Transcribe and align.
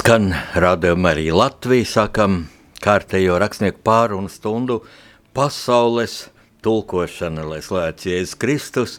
Skan 0.00 0.30
rādījuma 0.56 1.10
arī 1.12 1.26
Latvija, 1.28 1.84
sākam 1.84 2.46
kārtējo 2.80 3.34
rakstnieku 3.36 3.82
pārunu 3.84 4.30
stundu 4.32 4.78
pasaules 5.36 6.30
tulkošana, 6.64 7.44
lai 7.44 7.58
slēdz 7.60 8.06
Jēzus 8.08 8.38
Kristus. 8.40 8.94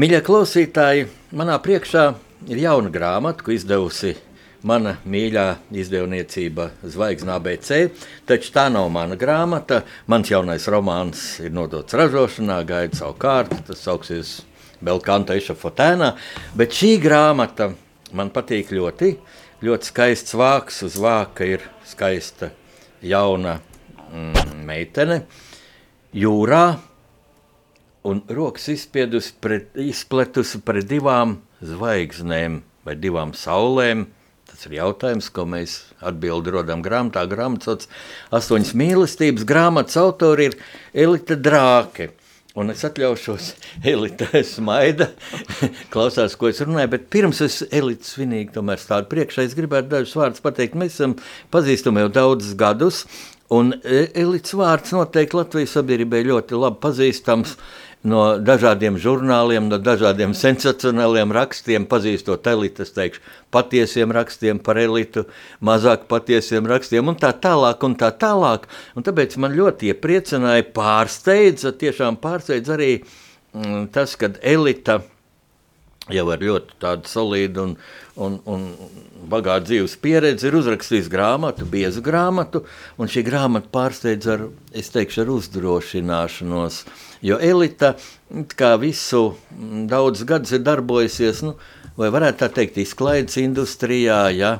Mīļie 0.00 0.22
klausītāji, 0.24 1.04
manā 1.36 1.58
priekšā 1.60 2.06
ir 2.48 2.62
jauna 2.62 2.88
grāmata, 2.94 3.44
ko 3.44 3.52
izdevusi 3.52 4.14
mana 4.64 4.94
mīļā 5.04 5.44
izdevniecība 5.84 6.70
Zvaigznes 6.80 7.36
ABC, 7.36 7.82
taču 8.24 8.56
tā 8.56 8.70
nav 8.72 8.88
mana 8.94 9.20
grāmata. 9.20 9.82
Mans 10.08 10.32
jaunais 10.32 10.70
romāns 10.72 11.26
ir 11.44 11.52
nodots 11.52 11.92
ražošanā, 11.92 12.62
gaida 12.72 13.02
savu 13.02 13.20
kārtu, 13.20 13.60
tas 13.68 13.84
sauksies 13.84 14.38
Belkanta 14.80 15.36
Ešafotēnā, 15.36 16.14
bet 16.56 16.72
šī 16.80 16.96
grāmata 17.04 17.74
man 18.16 18.32
patīk 18.32 18.72
ļoti, 18.72 19.14
ļoti 19.62 19.92
skaists 19.92 20.34
vāks, 20.34 20.82
uz 20.86 20.96
vāka 20.98 21.46
ir 21.46 21.64
skaista 21.86 22.50
jauna 23.02 23.58
mm, 24.10 24.62
meitene 24.66 25.22
jūrā, 26.12 26.64
un 28.04 28.22
rokas 28.28 28.66
pret, 29.40 29.70
izpletusi 29.78 30.60
pret 30.66 30.88
divām 30.90 31.38
zvaigznēm 31.62 32.62
vai 32.82 32.96
divām 32.98 33.32
saulēm. 33.38 34.08
Tas 34.50 34.66
ir 34.66 34.74
jautājums, 34.76 35.30
ko 35.32 35.46
mēs 35.48 35.78
atbildi 36.04 36.52
rodam 36.52 36.82
grāmatā. 36.84 37.22
Grāmatas 37.30 37.88
astoņas 38.34 38.74
mīlestības. 38.76 39.46
Grāmatas 39.48 39.96
autori 40.02 40.50
ir 40.50 40.58
Elita 40.92 41.38
Drāke. 41.38 42.10
Un 42.58 42.68
es 42.68 42.82
atļaušos, 42.84 43.52
Elita 43.92 44.28
smaida, 44.44 45.08
klausās, 45.92 46.34
ko 46.36 46.50
es 46.50 46.60
runāju, 46.60 46.90
bet 46.94 47.06
pirms 47.12 47.40
es 47.44 47.62
Elita 47.72 48.04
svinīgi 48.04 48.52
tomēr 48.58 48.80
stādu 48.80 49.08
priekšā, 49.12 49.46
es 49.46 49.56
gribētu 49.56 49.94
dažus 49.94 50.16
vārdus 50.18 50.44
pateikt. 50.44 50.76
Mēs 50.76 50.98
esam 50.98 51.16
pazīstami 51.54 52.04
jau 52.04 52.10
daudzus 52.12 52.52
gadus, 52.60 53.06
un 53.52 53.72
Elits 53.84 54.52
vārds 54.58 54.92
noteikti 54.92 55.38
Latvijas 55.40 55.78
sabiedrībai 55.78 56.26
ļoti 56.28 56.60
labi 56.60 56.80
pazīstams 56.84 57.56
no 58.08 58.22
dažādiem 58.42 58.98
žurnāliem, 59.00 59.68
no 59.70 59.78
dažādiem 59.78 60.34
sensacionāliem 60.42 61.32
rakstiem, 61.34 61.86
pazīstot 61.90 62.46
elitu, 62.50 62.86
es 62.86 62.94
teikšu, 62.96 63.22
patiesiem 63.54 64.14
rakstiem 64.14 64.60
par 64.62 64.80
elitu, 64.80 65.26
mazāk 65.64 66.08
patiesiem 66.10 66.68
rakstiem 66.70 67.12
un 67.12 67.18
tā 67.20 67.32
tālāk 67.32 67.86
un 67.86 67.96
tā 67.98 68.12
tālāk. 68.14 68.68
Un 68.96 69.06
tāpēc 69.06 69.38
man 69.42 69.56
ļoti 69.56 69.92
iepriecināja, 69.92 70.68
pārsteidza, 70.74 71.74
tiešām 71.78 72.18
pārsteidza 72.22 72.76
arī 72.76 72.92
mm, 73.02 73.88
tas, 73.94 74.16
kad 74.20 74.40
elita 74.42 75.02
jau 76.10 76.24
ar 76.34 76.40
ļoti 76.42 76.92
solīdu 77.06 77.62
un, 77.62 77.74
un, 78.18 78.38
un 78.50 78.64
bagātu 79.30 79.68
dzīves 79.70 79.94
pieredzi 80.02 80.48
ir 80.48 80.56
uzrakstījis 80.58 81.10
grāmatu, 81.12 81.68
biezu 81.68 82.02
grāmatu, 82.02 82.64
un 82.98 83.10
šī 83.10 83.22
grāmata 83.26 83.70
pārsteidz 83.72 84.30
ar, 84.34 84.46
teikšu, 84.72 85.22
ar 85.22 85.32
uzdrošināšanos, 85.36 86.82
jo 87.22 87.38
elita, 87.40 87.94
visu 88.80 89.22
daudz 89.90 90.24
gadus 90.26 90.52
ir 90.56 90.64
darbojusies, 90.66 91.42
nu, 91.46 91.54
vai 91.98 92.08
varētu 92.12 92.40
tā 92.40 92.48
teikt, 92.56 92.78
izklaides 92.82 93.36
industrijā, 93.40 94.24
ja 94.34 94.52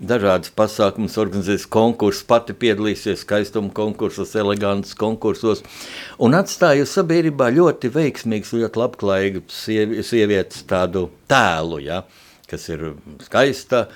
dažādas 0.00 0.52
pasākumus 0.56 1.18
organizēs 1.20 1.66
konkursus, 1.70 2.24
pati 2.26 2.56
piedalīsies 2.56 3.22
skaistuma 3.24 3.70
konkursos, 3.76 4.34
elegantas 4.38 4.96
konkursos, 4.98 5.62
un 6.18 6.36
atstāja 6.38 6.88
sabiedrībā 6.88 7.50
ļoti 7.56 7.92
veiksmīgs, 7.94 8.54
ļoti 8.56 8.82
labklājīgs 8.82 9.60
sievietes 10.08 10.64
tādu 10.68 11.08
tēlu, 11.30 11.82
ja, 11.84 12.02
kas 12.50 12.66
ir 12.72 12.90
skaista, 13.22 13.86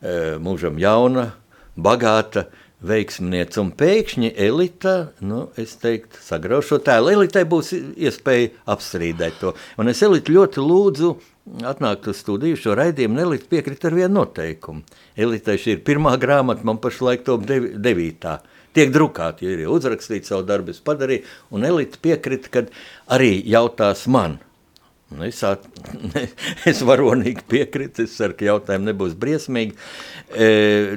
e, 0.00 0.36
mūžam 0.42 0.78
jauna, 0.80 1.32
bagāta, 1.74 2.46
veiksmniece 2.84 3.60
un 3.62 3.70
pēkšņi 3.76 4.32
elita, 4.46 4.94
nu, 5.24 5.46
es 5.60 5.76
teiktu, 5.80 6.20
sagrauž 6.24 6.68
šo 6.68 6.80
tēlu. 6.84 7.12
Elitai 7.14 7.44
būs 7.48 7.72
iespēja 7.74 8.52
apstrīdēt 8.74 9.40
to. 9.40 9.54
Un 9.80 9.92
es 9.92 10.02
elitu 10.04 10.36
ļoti 10.36 10.64
lūdzu 10.64 11.14
atnākt 11.68 12.08
uz 12.08 12.20
studiju 12.22 12.58
šo 12.60 12.76
raidījumu, 12.78 13.20
Elita 13.20 13.48
piekrita 13.50 13.90
ar 13.90 13.98
vienu 13.98 14.20
noteikumu. 14.20 14.84
Elitai 15.16 15.58
šī 15.60 15.76
ir 15.76 15.84
pirmā 15.86 16.14
grāmata, 16.20 16.64
man 16.64 16.80
pašlaik 16.82 17.24
top 17.26 17.44
devi, 17.48 17.74
devītā. 17.76 18.38
Tiek 18.74 18.90
drukāti, 18.90 19.46
ja 19.46 19.54
ir 19.54 19.68
uzrakstīts 19.70 20.32
savu 20.32 20.46
darbu, 20.48 20.74
es 20.74 20.82
padarīju, 20.82 21.28
un 21.54 21.68
Elita 21.68 22.00
piekrita, 22.02 22.50
kad 22.50 22.72
arī 23.12 23.36
jautās 23.46 24.08
man. 24.10 24.40
Un 25.12 25.24
es, 25.26 25.42
at, 25.46 25.66
es 26.70 26.80
varonīgi 26.86 27.44
piekritu, 27.50 28.06
es 28.06 28.14
ceru, 28.16 28.36
ka 28.38 28.48
jautājumi 28.48 28.88
nebūs 28.88 29.12
briesmīgi. 29.20 29.76
E, 30.32 30.48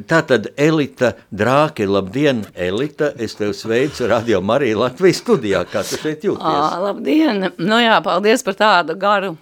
tā 0.10 0.22
tad 0.30 0.52
Elita 0.58 1.12
Drāke, 1.30 1.86
labdien, 1.90 2.46
Elita, 2.56 3.12
es 3.20 3.36
tev 3.38 3.52
sveicu 3.58 4.08
Radio 4.10 4.40
Marija 4.42 4.80
Latvijas 4.86 5.20
studijā, 5.22 5.66
kā 5.70 5.84
tu 5.86 6.00
šeit 6.00 6.26
jūties? 6.26 6.48
À, 6.48 6.80
labdien, 6.88 7.52
nu 7.60 7.82
jā, 7.84 8.00
paldies 8.06 8.46
par 8.48 8.58
tādu 8.58 8.98
garu 8.98 9.36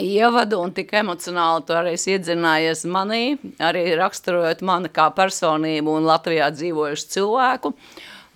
ievadu 0.00 0.60
un 0.62 0.72
tik 0.74 0.92
emocionāli 1.00 1.66
tu 1.66 1.76
arī 1.76 1.94
iedzinājies 1.98 2.86
manī, 2.90 3.36
arī 3.60 3.84
raksturojot 3.98 4.64
mani 4.66 4.90
kā 4.92 5.10
personību 5.16 5.98
un 5.98 6.08
Latvijā 6.08 6.50
dzīvojušu 6.54 7.12
cilvēku. 7.16 7.74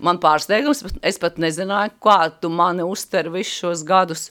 Man 0.04 0.18
pārsteigums, 0.18 0.82
es 1.06 1.20
pat 1.22 1.38
nezināju, 1.38 1.94
kā 2.02 2.18
tu 2.40 2.50
mani 2.50 2.82
uztver 2.82 3.30
visus 3.32 3.60
šos 3.62 3.84
gadus. 3.86 4.30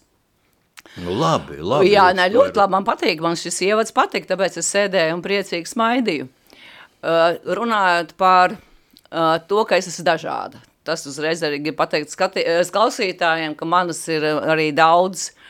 Nu, 1.02 1.16
labi, 1.18 1.58
labi. 1.58 1.90
Jā, 1.90 2.10
ne, 2.14 2.28
ļoti 2.30 2.60
labi 2.62 2.76
man 2.76 2.86
patīk, 2.86 3.24
man 3.24 3.40
šis 3.40 3.62
ievads 3.66 3.96
patīk, 3.96 4.28
tāpēc 4.30 4.60
es 4.62 4.70
sēdēju 4.76 5.18
un 5.18 5.24
priecīgi 5.26 5.72
smaidīju. 5.72 6.28
Uh, 7.04 7.40
runājot 7.58 8.14
par 8.20 8.54
uh, 8.56 9.40
to, 9.50 9.64
ka 9.68 9.80
es 9.82 9.90
esmu 9.90 10.06
dažāda. 10.14 10.62
Tas 10.84 11.06
uzreiz 11.08 11.42
arī 11.44 11.62
grib 11.64 11.80
pateikt 11.80 12.12
skati, 12.12 12.44
klausītājiem, 12.72 13.56
ka 13.58 13.68
manas 13.68 14.04
ir 14.12 14.26
arī 14.28 14.70
daudz 14.76 15.30
uh, 15.32 15.44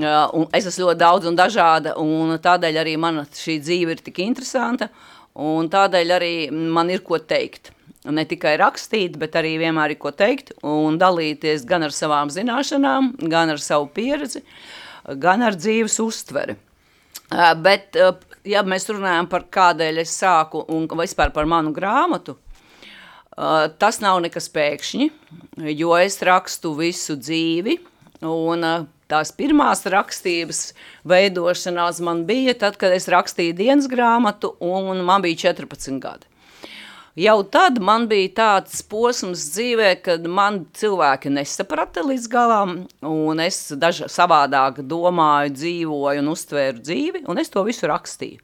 Un 0.00 0.46
es 0.56 0.64
esmu 0.64 0.86
ļoti 0.86 1.00
daudz 1.02 1.28
un 1.28 1.36
dažāda, 1.36 1.92
un 2.00 2.32
tādēļ 2.40 2.78
arī 2.80 2.94
mana 2.96 3.26
šī 3.28 3.58
dzīve 3.60 3.92
ir 3.92 4.00
tik 4.00 4.22
interesanta, 4.24 4.88
un 5.36 5.68
tādēļ 5.68 6.14
arī 6.16 6.34
man 6.50 6.88
ir 6.90 7.04
ko 7.04 7.18
teikt. 7.20 7.74
Ne 8.08 8.24
tikai 8.26 8.56
rakstīt, 8.58 9.18
bet 9.20 9.36
arī 9.38 9.58
vienmēr 9.60 9.92
ir 9.92 10.00
ko 10.00 10.10
teikt 10.10 10.54
un 10.66 10.96
dalīties 10.98 11.66
gan 11.68 11.84
ar 11.86 11.92
savām 11.94 12.32
zināšanām, 12.32 13.12
gan 13.30 13.52
ar 13.52 13.60
savu 13.62 13.90
pieredzi, 13.94 14.42
gan 15.22 15.42
ar 15.42 15.56
dzīves 15.58 15.98
uztveri. 16.02 16.56
Bet, 17.64 17.96
ja 18.44 18.62
mēs 18.66 18.88
runājam 18.90 19.28
par 19.30 19.46
kādēļ 19.52 20.02
es 20.02 20.14
sāku 20.20 20.64
un 20.72 20.86
vispār 21.00 21.32
par 21.32 21.48
manu 21.48 21.72
grāmatu, 21.72 22.36
tas 23.80 24.00
nav 24.04 24.20
nekas 24.20 24.50
pēkšņi, 24.52 25.08
jo 25.72 25.94
es 25.96 26.20
rakstu 26.22 26.74
visu 26.76 27.16
dzīvi, 27.16 27.78
un 28.28 28.66
tās 29.08 29.32
pirmās 29.36 29.86
rakstības 29.88 30.60
veidošanās 31.08 32.02
man 32.04 32.26
bija 32.28 32.54
tad, 32.58 32.76
kad 32.80 32.92
es 32.92 33.08
rakstīju 33.12 33.56
dienas 33.56 33.88
grāmatu 33.88 34.54
un 34.60 35.00
man 35.04 35.24
bija 35.24 35.52
14 35.52 35.98
gadi. 36.02 36.28
Jau 37.18 37.42
tad 37.44 37.76
man 37.84 38.06
bija 38.08 38.30
tāds 38.38 38.78
posms 38.88 39.42
dzīvē, 39.52 39.90
kad 40.00 40.24
man 40.24 40.62
cilvēki 40.78 41.32
nesaprata 41.34 42.00
līdz 42.06 42.28
galam, 42.32 42.72
un 43.04 43.42
es 43.44 43.66
daža 43.76 44.08
savādāk 44.08 44.80
domāju, 44.88 45.52
dzīvoju 45.58 46.22
un 46.22 46.32
uztvēru 46.32 46.80
dzīvi, 46.80 47.26
un 47.28 47.42
es 47.42 47.52
to 47.52 47.66
visu 47.68 47.90
rakstīju. 47.90 48.40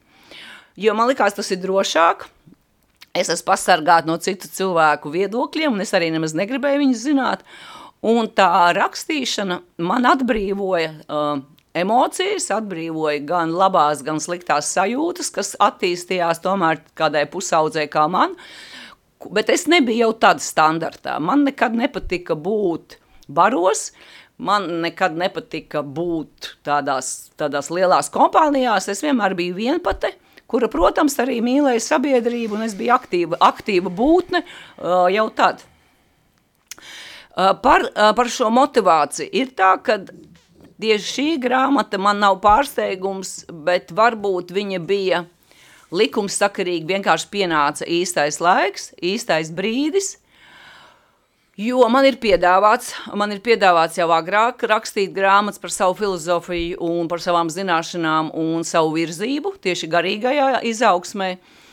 Jo 0.79 0.93
man 0.95 1.09
likās, 1.09 1.33
tas 1.33 1.49
ir 1.49 1.63
drošāk, 1.63 2.27
es 3.17 3.33
esmu 3.33 3.49
pasargāta 3.49 4.07
no 4.07 4.19
citu 4.21 4.51
cilvēku 4.53 5.09
viedokļiem, 5.17 5.73
un 5.73 5.81
es 5.81 5.95
arī 5.97 6.13
nemaz 6.13 6.37
negribēju 6.37 6.83
viņus 6.85 7.05
zināt, 7.09 7.47
Un 7.99 8.29
tā 8.31 8.71
rakstīšana 8.77 9.59
man 9.83 10.05
atbrīvoja 10.07 10.91
uh, 11.03 11.41
emocijas, 11.77 12.49
atbrīvoja 12.53 13.23
gan 13.27 13.53
labās, 13.53 14.03
gan 14.05 14.21
sliktās 14.23 14.71
sajūtas, 14.73 15.31
kas 15.33 15.55
attīstījās 15.61 16.41
tomēr 16.43 16.81
kādai 16.97 17.25
pusaudzē 17.29 17.85
kā 17.91 18.07
man, 18.11 18.35
bet 19.33 19.51
es 19.53 19.67
nebiju 19.69 20.07
jau 20.07 20.13
tāda 20.25 20.43
standartā. 20.43 21.19
Man 21.21 21.45
nekad 21.47 21.75
nepatika 21.77 22.37
būt 22.39 22.97
baros, 23.29 23.89
man 24.39 24.67
nekad 24.83 25.17
nepatika 25.19 25.83
būt 25.83 26.55
tādās, 26.65 27.29
tādās 27.39 27.69
lielās 27.73 28.09
kompānijās, 28.13 28.89
es 28.89 29.03
vienmēr 29.05 29.35
biju 29.37 29.57
vienpate, 29.59 30.15
kura, 30.49 30.69
protams, 30.71 31.19
arī 31.21 31.39
mīlēja 31.45 31.83
sabiedrību, 31.91 32.57
un 32.57 32.65
es 32.65 32.77
biju 32.77 32.95
aktīva, 32.95 33.41
aktīva 33.51 33.91
būtne 33.93 34.41
uh, 34.41 35.05
jau 35.13 35.27
tad. 35.37 35.61
Uh, 37.39 37.53
par, 37.61 37.85
uh, 37.85 38.09
par 38.17 38.31
šo 38.33 38.49
motivāciju 38.51 39.29
ir 39.37 39.53
tā, 39.55 39.75
ka 39.85 39.99
tieši 40.81 41.11
šī 41.13 41.27
grāmata 41.43 41.99
man 42.01 42.21
nav 42.23 42.39
pārsteigums, 42.43 43.43
bet 43.49 43.93
varbūt 43.95 44.53
viņa 44.55 44.79
bija 44.79 45.25
likumsakarīgi, 45.95 46.87
vienkārši 46.89 47.29
pienāca 47.33 47.87
īstais 47.89 48.41
laiks, 48.43 48.91
īstais 49.01 49.53
brīdis, 49.53 50.17
Jo 51.59 51.89
man 51.91 52.05
ir 52.07 52.15
piedāvāts, 52.23 52.93
man 53.19 53.33
ir 53.35 53.41
piedāvāts 53.43 53.97
jau 53.99 54.05
agrāk 54.15 54.61
rakstīt 54.71 55.11
grāmatas 55.11 55.59
par 55.59 55.73
savu 55.75 55.97
filozofiju 55.97 56.77
un 56.79 57.09
par 57.11 57.19
savām 57.19 57.51
zināšanām 57.51 58.29
un 58.31 58.63
savu 58.63 58.93
virzību, 58.95 59.57
tieši 59.59 59.89
garīgajā 59.91 60.61
izaugsmē. 60.69 61.33
Uh, 61.35 61.68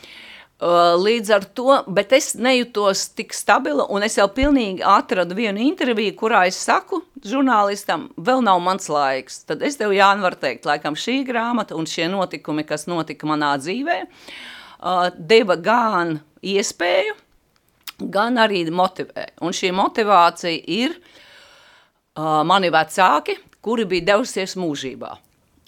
līdz 0.57 1.29
ar 1.35 1.43
to, 1.53 1.83
bet 1.85 2.13
es 2.17 2.31
nejūtos 2.33 3.13
tik 3.13 3.33
stabila, 3.33 3.85
un 3.93 4.01
es 4.01 4.17
jau 4.17 4.25
pilnīgi 4.27 4.81
atradu 4.81 5.35
vienu 5.37 5.61
interviju, 5.61 6.15
kurā 6.17 6.47
es 6.47 6.57
saku 6.57 7.03
žurnālistam, 7.21 8.07
vēl 8.17 8.41
nav 8.41 8.59
mans 8.65 8.89
laiks. 8.89 9.43
Tad 9.45 9.61
es 9.61 9.77
tev, 9.77 9.93
Jāni, 9.93 10.25
varu 10.25 10.39
teikt, 10.41 10.65
laikam 10.65 10.97
šī 10.97 11.21
grāmata 11.27 11.77
un 11.77 11.85
šie 11.85 12.07
notikumi, 12.09 12.65
kas 12.65 12.87
notika 12.89 13.29
manā 13.29 13.53
dzīvē, 13.61 13.99
uh, 14.07 15.09
deva 15.17 15.59
gan 15.61 16.17
iespēju, 16.41 17.13
gan 18.09 18.41
arī 18.41 18.65
motivē. 18.73 19.29
Un 19.45 19.53
šī 19.53 19.69
motivācija 19.77 20.57
ir 20.65 20.97
uh, 20.97 22.41
mani 22.49 22.73
vecāki, 22.73 23.37
kuri 23.61 23.85
bija 23.85 24.13
devusies 24.13 24.57
mūžībā. 24.57 25.13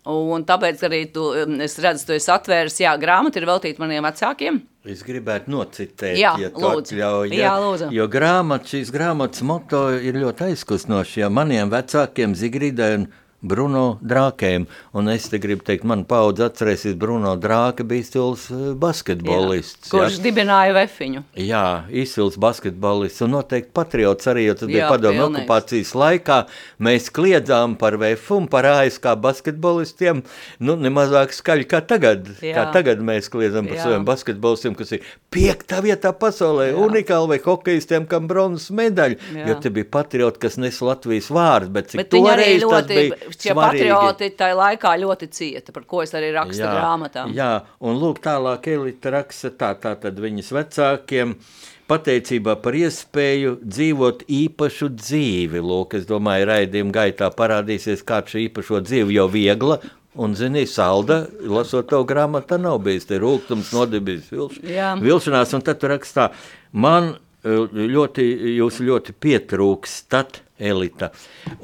Un 0.10 0.46
tāpēc 0.48 0.82
arī 0.88 1.04
tu, 1.14 1.28
es 1.62 1.76
redzu, 1.82 2.08
tu 2.08 2.16
esi 2.16 2.32
atvēris, 2.34 2.80
jā, 2.82 2.94
grāmata 2.98 3.38
ir 3.38 3.46
veltīta 3.50 3.84
maniem 3.84 4.06
vecākiem. 4.08 4.62
Es 4.90 5.04
gribētu 5.06 5.52
nocitēt, 5.54 6.18
jā, 6.18 6.34
ja 6.42 6.50
lūdzu. 6.50 6.96
atļauj. 6.96 7.34
Jā, 7.38 7.54
lūdzu. 7.62 7.90
Jo 7.94 8.08
grāmata, 8.12 8.72
šīs 8.72 8.92
grāmatas 8.96 9.44
moto 9.46 9.84
ir 9.94 10.18
ļoti 10.18 10.50
aizkustinoši, 10.50 11.20
ja 11.24 11.30
maniem 11.34 11.70
vecākiem 11.74 12.34
Zigridai 12.38 12.94
un 12.98 13.08
Bruno 13.42 14.00
Drākēm. 14.04 14.66
Un 15.00 15.10
es 15.14 15.30
te 15.32 15.40
gribu 15.40 15.64
teikt, 15.64 15.86
man 15.88 16.04
paudze 16.10 16.44
atcerēsies, 16.50 16.98
Bruno 17.00 17.36
Drāke 17.40 17.86
bija 17.88 18.04
stils 18.04 18.48
basketbolists. 18.82 19.88
Jā, 19.88 19.94
kurš 19.94 20.18
ja? 20.18 20.24
dibināja 20.26 20.76
vefiņu. 20.76 21.24
Jā, 21.40 21.66
izcils 21.88 22.36
basketbolists 22.42 23.24
un 23.24 23.38
noteikti 23.38 23.72
patriots 23.76 24.28
arī, 24.32 24.50
jo 24.50 24.58
tas 24.60 24.72
bija 24.72 24.84
Jā, 24.84 24.90
padomu 24.92 25.24
okupācijas 25.30 25.94
laikā. 25.96 26.42
Mēs 26.84 27.08
kliedzām 27.16 27.78
par 27.80 27.96
VF 28.02 28.36
un 28.36 28.50
par 28.52 28.68
ASK 28.74 29.08
basketbolistiem, 29.24 30.24
nu, 30.60 30.76
nemazāk 30.80 31.32
skaļi 31.36 31.70
kā 31.72 31.82
tagad. 31.88 32.28
Jā. 32.44 32.58
Kā 32.60 32.68
tagad 32.76 33.00
mēs 33.06 33.32
kliedzam 33.32 33.70
par 33.72 33.80
Jā. 33.80 33.88
saviem 33.88 34.08
basketbolistiem, 34.08 34.76
kas 34.80 34.98
ir 34.98 35.08
piektā 35.32 35.80
vietā 35.86 36.12
pasaulē, 36.12 36.74
Jā. 36.74 36.78
unikāli 36.90 37.34
vai 37.34 37.40
hokejistiem, 37.46 38.08
kam 38.10 38.28
bronzas 38.28 38.68
medaļa, 38.76 39.16
Jā. 39.32 39.48
jo 39.48 39.58
te 39.64 39.72
bija 39.74 39.88
patrioti, 39.96 40.44
kas 40.44 40.60
nes 40.60 40.84
Latvijas 40.84 41.32
vārdu, 41.32 41.72
bet 41.78 41.94
cik 41.94 42.04
Bet 42.04 42.14
toreiz 42.14 42.68
tas 42.68 42.88
bija 42.90 43.29
šie 43.34 43.54
svarīgi. 43.54 43.90
patrioti 43.90 44.30
tajā 44.40 44.58
laikā 44.60 44.94
ļoti 45.04 45.30
cieta, 45.36 45.74
par 45.76 45.88
ko 45.90 46.04
es 46.06 46.14
arī 46.18 46.32
rakstu 46.36 46.64
Jā, 46.64 46.72
grāmatā. 46.76 47.26
Jā, 47.36 47.52
un 47.80 48.00
lūk, 48.02 48.22
tālāk 48.24 48.70
Elita 48.74 49.14
raksta 49.20 49.52
tā, 49.52 49.74
tā 49.80 49.96
tad 50.00 50.20
viņas 50.22 50.54
vecākiem 50.56 51.36
pateicībā 51.90 52.56
par 52.64 52.78
iespēju 52.78 53.56
dzīvot 53.64 54.26
īpašu 54.30 54.92
dzīvi. 54.98 55.62
Lūk, 55.64 55.96
es 56.00 56.10
domāju, 56.10 56.50
raidījuma 56.52 56.96
gaitā 57.00 57.32
parādīsies, 57.34 58.06
kā 58.06 58.22
šī 58.26 58.50
īpašo 58.50 58.84
dzīve 58.86 59.16
jau 59.16 59.30
viegla. 59.32 59.80
Un, 60.20 60.34
zini, 60.36 60.66
salda, 60.68 61.22
lasot 61.46 61.88
to 61.92 62.02
grāmatu, 62.08 62.58
nav 62.60 62.80
bijis 62.84 63.06
te 63.08 63.20
rūkums, 63.22 63.70
nodibījis 63.76 64.32
vilš, 64.34 64.58
vilšanās, 65.04 65.54
un 65.56 65.64
tad 65.64 65.80
tu 65.80 65.88
rakstā, 65.92 66.32
man 66.74 67.14
eh, 67.14 67.78
ļoti, 67.94 68.26
jūs 68.58 68.82
ļoti 68.84 69.16
pietrūkstat, 69.22 70.42
Elita. 70.60 71.10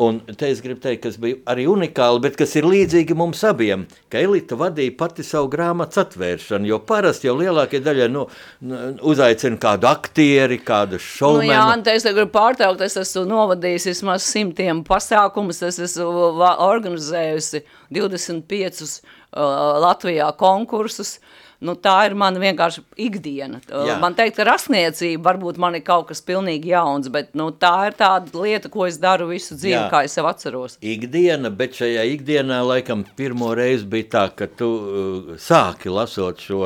Un 0.01 0.21
te 0.39 0.47
es 0.50 0.62
gribu 0.63 0.80
teikt, 0.83 1.01
kas 1.03 1.18
bija 1.21 1.38
arī 1.51 1.65
unikāli, 1.68 2.21
bet 2.24 2.38
kas 2.39 2.56
ir 2.56 2.68
līdzīgi 2.71 3.15
mums 3.18 3.44
abiem, 3.47 3.86
ka 4.12 4.21
Elita 4.24 4.56
vadīja 4.59 4.94
pati 4.97 5.24
savu 5.27 5.50
grāmatas 5.51 6.00
atvēršanu, 6.06 6.69
jo 6.71 6.80
parasti 6.88 7.27
jau 7.27 7.36
lielākie 7.39 7.81
daļai 7.83 8.07
nu, 8.13 8.25
nu, 8.65 8.81
uzaicina 9.12 9.59
kādu 9.62 9.89
aktieri, 9.92 10.62
kādu 10.63 10.95
Nu, 10.95 11.03
šoumenu. 11.03 11.51
jā, 11.51 11.63
un 11.74 11.83
te 11.83 11.95
es 11.97 12.06
gribu 12.07 12.31
pārtraukt, 12.36 12.81
es 12.86 12.95
esmu 13.01 13.25
novadījis 13.30 13.89
vismaz 13.92 14.24
simtiem 14.31 14.83
pasākumus, 14.88 15.62
es 15.68 15.80
esmu 15.89 16.31
organizējusi 16.65 17.63
25 17.94 18.83
uh, 18.86 19.80
Latvijā 19.83 20.31
konkursus. 20.39 21.18
Nu, 21.63 21.75
tā 21.80 21.94
ir 22.10 22.16
mana 22.19 22.40
vienkārši 22.42 22.84
ikdiena. 23.06 23.62
Jā. 23.69 23.96
Man 24.02 24.16
teikt, 24.18 24.36
ka 24.40 24.46
rakstniecība 24.50 25.30
varbūt 25.30 25.60
man 25.62 25.78
ir 25.78 25.86
kaut 25.88 26.10
kas 26.10 26.19
pilnīgi 26.25 26.74
jauns, 26.74 27.07
bet 27.13 27.31
nu, 27.38 27.48
tā 27.56 27.74
ir 27.90 27.96
tāda 28.00 28.42
lieta, 28.42 28.72
ko 28.72 28.88
es 28.90 29.00
daru 29.02 29.30
visu 29.31 29.56
dzīvi, 29.56 29.78
Jā. 29.78 29.86
kā 29.94 30.04
es 30.07 30.18
sev 30.18 30.28
atceros. 30.30 30.75
Ikdiena, 30.84 31.52
bet 31.54 31.78
šajā 31.80 32.04
ikdienā 32.16 32.60
laikam 32.66 33.06
pirmo 33.16 33.54
reizi 33.56 33.88
bija 33.88 34.12
tā, 34.18 34.25
ka 34.36 34.50
tu 34.52 34.69
uh, 34.75 35.31
sāki 35.42 35.94
lasot 35.94 36.44
šo 36.44 36.66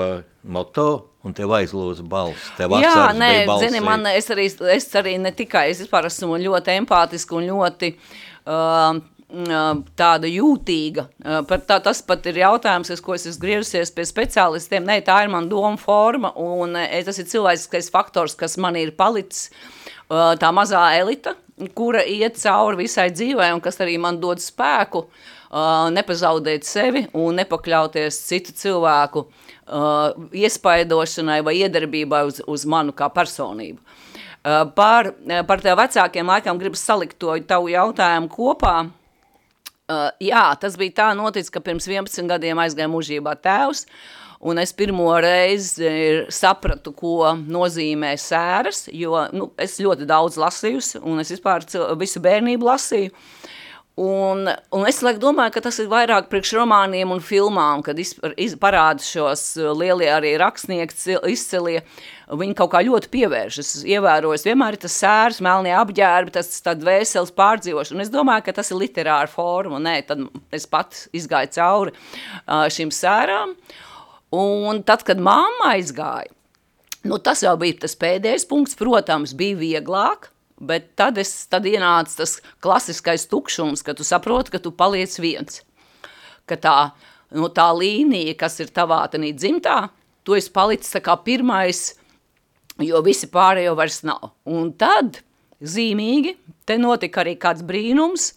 moto 0.49 0.89
un 1.25 1.35
tev 1.35 1.53
aizlūza 1.59 2.05
balss. 2.09 2.49
Tev 2.57 2.73
Jā, 2.81 3.11
nē, 3.15 3.45
zini, 3.61 3.83
man, 3.83 4.07
es, 4.09 4.29
arī, 4.33 4.47
es 4.73 4.89
arī 4.97 5.17
ne 5.21 5.33
tikai, 5.35 5.67
es 5.73 5.83
vispār 5.83 6.07
esmu 6.09 6.39
ļoti 6.39 6.77
empātiska 6.79 7.37
un 7.37 7.49
ļoti 7.51 7.93
uh, 7.93 8.99
tāda 9.29 10.29
jūtīga. 10.29 11.05
Par 11.47 11.61
tā, 11.67 11.77
tas 11.85 12.01
pat 12.01 12.25
ir 12.31 12.41
jautājums, 12.41 12.89
uz 12.89 13.01
ko 13.01 13.13
es 13.13 13.27
esmu 13.29 13.43
griezusies 13.43 13.91
pie 13.93 14.05
speciālistiem. 14.09 14.87
Nē, 14.87 15.01
tā 15.05 15.19
ir 15.23 15.29
mana 15.29 15.47
doma 15.49 15.77
forma, 15.77 16.33
un 16.33 16.73
tas 17.05 17.19
ir 17.21 17.29
cilvēciskais 17.29 17.91
faktors, 17.93 18.35
kas 18.35 18.57
man 18.57 18.75
ir 18.79 18.95
palicis. 18.97 19.51
Tā 20.09 20.49
mazā 20.55 20.81
elita, 20.97 21.35
kura 21.77 22.01
iet 22.01 22.39
cauri 22.41 22.85
visai 22.85 23.11
dzīvē, 23.13 23.51
un 23.53 23.61
kas 23.61 23.77
arī 23.83 23.99
man 24.01 24.17
dod 24.21 24.41
spēku 24.41 25.05
nepazaudēt 25.93 26.65
sevi 26.65 27.05
un 27.17 27.37
nepakļauties 27.37 28.17
citu 28.25 28.53
cilvēku 28.57 29.27
iespaidošanai 30.33 31.41
vai 31.45 31.59
iedarbībai 31.61 32.25
uz, 32.25 32.41
uz 32.49 32.65
manu 32.65 32.93
kā 32.97 33.09
personību. 33.13 33.77
Par, 34.73 35.11
par 35.45 35.61
tev 35.61 35.77
vecākiem 35.77 36.29
laikam 36.31 36.57
gribas 36.57 36.81
salikt 36.81 37.19
to 37.21 37.35
tavu 37.45 37.69
jautājumu 37.69 38.31
kopā. 38.33 38.77
Uh, 39.89 40.11
jā, 40.21 40.43
tas 40.61 40.75
bija 40.77 40.93
tā 40.99 41.05
noticis, 41.17 41.49
ka 41.49 41.61
pirms 41.65 41.87
11 41.89 42.27
gadiem 42.29 42.59
aizgāja 42.61 42.89
mūžībā 42.91 43.33
tēvs, 43.41 43.87
un 44.45 44.61
es 44.61 44.69
pirmo 44.77 45.07
reizi 45.17 45.87
eh, 45.89 46.19
sapratu, 46.29 46.93
ko 46.93 47.31
nozīmē 47.39 48.11
sēras, 48.21 48.85
jo 48.93 49.17
nu, 49.33 49.49
es 49.57 49.79
ļoti 49.81 50.05
daudz 50.09 50.37
lasījusi, 50.39 51.01
un 51.01 51.23
es 51.23 51.33
vispār 51.33 51.65
visu 51.97 52.21
bērnību 52.21 52.69
lasīju. 52.69 53.15
Un, 53.99 54.45
un 54.47 54.85
es 54.87 55.01
laik, 55.03 55.17
domāju, 55.19 55.51
ka 55.57 55.65
tas 55.65 55.81
ir 55.81 55.89
vairāk 55.91 56.29
priekš 56.31 56.53
romāniem 56.55 57.09
un 57.11 57.19
filmām, 57.19 57.81
kad 57.83 57.97
iz, 57.99 58.13
iz, 58.39 58.53
parāda 58.55 59.03
šos 59.03 59.41
uh, 59.59 59.73
lielie 59.75 60.07
arī 60.13 60.37
rakstnieki 60.39 60.95
cil- 60.95 61.25
izcilie. 61.27 61.81
Viņi 62.29 62.53
kaut 62.57 62.69
kā 62.75 62.83
ļoti 62.85 63.09
pievēršas. 63.09 63.69
Es 63.89 64.45
vienmēr 64.45 64.75
ir 64.75 64.81
tas 64.83 64.97
sērs, 65.01 65.39
melnie 65.41 65.73
apģērbi, 65.73 66.35
tas 66.35 66.51
tāds 66.61 66.85
vēseles 66.85 67.33
pārdzīvošana. 67.33 67.97
Un 67.97 68.05
es 68.05 68.11
domāju, 68.13 68.45
ka 68.45 68.57
tas 68.59 68.69
ir 68.69 68.77
literāra 68.77 69.29
forma. 69.31 69.79
Nē, 69.81 69.95
tad 70.05 70.27
es 70.53 70.67
pats 70.69 71.07
izgāju 71.17 71.55
cauri 71.57 71.95
šīm 72.75 72.93
sērām. 72.93 73.55
Un 74.37 74.83
tad, 74.85 75.01
kad 75.07 75.17
mamma 75.17 75.71
aizgāja, 75.73 76.29
Nu, 77.03 77.17
tas 77.17 77.43
jau 77.45 77.53
bija 77.59 77.77
tas 77.85 77.95
pēdējais 77.99 78.45
punkts. 78.49 78.75
Protams, 78.79 79.33
bija 79.37 79.57
vieglāk, 79.59 80.29
bet 80.59 80.91
tad, 80.99 81.19
es, 81.21 81.31
tad 81.51 81.67
ienāca 81.69 82.19
tas 82.21 82.39
klasiskais 82.63 83.27
tukšums, 83.31 83.83
ka 83.85 83.95
tu 83.95 84.03
saproti, 84.07 84.51
ka 84.55 84.59
tu 84.59 84.73
paliec 84.75 85.15
viens. 85.21 85.61
Ka 86.49 86.57
tā, 86.59 86.75
nu, 87.31 87.47
tā 87.55 87.69
līnija, 87.75 88.35
kas 88.39 88.59
ir 88.59 88.73
tavā 88.75 89.05
dzimtā, 89.13 89.77
tu 90.27 90.35
esi 90.35 90.51
palicis 90.51 90.99
kā 90.99 91.15
pirmais, 91.23 91.95
jo 92.83 93.01
visi 93.05 93.29
pārējie 93.31 93.73
vairs 93.77 94.01
nav. 94.07 94.31
Un 94.49 94.71
tad, 94.79 95.21
zīmīgi, 95.59 96.35
te 96.67 96.79
notika 96.79 97.23
arī 97.23 97.35
kāds 97.39 97.65
brīnums. 97.65 98.33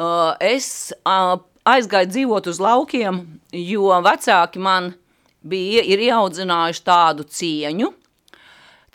Uh, 0.00 0.32
es 0.40 0.92
uh, 1.04 1.36
aizgāju 1.68 2.10
dzīvot 2.14 2.50
uz 2.50 2.60
laukiem, 2.62 3.22
jo 3.52 3.92
vecāki 4.04 4.62
man 4.62 4.94
bija 5.40 5.82
ir 5.84 6.02
ieaudzinājuši 6.08 6.84
tādu 6.86 7.26
cieņu, 7.28 7.90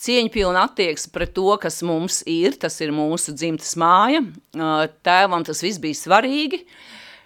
cieņpilnu 0.05 0.59
attieksmi 0.61 1.13
pret 1.13 1.33
to, 1.37 1.47
kas 1.61 1.79
mums 1.85 2.21
ir, 2.29 2.57
tas 2.59 2.77
ir 2.83 2.93
mūsu 2.93 3.35
dzimtas 3.37 3.73
māja. 3.79 4.23
Uh, 4.55 4.85
Tēvam 5.05 5.45
tas 5.47 5.61
viss 5.65 5.81
bija 5.81 5.97
svarīgi, 5.97 6.63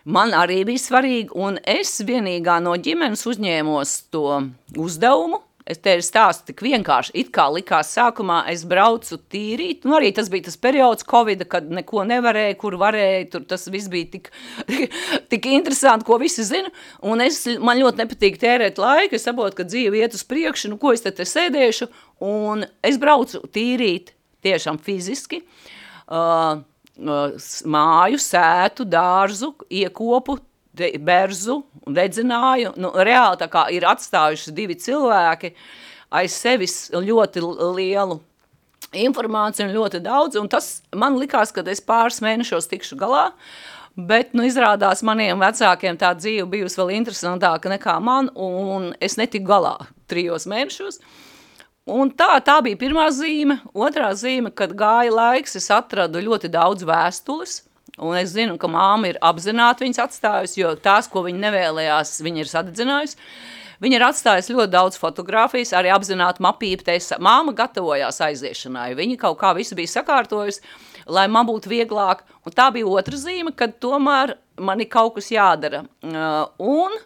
man 0.06 0.36
arī 0.38 0.62
bija 0.68 0.84
svarīgi, 0.90 1.32
un 1.36 1.60
es 1.64 1.98
vienīgā 2.06 2.60
no 2.64 2.76
ģimenes 2.80 3.26
uzņēmos 3.32 3.96
to 4.14 4.42
uzdevumu. 4.78 5.44
Es 5.70 5.78
te 5.86 5.94
stāstu 6.02 6.50
tik 6.50 6.64
vienkārši, 6.66 7.14
it 7.22 7.28
kā 7.36 7.46
likās 7.54 7.92
sākumā, 7.94 8.40
es 8.50 8.64
braucu 8.66 9.20
tīrīt, 9.30 9.84
nu 9.86 9.94
arī 10.00 10.10
tas 10.18 10.32
bija 10.34 10.48
tas 10.48 10.58
periods 10.58 11.06
Covid, 11.10 11.44
kad 11.52 11.68
neko 11.70 12.08
nevarēja, 12.10 12.56
kur 12.58 12.78
varēja, 12.82 13.28
tur 13.36 13.46
tas 13.52 13.68
viss 13.70 13.92
bija 13.92 14.08
tik, 14.16 14.32
tik 15.32 15.46
interesanti, 15.54 16.08
ko 16.08 16.18
visi 16.22 16.46
zina, 16.48 16.74
un 17.06 17.22
es, 17.22 17.44
man 17.62 17.78
ļoti 17.84 18.02
nepatīk 18.02 18.42
tērēt 18.42 18.82
laiku, 18.82 19.20
es 19.20 19.28
saprotu, 19.30 19.60
ka 19.60 19.68
dzīve 19.70 20.02
iet 20.02 20.18
uz 20.18 20.26
priekšu, 20.26 20.74
nu 20.74 20.82
ko 20.82 20.96
es 20.96 21.06
te 21.06 21.14
te 21.14 21.28
sēdēšu, 21.30 21.90
un 22.26 22.66
es 22.82 22.98
braucu 22.98 23.46
tīrīt 23.54 24.16
tiešām 24.46 24.82
fiziski, 24.82 25.44
uh, 26.10 26.58
uh, 26.98 27.50
māju, 27.70 28.20
sētu, 28.26 28.90
dārzu, 28.90 29.54
iekopu, 29.70 30.40
berzu, 31.04 31.62
redzināju, 31.88 32.74
nu, 32.80 32.92
reāli 32.96 33.40
tā 33.42 33.50
kā 33.52 33.68
ir 33.74 33.88
atstājuši 33.90 34.56
divi 34.56 34.78
cilvēki 34.80 35.54
aiz 36.10 36.36
sevis 36.38 36.78
ļoti 36.94 37.44
lielu 37.78 38.20
informācija 38.98 39.68
un 39.68 39.76
ļoti 39.76 40.02
daudz, 40.02 40.40
un 40.42 40.50
tas 40.50 40.80
man 40.96 41.20
likās, 41.22 41.54
ka 41.54 41.62
es 41.70 41.82
pāris 41.86 42.22
mēnešos 42.26 42.70
tikšu 42.72 42.98
galā, 43.00 43.30
bet, 43.96 44.34
nu, 44.34 44.46
izrādās 44.48 45.04
maniem 45.06 45.42
vecākiem 45.42 45.98
tā 46.00 46.14
dzīve 46.18 46.48
bijusi 46.50 46.80
vēl 46.80 46.96
interesantāka 46.98 47.70
nekā 47.70 48.00
man, 48.02 48.32
un 48.34 48.94
es 49.02 49.20
netiku 49.20 49.52
galā 49.52 49.76
trijos 50.10 50.48
mēnešos. 50.50 51.02
Un 51.90 52.12
tā, 52.14 52.36
tā 52.46 52.60
bija 52.62 52.78
pirmā 52.78 53.08
zīme. 53.14 53.58
Otrā 53.74 54.12
zīme, 54.14 54.52
kad 54.54 54.76
gāja 54.78 55.14
laiks, 55.14 55.56
es 55.58 55.72
atradu 55.74 56.22
ļoti 56.22 56.52
daudz 56.54 56.86
vēstules, 56.86 57.64
un 58.02 58.18
es 58.20 58.34
zinu, 58.34 58.58
ka 58.60 58.70
māma 58.72 59.12
ir 59.12 59.20
apzināti 59.26 59.86
viņas 59.86 60.04
atstājusi, 60.06 60.60
jo 60.62 60.76
tās, 60.80 61.10
ko 61.12 61.24
viņa 61.26 61.44
nevēlējās, 61.46 62.20
viņa 62.26 62.44
ir 62.44 62.52
sadedzinājusi. 62.52 63.20
Viņa 63.80 63.96
ir 63.96 64.04
atstājusi 64.04 64.56
ļoti 64.58 64.74
daudz 64.74 65.00
fotografijas, 65.00 65.72
arī 65.78 65.92
apzināti 65.96 66.44
mapīpties. 66.44 67.14
Māma 67.24 67.54
gatavojās 67.56 68.20
aiziešanai, 68.26 68.92
viņa 68.98 69.16
kaut 69.22 69.38
kā 69.40 69.54
visu 69.56 69.78
bija 69.80 69.94
sakārtojusi, 69.94 70.66
lai 71.08 71.30
man 71.32 71.48
būtu 71.48 71.72
vieglāk. 71.72 72.26
Un 72.44 72.56
tā 72.56 72.68
bija 72.76 72.92
otra 72.92 73.20
zīme, 73.20 73.56
kad 73.56 73.78
tomēr 73.80 74.36
man 74.60 74.84
ir 74.84 74.92
kaut 74.92 75.16
kas 75.16 75.32
jādara. 75.32 75.86
Uh, 76.04 76.44
un 76.60 77.00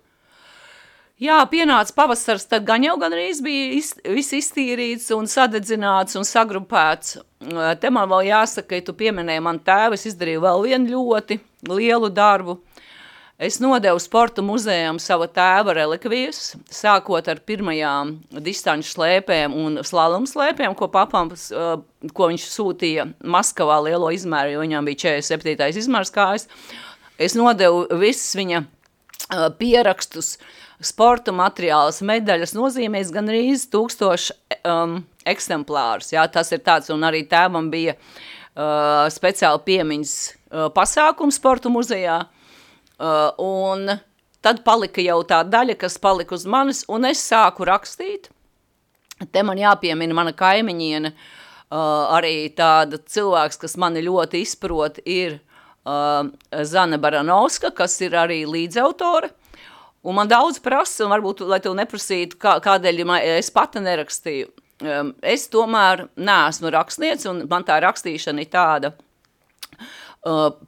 Jā, 1.24 1.38
pienāca 1.48 1.94
pavasars, 1.96 2.44
tad 2.51 2.65
gan 2.68 2.84
jau 2.84 2.98
gandrīz 3.00 3.38
bija 3.44 3.68
iz, 3.77 3.94
viss 4.03 4.34
iztīrīts 4.36 5.06
un 5.15 5.30
sadedzināts 5.30 6.18
un 6.20 6.25
sagrupēts. 6.27 7.15
Uh, 7.44 7.70
te 7.80 7.92
man 7.94 8.10
vēl 8.12 8.25
jāsaka, 8.27 8.74
ka 8.74 8.88
tu 8.89 8.96
pieminēji 9.00 9.44
man 9.46 9.62
tēvu, 9.63 9.96
es 9.96 10.03
izdarīju 10.10 10.42
vēl 10.44 10.65
vienu 10.65 10.92
ļoti 10.98 11.38
lielu 11.70 12.10
darbu. 12.12 12.58
Es 13.39 13.62
nodevu 13.63 14.01
sporta 14.03 14.44
muzejam 14.44 15.00
sava 15.00 15.30
tēva 15.32 15.77
relikvijas, 15.77 16.58
sākot 16.72 17.30
ar 17.32 17.39
pirmajām 17.48 18.18
distanču 18.44 18.92
slēpēm 18.92 19.56
un 19.56 19.80
slalomu 19.88 20.27
slēpēm, 20.27 20.75
ko 20.75 20.89
papam, 20.92 21.32
uh, 21.32 21.77
ko 22.12 22.30
viņš 22.34 22.50
sūtīja 22.50 23.08
Maskavā 23.24 23.80
lielo 23.86 24.12
izmēru, 24.12 24.58
jo 24.58 24.65
viņam 24.65 24.92
bija 24.92 25.06
47. 25.22 25.72
izmērs 25.86 26.12
kājas. 26.12 26.50
Es 27.15 27.38
nodevu 27.39 27.86
visas 28.03 28.36
viņa 28.36 28.65
uh, 28.65 29.48
pierakstus, 29.62 30.36
sporta 30.86 31.34
materiālus, 31.36 32.02
medaļas 32.06 32.56
nozīmēs 32.58 33.12
gan 33.16 33.32
rīz 33.32 33.66
tūkstoši 33.74 34.38
um, 34.68 35.00
eksemplārus. 35.25 36.13
Jā, 36.16 36.28
tas 36.32 36.52
ir 36.56 36.63
tāds, 36.66 36.92
un 36.94 37.04
arī 37.08 37.24
tēvam 37.30 37.72
bija 37.74 37.96
uh, 37.96 39.10
speciāli 39.13 39.63
piemiņas 39.68 40.16
uh, 40.30 40.70
pasākums 40.75 41.40
sporta 41.40 41.72
muzejā, 41.74 42.22
uh, 42.24 42.44
Uh, 43.04 43.34
un 43.42 43.90
tad 44.44 44.62
palika 44.63 45.02
jau 45.02 45.24
tā 45.25 45.42
daļa, 45.44 45.75
kas 45.82 45.98
palika 46.00 46.36
uz 46.38 46.46
manis, 46.46 46.84
un 46.88 47.08
es 47.10 47.24
sāku 47.25 47.66
rakstīt. 47.66 48.30
Te 49.34 49.42
man 49.44 49.58
jāpiemina 49.58 50.13
mana 50.13 50.34
kaimiņiene, 50.38 51.10
uh, 51.12 52.13
arī 52.13 52.52
tāda 52.56 53.00
cilvēks, 53.02 53.58
kas 53.60 53.75
mani 53.82 54.04
ļoti 54.06 54.44
izprot, 54.46 55.02
ir 55.10 55.40
uh, 55.40 56.30
Zana 56.70 57.02
Baranovska, 57.02 57.74
kas 57.74 57.98
ir 58.06 58.16
arī 58.20 58.44
līdzautore. 58.46 59.34
Un 60.03 60.17
man 60.17 60.27
daudz 60.27 60.60
prasa, 60.63 61.05
un 61.05 61.13
varbūt, 61.13 61.45
lai 61.48 61.62
tev 61.63 61.77
neprasītu, 61.79 62.38
kā, 62.41 62.57
kādēļ 62.63 63.05
es 63.38 63.50
pati 63.55 63.83
nerakstīju. 63.83 64.51
Es 65.24 65.48
tomēr 65.48 66.10
neesmu 66.19 66.72
rakstniece, 66.74 67.29
un 67.31 67.45
man 67.48 67.63
tā 67.63 67.77
rakstīšana 67.79 68.43
ir 68.43 68.50
tāda, 68.51 68.91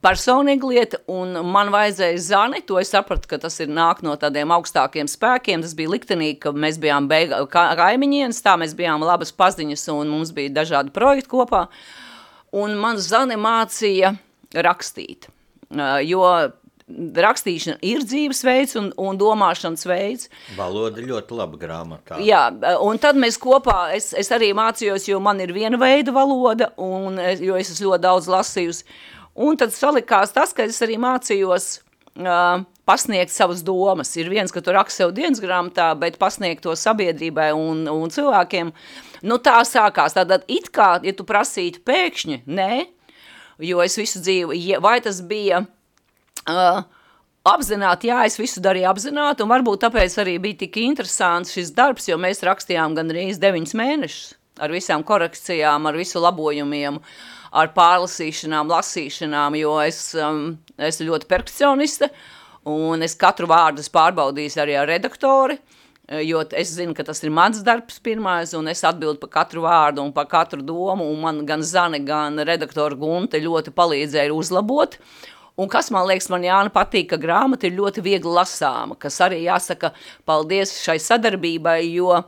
personīga 0.04 0.68
lieta, 0.68 1.00
un 1.08 1.38
man 1.48 1.72
vajadzēja 1.72 2.20
zani, 2.20 2.62
to 2.68 2.80
es 2.80 2.92
sapratu, 2.92 3.30
ka 3.32 3.40
tas 3.40 3.56
ir 3.64 3.72
nāk 3.72 4.02
no 4.04 4.16
tādiem 4.20 4.52
augstākiem 4.52 5.08
spēkiem, 5.08 5.64
tas 5.64 5.76
bija 5.78 5.94
liktenīgi, 5.94 6.42
ka 6.44 6.52
mēs 6.52 6.80
bijām 6.84 7.08
beigā 7.08 7.40
kaimiņienes, 7.52 8.42
tā 8.44 8.58
mēs 8.60 8.76
bijām 8.76 9.06
labas 9.08 9.32
paziņas, 9.32 9.88
un 9.96 10.12
mums 10.12 10.34
bija 10.36 10.52
dažādi 10.60 10.92
projekti 10.96 11.32
kopā, 11.32 11.66
un 12.52 12.76
man 12.80 13.00
zani 13.00 13.40
mācīja 13.40 14.18
rakstīt, 14.56 15.30
jo 16.04 16.28
rakstīšana 16.88 17.80
ir 17.82 18.04
dzīvesveids 18.06 18.78
un, 18.78 18.92
un 19.02 19.18
domāšanas 19.18 19.88
veids. 19.90 20.30
Valoda 20.58 21.02
ļoti 21.02 21.40
laba 21.40 21.58
grāmatā. 21.58 22.20
Jā, 22.22 22.44
un 22.86 23.02
tad 23.02 23.18
mēs 23.18 23.40
kopā, 23.42 23.90
es, 23.98 24.12
es 24.14 24.30
arī 24.36 24.52
mācījos, 24.58 25.10
jo 25.10 25.18
man 25.24 25.42
ir 25.42 25.56
viena 25.56 25.80
veida 25.82 26.14
valoda, 26.14 26.70
un, 26.78 27.18
jo 27.42 27.58
es 27.58 27.74
esmu 27.74 27.90
ļoti 27.90 28.06
daudz 28.06 28.30
lasījusi, 28.30 28.86
Un 29.36 29.58
tad 29.60 29.74
salikās 29.76 30.32
tas, 30.32 30.54
ka 30.56 30.64
es 30.64 30.78
arī 30.84 30.96
mācījos 31.02 31.66
uh, 32.24 32.64
pasniegt 32.88 33.34
savas 33.36 33.62
domas. 33.68 34.14
Ir 34.16 34.32
viens, 34.32 34.52
ka 34.54 34.64
tu 34.64 34.72
raksti 34.72 35.04
sev 35.04 35.12
dienas 35.16 35.42
grāmatā, 35.44 35.90
bet 36.00 36.20
pasniegt 36.22 36.64
to 36.64 36.76
sabiedrībai 36.80 37.50
un, 37.52 37.84
un 37.92 38.14
cilvēkiem. 38.14 38.72
Nu 39.28 39.40
tā 39.44 39.58
sākās. 39.68 40.16
Tātad 40.16 40.48
it 40.48 40.72
kā, 40.72 40.94
ja 41.04 41.12
tu 41.16 41.28
prasītu 41.28 41.84
pēkšņi, 41.84 42.46
nē, 42.48 42.86
jo 43.68 43.84
es 43.84 44.00
visu 44.00 44.24
dzīvi, 44.24 44.78
vai 44.84 45.02
tas 45.04 45.20
bija 45.28 45.66
uh, 46.52 46.82
apzināti, 47.46 48.10
jā, 48.10 48.24
es 48.30 48.40
visu 48.42 48.64
darīju 48.64 48.90
apzināti, 48.90 49.46
un 49.46 49.52
varbūt 49.52 49.86
tāpēc 49.86 50.18
arī 50.24 50.40
bija 50.42 50.64
tik 50.66 50.80
interesants 50.82 51.54
šis 51.56 51.74
darbs, 51.78 52.10
jo 52.10 52.18
mēs 52.22 52.44
rakstījām 52.46 52.98
gan 52.98 53.14
arī 53.14 53.30
9 53.38 53.78
mēnešus 53.78 54.34
ar 54.64 54.72
visām 54.72 55.04
korekcijām, 55.04 55.88
ar 55.90 55.98
visu 56.00 56.22
labojumiem, 56.24 57.00
ar 57.56 57.72
pārlasīšanām, 57.76 58.72
lasīšanām, 58.72 59.58
jo 59.60 59.76
es 59.84 60.00
um, 60.20 60.56
esmu 60.80 61.10
ļoti 61.10 61.30
perfekcioniste, 61.32 62.10
un 62.72 63.04
es 63.06 63.18
katru 63.20 63.50
vārdu 63.52 63.84
pārbaudīju 63.94 64.62
arī 64.64 64.78
ar 64.80 64.88
redaktori, 64.90 65.60
jo 66.24 66.42
es 66.54 66.74
zinu, 66.78 66.94
ka 66.96 67.04
tas 67.06 67.24
ir 67.24 67.34
mans 67.34 67.62
darbs 67.66 68.00
pirmais, 68.04 68.54
un 68.58 68.70
es 68.72 68.84
atbildu 68.86 69.20
par 69.24 69.32
katru 69.40 69.66
vārdu 69.66 70.04
un 70.04 70.14
par 70.14 70.28
katru 70.30 70.62
domu, 70.64 71.08
un 71.10 71.22
man 71.22 71.46
gan 71.46 71.64
Zane, 71.66 72.00
gan 72.06 72.38
redaktora 72.46 72.96
Gunte 72.96 73.42
ļoti 73.42 73.74
palīdzēja 73.76 74.34
uzlabot, 74.36 75.00
Un 75.56 75.70
kas 75.72 75.88
man 75.94 76.04
liekas, 76.10 76.28
man 76.34 76.44
Jāna 76.44 76.72
patīk, 76.74 77.08
ka 77.14 77.20
grāmata 77.22 77.70
ir 77.70 77.78
ļoti 77.78 78.04
viegli 78.04 78.32
lasāma, 78.36 78.98
kas 79.00 79.22
arī 79.24 79.46
jāsaka 79.46 79.94
paldies 80.28 80.74
šai 80.84 80.98
sadarbībai, 81.00 81.80
jo, 81.94 82.20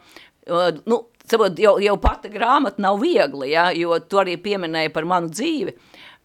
nu, 0.88 1.04
Saprot, 1.28 1.58
jau, 1.60 1.74
jau 1.84 1.98
pati 2.00 2.30
grāmata 2.32 2.80
nav 2.80 3.02
viegli, 3.02 3.50
ja, 3.52 3.66
jo 3.76 3.98
tu 4.00 4.22
arī 4.22 4.38
pieminēji 4.40 4.94
par 4.96 5.04
manu 5.04 5.28
dzīvi. 5.28 5.74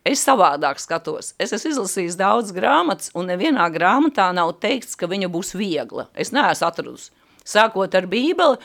Es 0.06 0.22
savādāk 0.22 0.78
skatos. 0.82 1.32
Es 1.42 1.50
esmu 1.54 1.72
izlasījis 1.72 2.18
daudz 2.20 2.54
grāmatas, 2.54 3.10
un 3.18 3.26
nevienā 3.30 3.66
grāmatā 3.74 4.28
nav 4.34 4.52
teikts, 4.62 4.94
ka 4.98 5.10
viņa 5.10 5.26
būs 5.30 5.56
viegla. 5.58 6.06
Es 6.14 6.30
neesmu 6.34 6.68
atradusi. 6.68 7.10
Sākot 7.42 7.94
ar 7.98 8.06
bībeli, 8.06 8.60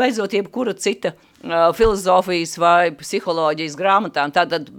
beidzot 0.00 0.32
jebkura 0.32 0.72
cita 0.80 1.12
filozofijas 1.76 2.56
vai 2.58 2.90
psiholoģijas 2.96 3.78
grāmatām. 3.78 4.32
Tātad 4.34 4.70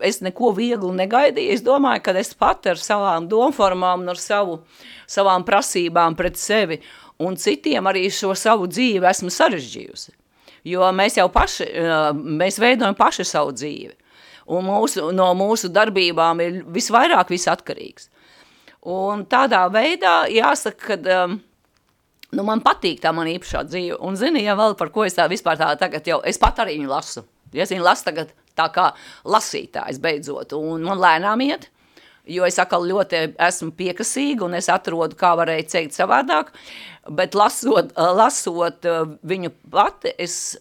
es 0.00 0.22
neko 0.24 0.52
vieglu 0.56 0.92
negaidīju. 0.96 1.54
Es 1.56 1.64
domāju, 1.66 2.04
ka 2.06 2.16
es 2.20 2.34
pat 2.34 2.68
ar 2.72 2.80
savām 2.80 3.28
domformām 3.30 4.04
un 4.04 4.14
ar 4.14 4.20
savu, 4.20 4.60
savām 5.06 5.44
prasībām 5.46 6.16
pret 6.18 6.40
sevi 6.40 6.80
un 7.22 7.36
citiem 7.40 7.86
arī 7.88 8.06
šo 8.12 8.34
savu 8.36 8.68
dzīvi 8.68 9.08
esmu 9.08 9.32
sarežģījusi 9.32 10.16
jo 10.66 10.90
mēs 10.94 11.18
jau 11.20 11.28
paši, 11.32 11.68
mēs 12.16 12.60
veidojam 12.62 12.96
paši 12.98 13.26
savu 13.26 13.54
dzīvi. 13.56 13.94
Un 14.54 14.66
mūsu, 14.68 15.08
no 15.14 15.32
mūsu 15.38 15.70
darbībām 15.74 16.42
ir 16.44 16.60
visvairāk 16.74 17.32
viss 17.32 17.50
atkarīgs. 17.50 18.10
Un 18.86 19.24
tādā 19.26 19.64
veidā 19.74 20.28
jāsaka, 20.30 20.94
ka 20.94 21.24
um, 21.24 21.40
nu, 22.36 22.44
man 22.46 22.62
patīk 22.64 23.00
tā 23.02 23.12
man 23.16 23.30
īpašā 23.30 23.64
dzīve. 23.68 24.00
Un 24.04 24.18
zini, 24.20 24.44
ja 24.44 24.56
vēl 24.58 24.76
par 24.78 24.92
ko 24.94 25.06
es 25.06 25.16
tā 25.16 25.28
vispār 25.30 25.58
tā 25.60 25.70
tagad 25.80 26.06
jau, 26.08 26.20
es 26.26 26.40
pat 26.40 26.60
arī 26.64 26.78
viņu 26.80 26.92
lasu. 26.92 27.24
Es 27.56 27.72
viņu 27.72 27.86
lasu 27.86 28.10
tagad 28.10 28.34
tā 28.56 28.66
kā 28.74 28.90
lasītājs 29.24 30.00
beidzot, 30.02 30.52
un 30.56 30.84
man 30.84 31.00
lēnām 31.00 31.42
iet 31.46 31.70
jo 32.26 32.46
es 32.46 32.58
atkal 32.58 32.84
ļoti 32.86 33.20
esmu 33.46 33.72
piekasīga 33.78 34.46
un 34.46 34.56
es 34.58 34.68
atrodu, 34.72 35.14
kā 35.18 35.32
varēja 35.38 35.68
teikt 35.76 35.96
savādāk, 35.96 36.52
bet 37.14 37.36
lasot, 37.38 37.92
lasot 37.94 38.88
uh, 38.90 39.04
viņu 39.22 39.52
pati, 39.70 40.10
es, 40.18 40.56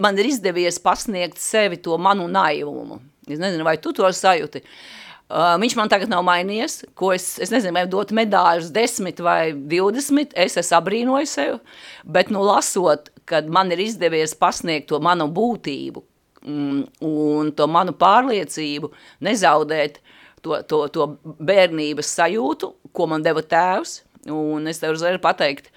man 0.00 0.16
ir 0.16 0.30
izdevies 0.32 0.80
pasniegt 0.80 1.40
sevi 1.42 1.80
to 1.84 1.98
manu 2.00 2.28
naivumu. 2.32 3.02
Es 3.28 3.40
nezinu, 3.40 3.64
vai 3.68 3.76
tu 3.80 3.92
to 3.96 4.08
sajūti. 4.08 4.64
Uh, 4.64 5.03
viņš 5.32 5.76
man 5.78 5.88
tagad 5.88 6.10
nav 6.12 6.24
mainījies, 6.26 6.84
ko 6.98 7.12
es, 7.14 7.38
es 7.42 7.52
nezinu, 7.52 7.74
vai 7.78 7.86
dot 7.90 8.12
medāļus 8.14 8.70
10 8.74 9.22
vai 9.24 9.52
20, 9.52 10.34
es 10.36 10.56
esmu 10.60 10.78
abrīnoju 10.78 11.28
sevi, 11.28 11.58
bet 12.04 12.30
nu 12.34 12.44
lasot, 12.44 13.10
kad 13.24 13.48
man 13.48 13.72
ir 13.72 13.80
izdevies 13.80 14.36
pasniegt 14.36 14.90
to 14.90 15.00
manu 15.00 15.30
būtību 15.32 16.02
mm, 16.44 16.82
un 17.08 17.52
to 17.56 17.68
manu 17.70 17.96
pārliecību, 17.96 18.92
nezaudēt 19.24 20.00
to, 20.44 20.60
to, 20.68 20.84
to 20.92 21.08
bērnības 21.24 22.12
sajūtu, 22.18 22.74
ko 22.92 23.08
man 23.08 23.24
deva 23.24 23.42
tēvs, 23.42 24.02
un 24.28 24.68
es 24.68 24.80
tev 24.80 24.94
uzreiz 24.96 25.20
pateikt, 25.24 25.72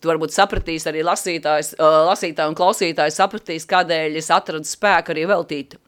tu 0.00 0.10
varbūt 0.10 0.34
sapratīs 0.34 0.86
arī 0.90 1.04
lasītājs, 1.06 1.74
lasītāji 1.78 2.52
un 2.52 2.58
klausītāji 2.58 3.14
sapratīs, 3.14 3.68
kādēļ 3.70 4.18
es 4.20 4.30
atradu 4.34 4.68
spēku 4.68 5.14
arī 5.14 5.26
veltīt 5.30 5.78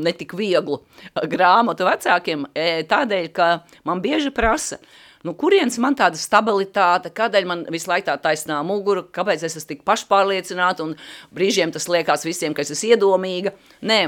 netik 0.00 0.34
vieglu 0.38 0.80
grāmatu 1.30 1.86
vecākiem, 1.88 2.48
tādēļ, 2.90 3.30
ka 3.36 3.54
man 3.88 4.04
bieži 4.04 4.32
prasa, 4.34 4.80
Nu, 5.22 5.36
kurienes 5.38 5.76
man 5.78 5.94
tāda 5.94 6.18
stabilitāte, 6.18 7.12
kādēļ 7.14 7.44
man 7.46 7.60
visu 7.70 7.86
laiku 7.92 8.08
tā 8.08 8.16
taisnā 8.24 8.56
mugura, 8.66 9.04
kāpēc 9.06 9.44
es 9.46 9.54
esmu 9.54 9.68
tik 9.68 9.84
pašpārliecināta 9.86 10.82
un 10.82 10.96
brīžiem 11.34 11.70
tas 11.74 11.86
liekas 11.86 12.26
visiem, 12.26 12.56
ka 12.56 12.64
es 12.64 12.72
esmu 12.74 12.96
iedomīga. 12.96 13.52
Nē, 13.86 14.00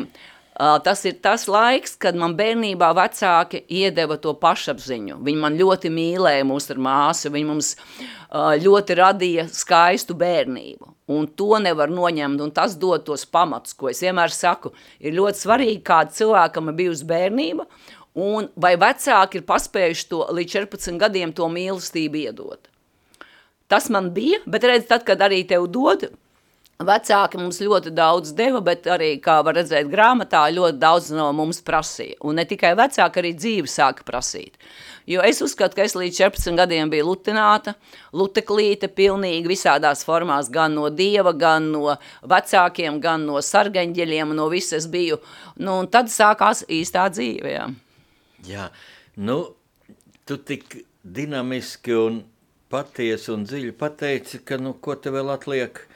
Tas 0.55 1.01
ir 1.03 1.17
tas 1.19 1.49
laiks, 1.51 1.97
kad 1.99 2.15
man 2.15 2.37
bērnībā 2.39 2.93
vecāki 2.95 3.65
iedeva 3.75 4.15
to 4.23 4.37
pašapziņu. 4.39 5.17
Viņi 5.27 5.41
man 5.43 5.57
ļoti 5.59 5.91
mīlēja 5.91 6.45
mūs 6.47 6.71
ar 6.71 6.79
māsu, 6.79 7.33
viņi 7.35 7.49
mums 7.49 7.73
ļoti 8.63 8.99
radīja 9.01 9.49
skaistu 9.51 10.15
bērnību. 10.21 10.93
Un 11.11 11.27
to 11.37 11.59
nevar 11.59 11.91
noņemt, 11.91 12.41
un 12.41 12.55
tas 12.55 12.79
dod 12.79 13.03
tos 13.09 13.27
pamatus, 13.27 13.75
ko 13.75 13.91
es 13.91 14.01
vienmēr 14.05 14.31
saku. 14.31 14.71
Ir 15.03 15.19
ļoti 15.19 15.43
svarīgi, 15.43 15.83
kāda 15.85 16.15
cilvēkam 16.15 16.71
ir 16.71 16.79
bijusi 16.79 17.11
bērnība, 17.11 17.67
un 18.15 18.47
vai 18.55 18.77
vecāki 18.79 19.41
ir 19.41 19.49
paspējuši 19.51 20.09
to 20.13 20.23
līdz 20.39 20.55
14 20.71 21.03
gadiem 21.03 21.35
to 21.35 21.51
mīlestību 21.51 22.23
iedot. 22.23 22.71
Tas 23.67 23.91
man 23.91 24.13
bija, 24.15 24.39
bet 24.47 24.71
redz, 24.71 24.87
tad, 24.87 25.03
kad 25.09 25.19
arī 25.25 25.43
tev 25.51 25.67
dod, 25.73 26.07
Vecāki 26.83 27.39
mums 27.39 27.61
ļoti 27.63 27.93
daudz 27.95 28.33
deva, 28.35 28.59
bet 28.65 28.89
arī, 28.91 29.13
kā 29.23 29.37
var 29.47 29.55
redzēt, 29.55 29.87
grāmatā 29.93 30.41
ļoti 30.51 30.81
daudz 30.83 31.13
no 31.15 31.29
mums 31.37 31.61
prasīja. 31.63 32.17
Un 32.27 32.35
ne 32.41 32.45
tikai 32.51 32.73
vecāki, 32.75 33.21
arī 33.21 33.31
dzīve 33.39 33.71
sāka 33.71 34.03
prasīt. 34.03 34.59
Jo 35.07 35.23
es 35.23 35.39
uzskatu, 35.45 35.77
ka 35.79 35.85
es 35.87 35.95
līdz 35.95 36.19
14 36.19 36.59
gadiem 36.59 36.91
biju 36.91 37.07
lutināta, 37.13 37.77
luteklīte 38.11 38.91
pilnīgi 38.91 39.47
visādās 39.53 40.03
formās, 40.03 40.51
gan 40.51 40.75
no 40.75 40.89
dieva, 40.91 41.31
gan 41.31 41.71
no 41.71 41.95
vecākiem, 42.27 42.99
gan 42.99 43.23
no 43.29 43.39
sargaņģeļiem, 43.39 44.35
no 44.35 44.51
visas 44.51 44.91
biju. 44.91 45.23
Nu, 45.55 45.79
un 45.85 45.87
tad 45.87 46.11
sākās 46.11 46.67
īstā 46.67 47.07
dzīve, 47.15 47.55
jā. 47.55 47.71
Jā, 48.51 48.69
nu, 49.23 49.41
tu 50.27 50.43
tik 50.43 50.81
dinamiski 51.07 51.95
un 51.95 52.23
patiesi 52.67 53.31
un 53.31 53.47
dziļi 53.47 53.75
pateici, 53.79 54.43
ka, 54.43 54.59
nu, 54.59 54.75
ko 54.75 54.99
te 54.99 55.15
vēl 55.15 55.37
atliek– 55.39 55.85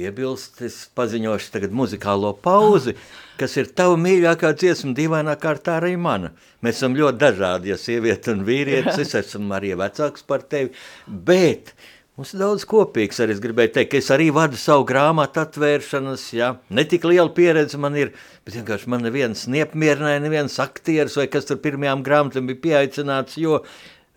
piebilst, 0.00 0.60
es 0.64 0.86
paziņošu 0.96 1.52
tagad 1.54 1.74
muzikālo 1.76 2.32
pauzi, 2.44 2.96
kas 3.40 3.56
ir 3.60 3.70
tava 3.76 3.98
mīļākā 4.00 4.52
dziesma, 4.56 4.94
dīvainā 4.96 5.36
kārtā 5.40 5.78
arī 5.80 5.96
mana. 6.00 6.32
Mēs 6.64 6.80
esam 6.80 6.96
ļoti 6.96 7.20
dažādi, 7.20 7.72
ja 7.72 7.78
sieviete 7.80 8.34
un 8.34 8.44
vīrietis, 8.48 9.00
es 9.04 9.16
esmu 9.20 9.56
arī 9.56 9.74
vecāks 9.80 10.24
par 10.26 10.44
tevi, 10.48 10.72
bet 11.06 11.74
mums 12.16 12.34
ir 12.34 12.42
daudz 12.42 12.66
kopīgs, 12.68 13.20
arī 13.20 13.36
es 13.36 13.44
gribēju 13.44 13.74
teikt, 13.76 13.92
ka 13.92 14.00
es 14.00 14.10
arī 14.14 14.30
vadu 14.36 14.58
savu 14.60 14.86
grāmatu 14.88 15.44
atvēršanas, 15.44 16.26
ja, 16.36 16.54
ne 16.72 16.84
tik 16.88 17.06
liela 17.08 17.30
pieredze 17.36 17.80
man 17.80 17.96
ir, 18.00 18.12
bet 18.44 18.56
vienkārši 18.56 18.92
man 18.92 19.04
neviens 19.04 19.46
neapmierināja, 19.52 20.24
neviens 20.24 20.60
aktieris 20.64 21.16
vai 21.20 21.28
kas 21.32 21.48
tur 21.48 21.60
pirmajām 21.64 22.04
grāmatām 22.06 22.48
bija 22.48 22.64
pieaicināts, 22.66 23.40
jo 23.40 23.62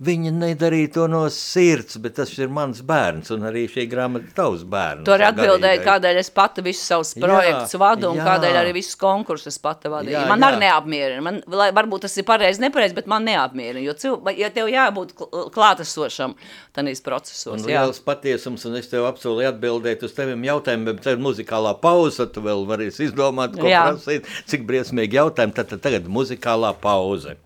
Viņa 0.02 0.32
nedarīja 0.34 0.90
to 0.96 1.04
no 1.06 1.20
sirds, 1.30 2.00
bet 2.02 2.16
tas 2.18 2.32
ir 2.40 2.50
mans 2.50 2.80
bērns, 2.82 3.30
un 3.36 3.44
arī 3.46 3.68
šī 3.70 3.84
grāmata 3.92 4.26
ir 4.26 4.32
tavs 4.34 4.64
bērns. 4.66 5.06
Tur 5.06 5.22
atbildēja, 5.22 5.84
kādēļ 5.86 6.18
es 6.18 6.32
pati 6.34 6.64
visus 6.66 6.88
savus 6.90 7.12
projektus 7.14 7.78
vadu, 7.78 8.10
un 8.10 8.18
jā. 8.18 8.26
kādēļ 8.26 8.58
arī 8.64 8.72
visus 8.80 8.98
konkursus 8.98 9.62
pati 9.62 9.92
vadīju. 9.94 10.16
Jā, 10.18 10.24
man 10.32 10.42
jā. 10.42 10.50
arī 10.50 10.60
neapmierina, 10.66 11.22
man, 11.28 11.38
lai, 11.46 11.70
varbūt 11.78 12.08
tas 12.08 12.18
ir 12.18 12.26
pareizi, 12.26 12.64
nepareizi, 12.66 12.98
bet 12.98 13.12
man 13.14 13.30
neapmierina, 13.30 13.86
jo 13.86 13.94
cilv, 14.02 14.34
ja 14.34 14.50
tev 14.56 14.74
jābūt 14.74 15.14
klātesošam 15.54 16.34
tanīs 16.74 17.06
procesos. 17.06 17.54
Un 17.54 17.70
liels 17.70 18.02
patiesums, 18.02 18.66
un 18.66 18.82
es 18.82 18.90
tev 18.90 19.06
apsolu 19.12 19.46
atbildēt 19.54 20.10
uz 20.10 20.18
teviem 20.18 20.42
jautājumiem, 20.50 20.90
bet 20.90 21.06
tev 21.06 21.22
muzikālā 21.22 21.78
pauze, 21.86 22.26
tu 22.34 22.42
vēl 22.42 22.66
varēsi 22.74 23.12
izdomāt, 23.12 23.62
ko 23.62 23.70
jā. 23.70 23.86
prasīt, 23.94 24.26
cik 24.50 24.66
briesmīgi 24.66 25.22
jautājumi, 25.22 25.60
tad, 25.62 25.70
tad 25.76 25.86
tagad 25.86 26.10
muzikālā 26.10 26.74
pauze. 26.82 27.38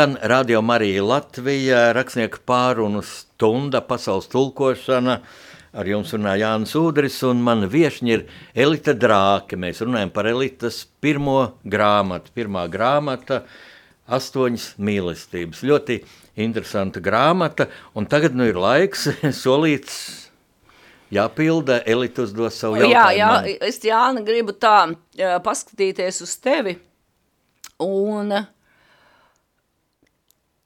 Skan 0.00 0.16
Radio 0.22 0.62
Marija 0.62 1.02
Latvija, 1.04 1.92
rakstnieka 1.92 2.38
pārunu 2.48 3.02
stunda, 3.04 3.82
pasaules 3.84 4.30
tulkošana. 4.32 5.18
Ar 5.76 5.88
jums 5.90 6.14
runā 6.14 6.38
Jānis 6.40 6.70
Udris, 6.80 7.18
un 7.28 7.42
mana 7.44 7.66
viesiņa 7.68 8.14
ir 8.14 8.22
Elita 8.64 8.94
Drāke. 8.96 9.58
Mēs 9.60 9.82
runājam 9.84 10.08
par 10.14 10.24
Elitas 10.30 10.78
pirmo 11.04 11.34
grāmatu. 11.68 12.32
Pirmā 12.32 12.62
grāmata- 12.72 13.42
astoņas 14.16 14.78
mīlestības. 14.80 15.60
Ļoti 15.68 15.98
interesanta 16.46 17.02
grāmata, 17.04 17.66
un 17.94 18.06
tagad 18.06 18.32
nu 18.34 18.46
ir 18.48 18.56
laiks 18.56 19.04
solīts 19.44 19.98
jāpilda. 21.12 21.82
Elita 21.84 22.24
uzdos 22.24 22.56
savu 22.56 22.80
jautājumu. 22.80 23.18
Jā, 23.18 23.34
jā, 23.44 23.58
es 23.68 23.82
Jāni 23.84 24.24
gribu 24.24 24.56
tā 24.56 24.94
paskatīties 25.44 26.22
uz 26.24 26.38
tevi. 26.40 26.78
Un 27.84 28.32
uh, 28.32 28.48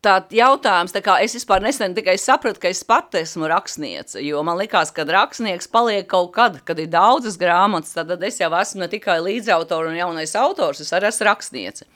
Tāds 0.04 0.34
jautājums, 0.36 0.92
tā 0.92 1.00
kā 1.00 1.14
es 1.24 1.32
vispār 1.32 1.62
nesen 1.64 1.94
tikai 1.96 2.18
sapratu, 2.20 2.60
ka 2.60 2.68
es 2.68 2.82
pati 2.84 3.22
esmu 3.22 3.48
rakstniece, 3.48 4.20
jo 4.20 4.42
man 4.44 4.58
likās, 4.60 4.90
ka 4.92 5.06
rakstnieks 5.08 5.70
paliek 5.72 6.04
kaut 6.10 6.34
kad, 6.34 6.58
kad 6.68 6.80
ir 6.82 6.90
daudzas 6.92 7.38
grāmatas, 7.40 7.94
tad 7.96 8.20
es 8.26 8.36
jau 8.42 8.50
esmu 8.58 8.82
ne 8.82 8.90
tikai 8.92 9.16
līdzautors 9.24 9.88
un 9.88 9.96
jaunais 9.96 10.34
autors, 10.36 10.82
es 10.84 10.92
arī 10.92 11.08
esmu 11.08 11.28
rakstniece. 11.30 11.88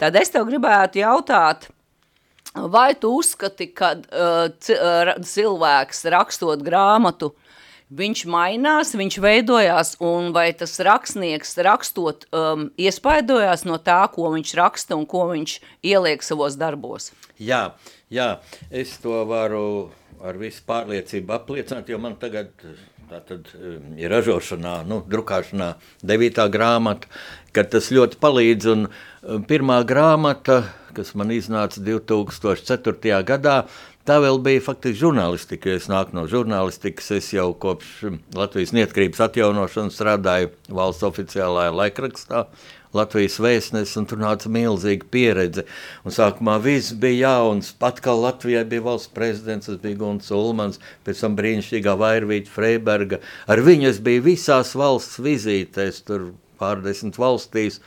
Tad 0.00 0.16
es 0.16 0.32
tev 0.32 0.48
gribētu 0.48 1.02
jautāt, 1.02 1.68
vai 2.54 2.94
tu 2.96 3.12
uzskati, 3.20 3.68
ka 3.76 3.94
uh, 4.00 4.48
cilvēks 5.20 6.04
rakstot 6.14 6.64
grāmatu, 6.64 7.34
viņš 7.92 8.22
mainās, 8.32 8.94
viņš 8.96 9.18
veidojās, 9.20 9.96
un 10.00 10.32
vai 10.32 10.48
tas 10.56 10.78
rakstnieks 10.80 11.58
rakstot 11.68 12.24
um, 12.32 12.70
iespaidojās 12.80 13.66
no 13.68 13.76
tā, 13.76 14.00
ko 14.14 14.32
viņš 14.32 14.54
raksta 14.56 14.96
un 14.96 15.04
ko 15.04 15.26
viņš 15.34 15.58
ieliek 15.84 16.24
savos 16.24 16.56
darbos? 16.56 17.12
Jā, 17.42 17.62
jā, 18.12 18.28
es 18.70 18.94
to 19.02 19.22
varu 19.28 19.90
ar 20.22 20.38
visu 20.38 20.62
pārliecību 20.68 21.34
apliecināt, 21.34 21.90
jo 21.90 21.98
man 21.98 22.16
tagad 22.20 22.52
tātad, 23.12 23.48
um, 23.58 23.92
ir 23.98 24.12
ražošanā, 24.12 24.82
nu, 24.88 25.02
drukāšanā 25.10 25.72
devītā 26.06 26.46
grāmata, 26.52 27.10
kad 27.52 27.72
tas 27.74 27.90
ļoti 27.92 28.20
palīdz. 28.22 28.68
Un 28.72 28.86
um, 28.88 29.42
pirmā 29.48 29.82
grāmata, 29.88 30.62
kas 30.96 31.14
man 31.18 31.34
iznāca 31.34 31.82
2004. 31.82 33.24
gadā, 33.28 33.56
Tā 34.02 34.16
vēl 34.18 34.40
bija 34.42 34.58
faktiski 34.64 34.98
žurnālistika. 34.98 35.76
Es 35.78 35.84
nāku 35.86 36.16
no 36.16 36.24
žurnālistikas. 36.26 37.12
Es 37.14 37.28
jau 37.30 37.52
kopš 37.54 38.16
Latvijas 38.34 38.72
neatkarības 38.74 39.20
atjaunošanas 39.28 39.94
strādāju 39.94 40.50
valsts 40.74 41.06
oficiālajā 41.06 41.70
laikrakstā. 41.78 42.40
Latvijas 42.96 43.38
vēstnesis, 43.40 43.96
un 44.00 44.08
tur 44.08 44.20
nāca 44.20 44.50
milzīga 44.52 45.08
pieredze. 45.12 45.64
Un 46.04 46.14
sākumā 46.14 46.58
viss 46.64 46.92
bija 46.92 47.32
jauns. 47.32 47.72
Pat 47.80 48.02
kā 48.04 48.12
Latvijai 48.16 48.66
bija 48.68 48.84
valsts 48.84 49.12
prezidents, 49.14 49.70
tas 49.70 49.80
bija 49.82 50.00
Gunts 50.02 50.32
Ulmans, 50.36 50.80
pēc 51.06 51.24
tam 51.24 51.38
brīnišķīgā 51.38 51.96
Vairvīķa 52.02 52.52
Freiberga. 52.52 53.22
Ar 53.48 53.64
viņu 53.64 53.88
es 53.92 54.02
biju 54.04 54.26
visās 54.28 54.74
valsts 54.78 55.22
vizītēs, 55.24 56.04
tur 56.08 56.32
pārdesmit 56.60 57.18
valstīs. 57.20 57.80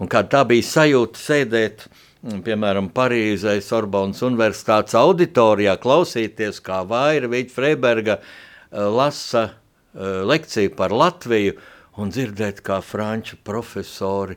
Un 0.00 0.08
kā 0.12 0.22
tā 0.28 0.44
bija 0.48 0.68
sajūta 0.68 1.20
sēdēt 1.20 1.88
piemēram, 2.20 2.90
Parīzē, 2.92 3.56
Sorbonas 3.64 4.20
Universitātes 4.26 4.96
auditorijā, 4.98 5.76
klausīties, 5.80 6.60
kā 6.64 6.82
Vaira 6.88 7.30
Vīķa 7.32 7.54
Freiberga 7.54 8.18
eh, 8.20 8.84
lasa 8.84 9.46
eh, 9.48 10.20
lekciju 10.28 10.74
par 10.76 10.92
Latviju 10.92 11.56
un 12.00 12.10
dzirdēt, 12.12 12.64
kā 12.66 12.80
franču 12.84 13.38
profesori. 13.44 14.36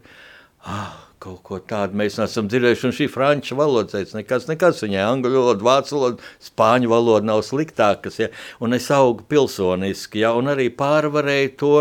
Ah, 0.64 0.94
kaut 1.24 1.42
ko 1.48 1.60
tādu 1.64 1.98
mēs 2.00 2.18
neesam 2.20 2.48
dzirdējuši. 2.52 2.86
Un 2.88 2.96
šī 2.98 3.10
franču 3.12 3.58
valoda 3.60 3.98
teica, 3.98 4.18
nekas, 4.20 4.48
nekas 4.52 4.84
viņai 4.84 5.04
angļu 5.08 5.36
valoda, 5.40 5.68
vācu 5.68 5.98
valoda, 5.98 6.32
spāņu 6.44 6.92
valoda 6.92 7.30
nav 7.32 7.44
sliktākas. 7.48 8.20
Ja? 8.20 8.32
Un 8.64 8.76
es 8.78 8.90
augu 8.94 9.26
pilsoniski, 9.30 10.24
ja? 10.24 10.34
un 10.40 10.52
arī 10.54 10.70
pārvarēju 10.76 11.54
to, 11.60 11.76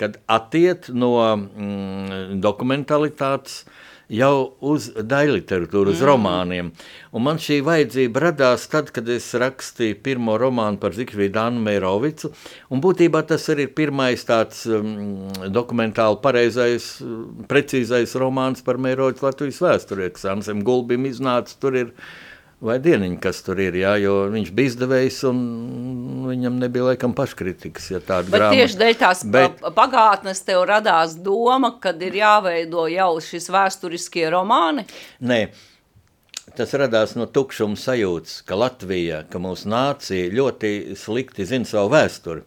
kad 0.00 0.18
attiet 0.28 0.90
no 0.92 1.14
mm, 1.22 2.36
dokumentalitātes 2.44 3.64
jau 4.12 4.56
uz 4.64 4.88
daļliteratūru, 4.94 5.92
uz 5.94 6.02
mm. 6.02 6.08
romāniem. 6.08 6.70
Un 7.16 7.24
man 7.26 7.40
šī 7.42 7.58
vajadzība 7.66 8.22
radās 8.28 8.66
tad, 8.70 8.92
kad 8.94 9.08
es 9.10 9.26
rakstīju 9.38 9.98
pirmo 10.04 10.36
romānu 10.40 10.78
par 10.82 10.94
Zikfrīdu 10.96 11.40
Annu 11.42 11.64
Meirovicu, 11.66 12.30
un 12.70 12.82
būtībā 12.84 13.24
tas 13.26 13.48
arī 13.52 13.66
ir 13.66 13.74
pirmais 13.78 14.22
tāds 14.28 14.62
um, 14.70 15.26
dokumentāli 15.52 16.20
pareizais, 16.22 16.90
precīzais 17.50 18.14
romāns 18.20 18.62
par 18.66 18.78
Meirovicu 18.82 19.26
Latvijas 19.26 19.62
vēsturē, 19.64 20.12
kas 20.14 20.28
Ansem 20.36 20.62
Gulbim 20.66 21.08
iznāca, 21.10 21.58
tur 21.60 21.80
ir 21.82 21.92
vai 22.64 22.78
dieniņa, 22.80 23.18
kas 23.20 23.42
tur 23.44 23.60
ir, 23.60 23.76
jā, 23.76 23.92
jo 24.00 24.14
viņš 24.32 24.50
bija 24.56 24.72
izdevējs 24.72 25.20
un 25.28 25.40
viņam 26.30 26.58
nebija 26.62 26.90
laikam 26.90 27.12
paškritikas, 27.16 27.90
ja 27.92 28.00
Bet 28.00 28.30
grāmata. 28.30 28.56
tieši 28.56 28.80
dēļ 28.80 28.98
tās 29.02 29.24
Bet... 29.28 29.60
pagātnes 29.76 30.40
tev 30.46 30.64
radās 30.68 31.18
doma, 31.20 31.74
kad 31.80 32.00
ir 32.02 32.16
jāveido 32.16 32.86
jau 32.92 33.12
šis 33.20 33.50
vēsturiskie 33.52 34.24
romāni? 34.32 34.86
Nē, 35.20 35.40
tas 36.56 36.72
radās 36.80 37.14
no 37.18 37.28
tukšuma 37.28 37.76
sajūtas, 37.76 38.40
ka 38.48 38.58
Latvija, 38.58 39.22
ka 39.30 39.42
mūsu 39.42 39.68
nācija 39.70 40.32
ļoti 40.32 40.96
slikti 40.96 41.46
zina 41.48 41.68
savu 41.68 41.92
vēsturi. 41.92 42.46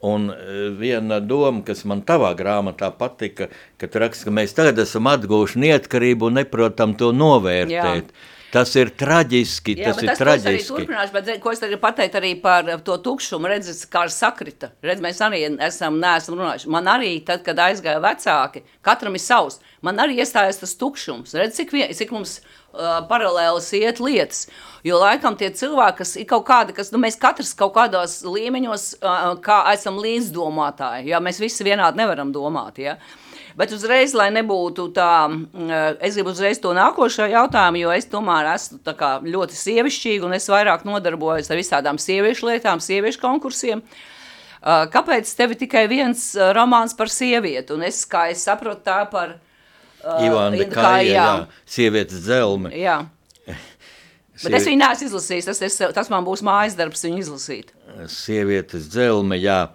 Un 0.00 0.30
e, 0.32 0.70
viena 0.80 1.18
doma, 1.20 1.60
kas 1.60 1.84
man 1.84 2.00
tavā 2.08 2.32
grāmatā 2.32 2.88
patika, 2.96 3.50
ka 3.76 3.84
tu 3.84 4.00
raksti, 4.00 4.24
ka 4.24 4.32
mēs 4.32 4.56
tagad 4.56 4.80
esam 4.80 5.10
atguvuši 5.12 5.60
neatkarību 5.60 6.30
un 6.30 6.40
neprotam 6.40 6.96
to 6.96 7.12
novērtēt. 7.12 8.08
Jā. 8.08 8.38
Tas 8.50 8.72
ir 8.74 8.90
traģiski. 8.98 9.76
Jā, 9.78 9.92
tas 9.92 10.02
ir 10.02 10.10
tas, 10.10 10.18
traģiski. 10.18 10.62
Es, 10.64 10.70
turpināšu, 10.72 11.14
bet, 11.14 11.28
ko 11.42 11.52
es 11.54 11.62
tagad 11.62 11.80
pateicu 11.82 12.18
arī 12.18 12.32
par 12.42 12.66
to 12.86 12.96
tukšumu, 13.04 13.46
redzat, 13.50 13.84
kā 13.92 14.02
sakrita. 14.10 14.72
Redz, 14.82 15.02
mēs 15.04 15.20
arī 15.22 15.44
esam, 15.66 16.00
neesam 16.02 16.38
runājuši. 16.38 16.70
Man 16.74 16.90
arī, 16.90 17.12
tad, 17.26 17.44
kad 17.46 17.62
aizgāja 17.62 18.02
vecāki, 18.02 18.64
katram 18.86 19.14
ir 19.14 19.22
savs, 19.22 19.60
man 19.86 20.02
arī 20.02 20.18
iestājas 20.18 20.58
tas 20.64 20.74
tukšums. 20.80 21.36
Redz, 21.38 21.60
cik, 21.60 21.70
vien, 21.76 21.94
cik 21.94 22.10
mums 22.16 22.40
uh, 22.40 22.98
paralēlis 23.10 23.70
iet 23.78 24.02
lietas. 24.02 24.44
Jo 24.86 24.98
laikam 24.98 25.38
tie 25.38 25.52
cilvēki, 25.54 26.00
kas 26.02 26.18
ir 26.18 26.26
kaut 26.34 26.48
kādi, 26.50 26.74
kas, 26.74 26.90
nu, 26.90 26.98
mēs 27.02 27.20
katrs 27.22 27.54
kaut 27.54 27.76
kādos 27.78 28.20
līmeņos 28.26 28.92
uh, 28.98 29.32
kā 29.44 29.62
esam 29.76 30.02
līdzdomātāji, 30.02 31.12
ja 31.12 31.22
mēs 31.22 31.38
visi 31.42 31.66
vienādi 31.66 32.02
nevaram 32.02 32.34
domāt, 32.34 32.82
ja. 32.82 32.98
Uh, 32.98 33.29
Bet 33.60 33.74
uzreiz, 33.76 34.14
lai 34.16 34.30
nebūtu 34.32 34.86
tā, 34.96 35.28
mm, 35.28 35.98
es 36.06 36.14
gribu 36.16 36.32
uzreiz 36.32 36.60
to 36.62 36.70
nākošo 36.76 37.26
jautājumu, 37.28 37.82
jo 37.82 37.90
es 37.92 38.06
tomēr 38.08 38.54
esmu 38.54 38.80
ļoti 39.34 39.58
sievišķīga 39.58 40.24
un 40.24 40.36
es 40.38 40.48
vairāk 40.48 40.86
nodarbojos 40.88 41.50
ar 41.52 41.60
visādām 41.60 42.00
sieviešu 42.00 42.48
lietām, 42.48 42.80
sieviešu 42.80 43.20
konkursiem. 43.20 43.82
Kāpēc 44.64 45.28
tev 45.36 45.52
ir 45.52 45.60
tikai 45.60 45.84
viens 45.92 46.22
romāns 46.56 46.96
par 46.96 47.12
sievieti? 47.12 47.74
Un 47.76 47.84
es, 47.84 48.00
kā 48.08 48.30
es 48.32 48.44
saprotu, 48.48 48.80
tā 48.88 49.02
par 49.12 49.36
uh, 49.36 50.24
Ivāna 50.24 50.66
Kāja, 50.72 51.12
jā. 51.12 51.28
sievietes 51.68 52.24
dzelme. 52.24 52.72
Jā. 52.76 53.02
Bet 54.44 54.56
es 54.56 54.68
viņu 54.68 54.80
neesmu 54.80 55.10
izlasījis, 55.10 55.50
tas, 55.50 55.60
es, 55.68 55.76
tas 55.96 56.08
man 56.12 56.24
būs 56.24 56.44
mājas 56.44 56.76
darbs 56.80 57.04
viņu 57.04 57.20
izlasīt. 57.26 57.72
Sievietes 58.08 58.88
dzelme, 58.92 59.36
jā. 59.40 59.66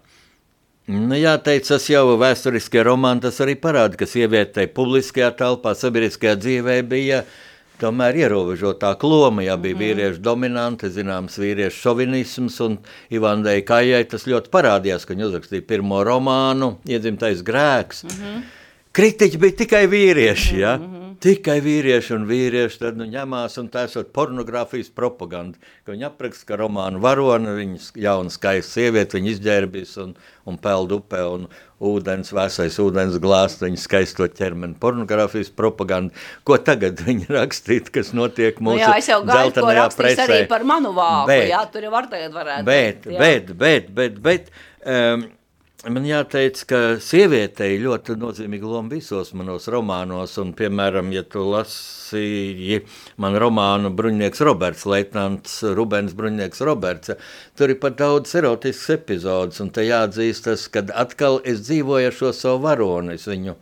Nu, 0.85 1.15
jāteic, 1.17 1.65
tas 1.65 1.87
jau 1.89 2.13
vēsturiskie 2.21 2.83
romāni 2.85 3.25
arī 3.25 3.55
parāda, 3.57 3.97
ka 3.97 4.05
sievietei 4.05 4.67
publiskajā 4.69 5.31
telpā, 5.39 5.73
sabiedriskajā 5.73 6.35
dzīvē 6.37 6.75
bija 6.85 7.23
tomēr 7.81 8.19
ierobežotāka 8.21 9.09
loma. 9.09 9.41
Jā, 9.47 9.55
bija 9.57 9.73
mm. 9.73 9.81
vīriešu 9.81 10.21
dominanta, 10.21 10.91
zināms, 10.93 11.39
vīriešu 11.41 11.81
šovinisms, 11.87 12.59
un 12.67 12.77
Ivandai 13.09 13.63
Kājai 13.65 14.03
tas 14.11 14.27
ļoti 14.29 14.53
parādījās, 14.53 15.07
ka 15.07 15.15
viņa 15.15 15.31
uzrakstīja 15.31 15.65
pirmo 15.65 16.03
romānu, 16.05 16.75
Iedzimtais 16.85 17.41
grēks. 17.45 18.05
Mm 18.05 18.21
-hmm. 18.21 18.45
Kritiķi 18.95 19.41
bija 19.41 19.57
tikai 19.65 19.87
vīrieši, 19.89 20.59
ja? 20.59 20.77
mm 20.77 20.85
-hmm. 20.85 21.04
Tikai 21.25 21.55
vīrieši 21.65 22.11
un 22.13 22.25
vīrieši 22.29 22.77
tad 22.83 22.97
nu, 22.99 23.07
ņemās 23.09 23.55
un 23.57 23.69
tā 23.73 23.87
esot 23.87 24.11
pornogrāfijas 24.13 24.91
propaganda, 24.93 25.57
ka 25.81 25.95
viņi 25.95 26.05
apraksta, 26.05 26.45
ka 26.51 26.59
romānu 26.61 26.99
varoni, 27.01 27.49
viņas 27.57 27.87
jauna 27.97 28.33
skaista 28.33 28.75
sieviete, 28.75 29.17
viņa 29.17 29.31
izģērbis 29.31 29.95
un, 30.03 30.11
un 30.45 30.59
peld 30.61 30.93
upē 30.99 31.23
un 31.31 31.47
ūdens, 31.81 32.29
vēsais 32.35 32.77
ūdens 32.83 33.17
glāst, 33.23 33.63
viņa 33.65 33.81
skaisto 33.81 34.27
ķermeni 34.37 34.77
pornogrāfijas 34.81 35.49
propaganda. 35.57 36.13
Ko 36.45 36.59
tagad 36.61 37.01
viņi 37.07 37.31
rakstīt, 37.33 37.89
kas 37.95 38.13
notiek 38.13 38.61
mūsu 38.61 38.83
nu 38.83 38.85
jā, 38.85 38.91
es 39.01 39.09
jau 39.09 39.23
gaidu, 39.25 39.65
ko 39.65 39.73
rakstīs 39.79 40.21
arī 40.27 40.43
par 40.51 40.67
manu 40.67 40.93
vāku, 40.93 41.31
bet, 41.33 41.47
jā, 41.55 41.63
tur 41.73 41.89
jau 41.89 41.95
var 41.95 42.11
tagad 42.13 42.37
varētu. 42.37 42.69
Bet, 42.69 43.09
jā. 43.09 43.17
bet, 43.23 43.49
bet, 43.65 43.89
bet, 43.97 44.21
bet, 44.29 44.53
um, 44.85 45.25
Man 45.85 46.01
jāteic, 46.01 46.63
ka 46.65 46.77
sievietei 46.97 47.75
ļoti 47.77 48.15
nozīmīga 48.17 48.65
loma 48.65 48.89
visos 48.95 49.27
manos 49.37 49.67
romānos, 49.69 50.31
un, 50.41 50.49
piemēram, 50.57 51.11
ja 51.13 51.21
tu 51.29 51.43
lasīji 51.45 52.79
man 53.21 53.37
romānu 53.37 53.91
Bruņnieks 53.93 54.41
Roberts, 54.47 54.87
leitnants 54.89 55.59
Rubens 55.77 56.15
Bruņnieks 56.17 56.63
Roberts, 56.65 57.13
tur 57.53 57.69
ir 57.69 57.77
pat 57.83 57.99
daudz 57.99 58.33
erotisks 58.39 58.95
epizodes, 58.95 59.61
un 59.61 59.69
te 59.75 59.85
jāatzīstas, 59.85 60.63
kad 60.73 60.89
atkal 60.89 61.37
es 61.45 61.61
dzīvoju 61.67 62.09
ar 62.09 62.17
šo 62.17 62.33
savu 62.33 62.63
varoni, 62.65 63.19
es 63.19 63.27
viņu 63.29 63.53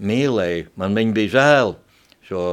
mīlēju, 0.00 0.70
man 0.80 0.96
viņu 0.96 1.14
bija 1.18 1.34
žēl, 1.34 1.74
šo 2.30 2.46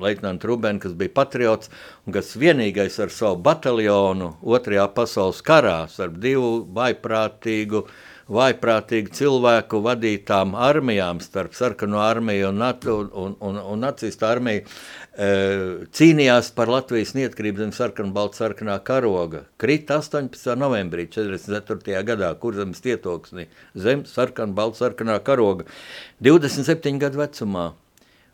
leitnantu 0.00 0.48
Rubenu, 0.48 0.80
kas 0.80 0.96
bija 0.96 1.12
patriots 1.20 1.68
un 2.06 2.16
kas 2.16 2.32
vienīgais 2.40 2.96
ar 3.04 3.12
savu 3.12 3.36
bataljonu 3.44 4.32
otrajā 4.40 4.88
pasaules 4.96 5.44
karā, 5.44 5.76
starp 5.92 6.16
divu 6.24 6.56
vaiprātīgu 6.72 7.84
uh, 7.84 7.94
vaiprātīgu 8.32 9.12
cilvēku 9.14 9.80
vadītām 9.84 10.54
armijām, 10.56 11.20
starp 11.20 11.54
sarkano 11.56 12.00
armiju 12.00 12.48
un, 12.50 12.62
un, 12.62 13.10
un, 13.12 13.36
un, 13.40 13.58
un 13.74 13.84
nacistu 13.84 14.26
armiju, 14.28 14.64
e, 14.64 15.28
cīnījās 15.94 16.50
par 16.56 16.72
Latvijas 16.72 17.14
neatkarību 17.18 17.64
zem 17.64 17.76
sarkanu 17.76 18.14
baltu 18.16 18.40
sarkanā 18.40 18.78
karoga. 18.86 19.44
Krita 19.60 20.00
18. 20.00 20.56
novembrī 20.60 21.06
44. 21.12 22.00
gadā, 22.08 22.32
kur 22.40 22.56
zemes 22.56 22.80
tietoksnī, 22.84 23.48
zem 23.76 24.06
sarkanu 24.08 24.56
baltu 24.56 24.80
sarkanā 24.80 25.20
karoga, 25.24 25.68
27 26.24 27.00
gadu 27.02 27.20
vecumā. 27.20 27.72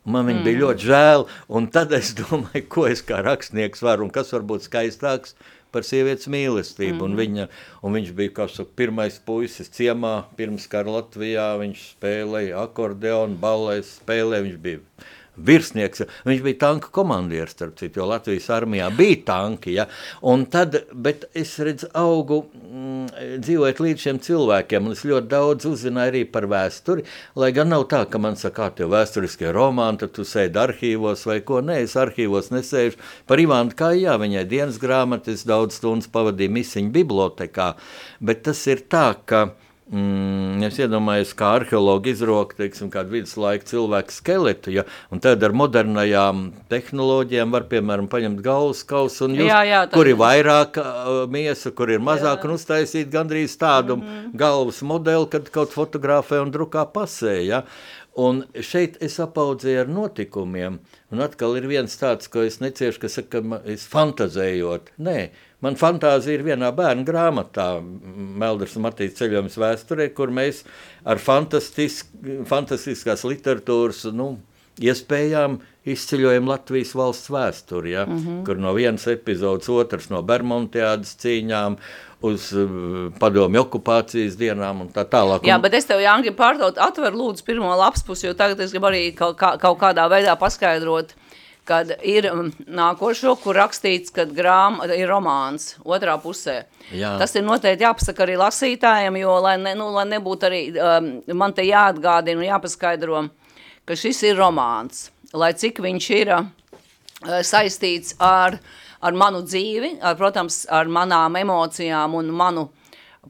Man 0.01 0.25
viņa 0.25 0.39
mm. 0.39 0.45
bija 0.47 0.61
ļoti 0.63 0.87
žēl, 0.89 1.23
un 1.53 1.67
tad 1.73 1.91
es 1.93 2.15
domāju, 2.21 2.63
ko 2.73 2.87
es 2.89 3.03
kā 3.05 3.19
rakstnieks 3.25 3.83
varu, 3.85 4.07
un 4.07 4.13
kas 4.13 4.31
var 4.33 4.47
būt 4.47 4.65
skaistāks 4.65 5.35
par 5.71 5.87
sievietes 5.87 6.27
mīlestību. 6.27 6.93
Mm 6.93 6.99
-hmm. 6.99 7.05
un 7.05 7.11
mhm. 7.11 7.19
viņa, 7.21 7.47
un 7.81 7.97
viņš 7.97 8.11
bija 8.17 8.47
saka, 8.47 8.69
pirmais 8.75 9.19
puisis 9.25 9.71
ciemā, 9.71 10.23
pirms 10.35 10.67
kara 10.67 10.91
Latvijā. 10.99 11.47
Viņš 11.61 11.87
spēlēja 11.95 12.61
akordeonu, 12.63 13.37
balēs, 13.41 13.97
spēlēja. 14.01 14.43
Viņš 14.47 14.57
bija 14.57 14.79
virsnieks. 15.47 16.03
Viņš 16.27 16.43
bija 16.45 16.59
tanka 16.65 16.91
komandieris, 16.93 17.55
starp 17.55 17.77
citu, 17.79 18.01
jo 18.01 18.07
Latvijas 18.09 18.49
armijā 18.53 18.89
bija 18.95 19.19
tanki. 19.27 19.75
Ja? 19.77 19.87
Un 20.27 20.45
tad, 20.51 20.77
bet 20.93 21.27
es 21.37 21.53
redzu, 21.59 21.89
augu 21.97 22.43
mm, 22.47 23.39
dzīvojot 23.43 23.81
līdz 23.85 24.05
šiem 24.05 24.21
cilvēkiem, 24.25 24.87
un 24.87 24.95
es 24.95 25.05
ļoti 25.07 25.31
daudz 25.31 25.69
uzzināju 25.69 26.13
arī 26.13 26.23
par 26.31 26.47
vēsturi. 26.51 27.05
Lai 27.39 27.51
gan 27.55 27.71
nav 27.73 27.87
tā, 27.91 28.03
ka 28.09 28.21
man 28.21 28.37
saka, 28.39 28.71
tev 28.77 28.93
vēsturiskie 28.95 29.51
romāni, 29.55 30.01
tad 30.03 30.15
tu 30.17 30.25
sēdi 30.27 30.61
arhīvos 30.61 31.25
vai 31.29 31.39
ko. 31.45 31.61
Nē, 31.65 31.81
es 31.85 31.97
arhīvos 31.99 32.51
nesēžu. 32.53 32.99
Par 33.29 33.41
Ivānu 33.41 33.75
kā 33.77 33.93
jā, 33.97 34.17
viņai 34.21 34.45
dienas 34.49 34.79
grāmatas 34.81 35.45
daudz 35.47 35.79
stundas 35.79 36.09
pavadīju 36.11 36.55
misiņu 36.57 36.93
bibliotekā, 36.95 37.73
bet 38.21 38.45
tas 38.47 38.61
ir 38.71 38.85
tā, 38.91 39.11
ka 39.25 39.51
Mm, 39.91 40.61
es 40.63 40.77
iedomājos, 40.79 41.33
kā 41.35 41.49
arheologi 41.57 42.13
izroka 42.13 42.55
teiksim, 42.55 42.87
kādu 42.93 43.11
viduslaika 43.17 43.65
cilvēku 43.67 44.13
skeletu, 44.15 44.71
ja, 44.71 44.85
un 45.11 45.19
tad 45.19 45.43
ar 45.43 45.51
modernajām 45.51 46.45
tehnoloģijām 46.71 47.51
var, 47.51 47.65
piemēram, 47.73 48.07
paņemt 48.13 48.39
galvas 48.45 48.85
kausu 48.87 49.25
un 49.27 49.35
just, 49.35 49.49
jā, 49.49 49.57
jā, 49.67 49.81
kur 49.91 50.07
ir 50.07 50.15
vairāk 50.21 50.79
uh, 50.79 51.09
miesa, 51.31 51.73
kur 51.75 51.91
ir 51.91 51.99
mazāk, 51.99 52.39
jā. 52.39 52.47
un 52.47 52.55
uztaisīt 52.55 53.11
gandrīz 53.11 53.57
tādu 53.59 53.99
mm 53.99 54.07
-hmm. 54.07 54.31
galvas 54.45 54.79
modeli, 54.81 55.27
kad 55.27 55.51
kaut 55.51 55.75
fotografē 55.75 56.39
un 56.39 56.55
drukā 56.55 56.87
pasē, 56.95 57.41
ja. 57.43 57.65
Un 58.15 58.43
šeit 58.59 58.97
es 58.99 59.19
apaudzēju 59.19 59.81
ar 59.81 59.87
notikumiem, 59.87 60.79
un 61.11 61.19
atkal 61.19 61.55
ir 61.57 61.67
viens 61.67 61.93
tāds, 61.99 62.27
ko 62.31 62.41
es 62.43 62.59
neciešu, 62.59 62.99
ka 62.99 63.09
saka, 63.09 63.43
es 63.65 63.87
fantazējot. 63.87 64.91
Nē, 64.99 65.29
Man 65.61 65.77
fantāzija 65.77 66.39
ir 66.39 66.45
vienā 66.45 66.71
bērnu 66.73 67.05
grāmatā, 67.05 67.67
Melders 67.81 68.73
un 68.79 68.87
Matīs 68.87 69.13
ceļojums 69.19 69.59
vēsturē, 69.61 70.07
kur 70.17 70.33
mēs 70.33 70.63
ar 71.05 71.21
fantastisk, 71.21 72.09
fantastiskās 72.49 73.25
literatūras 73.29 74.07
nu, 74.17 74.33
iespējām 74.81 75.59
izceļojam 75.91 76.49
Latvijas 76.49 76.93
valsts 76.97 77.29
vēsturi, 77.33 77.93
ja, 77.95 78.05
mm 78.05 78.17
-hmm. 78.17 78.45
kur 78.45 78.57
no 78.57 78.73
vienas 78.73 79.07
epizodes 79.07 79.69
otrs 79.69 80.09
no 80.09 80.21
Bermontiādas 80.21 81.15
cīņām 81.21 81.77
uz 82.21 82.51
uh, 82.53 83.13
padomju 83.19 83.61
okupācijas 83.61 84.37
dienām 84.37 84.81
un 84.81 84.89
tā 84.93 85.05
tālāk. 85.09 85.45
Jā, 85.45 85.57
bet 85.61 85.73
es 85.73 85.89
tev, 85.89 86.01
Jāngi, 86.01 86.33
pārdot, 86.37 86.77
atver 86.77 87.13
lūdzu 87.17 87.45
pirmo 87.45 87.73
lapspusi, 87.77 88.27
jo 88.27 88.33
tagad 88.37 88.59
es 88.59 88.71
gribu 88.71 88.91
arī 88.91 89.15
kaut, 89.17 89.37
kā, 89.37 89.57
kaut 89.61 89.79
kādā 89.81 90.05
veidā 90.09 90.37
paskaidrot, 90.37 91.15
kad 91.65 91.91
ir 92.03 92.25
um, 92.31 92.49
nākošo, 92.65 93.35
kur 93.41 93.57
rakstīts, 93.59 94.11
ka 94.13 94.25
grāmata 94.25 94.95
ir 94.97 95.09
romāns 95.11 95.75
otrā 95.85 96.17
pusē. 96.21 96.63
Jā. 96.89 97.13
Tas 97.21 97.35
ir 97.37 97.45
noteikti 97.45 97.85
jāpasaka 97.85 98.25
arī 98.25 98.37
lasītājiem, 98.41 99.19
jo, 99.21 99.37
lai, 99.45 99.55
ne, 99.61 99.75
nu, 99.77 99.91
lai 99.93 100.07
nebūtu 100.09 100.49
arī, 100.49 100.61
um, 100.73 101.11
man 101.37 101.53
te 101.57 101.65
jāatgādina 101.67 102.41
un 102.41 102.49
jāpaskaidro, 102.49 103.23
ka 103.85 103.97
šis 103.97 104.23
ir 104.31 104.41
romāns, 104.41 105.09
lai 105.37 105.53
cik 105.57 105.83
viņš 105.85 106.09
ir 106.17 106.33
uh, 106.39 106.45
saistīts 107.45 108.17
ar, 108.17 108.57
ar 109.01 109.17
manu 109.17 109.43
dzīvi, 109.45 109.99
ar, 110.01 110.17
protams, 110.17 110.63
ar 110.69 110.89
manām 110.89 111.37
emocijām 111.43 112.17
un 112.17 112.31
manu 112.33 112.69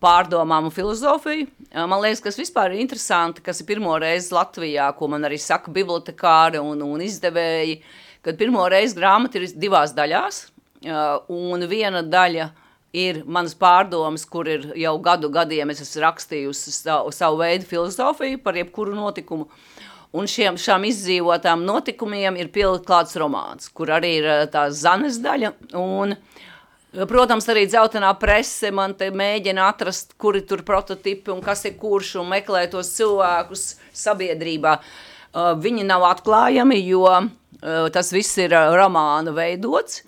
pārdomām 0.02 0.70
un 0.70 0.74
filozofiju. 0.74 1.50
Uh, 1.68 1.84
man 1.84 2.00
liekas, 2.00 2.24
kas 2.24 2.40
vispār 2.40 2.72
ir 2.72 2.86
interesanti, 2.86 3.44
kas 3.44 3.60
ir 3.60 3.68
pirmo 3.68 4.00
reizi 4.00 4.32
Latvijā, 4.34 4.88
ko 4.96 5.12
man 5.12 5.28
arī 5.28 5.36
saka 5.40 5.74
bibliotekāri 5.76 6.64
un, 6.64 6.80
un 6.88 7.04
izdevēji, 7.04 7.82
uh, 7.82 8.01
kad 8.22 8.38
pirmo 8.38 8.66
reizi 8.70 8.98
grāmata 8.98 9.40
ir 9.40 9.52
divās 9.58 9.94
daļās, 9.98 10.44
un 11.32 11.68
viena 11.70 12.02
daļa 12.02 12.50
ir 12.98 13.22
manas 13.26 13.56
pārdomas, 13.56 14.26
kur 14.28 14.50
ir 14.52 14.72
jau 14.80 14.98
gadu 15.04 15.30
gadiem 15.32 15.72
es 15.72 15.82
esmu 15.86 16.04
rakstījusi 16.06 16.74
savu, 16.76 17.14
savu 17.16 17.40
veidu 17.40 17.68
filozofiju 17.70 18.42
par 18.44 18.58
jebkuru 18.60 18.96
notikumu, 18.98 19.48
un 20.12 20.28
šiem, 20.28 20.58
šām 20.60 20.86
izdzīvotām 20.90 21.64
notikumiem 21.64 22.40
ir 22.42 22.52
pielikt 22.52 22.86
klāts 22.90 23.16
romāns, 23.20 23.70
kur 23.72 23.94
arī 23.96 24.18
ir 24.20 24.30
tā 24.54 24.70
zanes 24.72 25.22
daļa, 25.24 25.56
un 25.80 26.18
Protams, 27.08 27.46
arī 27.48 27.62
dzeltenā 27.72 28.10
prese 28.20 28.68
man 28.76 28.92
te 29.00 29.08
mēģina 29.16 29.70
atrast, 29.72 30.10
kuri 30.20 30.42
tur 30.44 30.60
prototipi 30.68 31.32
un 31.32 31.40
kas 31.40 31.64
ir 31.70 31.78
kurš 31.80 32.18
un 32.20 32.28
meklē 32.28 32.66
tos 32.68 32.90
cilvēkus 32.98 33.62
sabiedrībā. 33.96 34.74
Uh, 35.32 35.54
viņi 35.56 35.86
nav 35.88 36.04
atklājami, 36.10 36.82
jo 36.84 37.06
Eh, 37.08 37.41
tas 37.94 38.12
viss 38.14 38.38
ir 38.42 38.56
eh, 38.58 38.74
romāna 38.78 39.34
veidots 39.36 40.02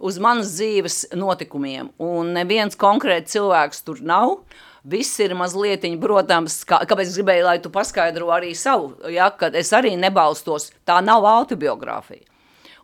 uz 0.00 0.16
manas 0.22 0.54
dzīves 0.56 1.10
notikumiem, 1.18 1.90
un 2.00 2.32
neviens 2.36 2.78
konkrēts 2.78 3.34
cilvēks 3.34 3.82
tur 3.84 4.00
nav. 4.00 4.38
Viss 4.80 5.18
ir 5.20 5.34
mazliet, 5.36 5.82
protams, 6.00 6.62
kā, 6.64 6.78
kāpēc 6.88 7.10
es 7.10 7.18
gribēju, 7.18 7.44
lai 7.44 7.58
tu 7.60 7.68
paskaidro 7.68 8.30
arī 8.32 8.54
savu, 8.56 8.94
ja, 9.12 9.28
kad 9.28 9.52
es 9.58 9.74
arī 9.76 9.92
nebalstos, 10.00 10.70
tā 10.88 11.02
nav 11.04 11.26
autobiogrāfija. 11.28 12.24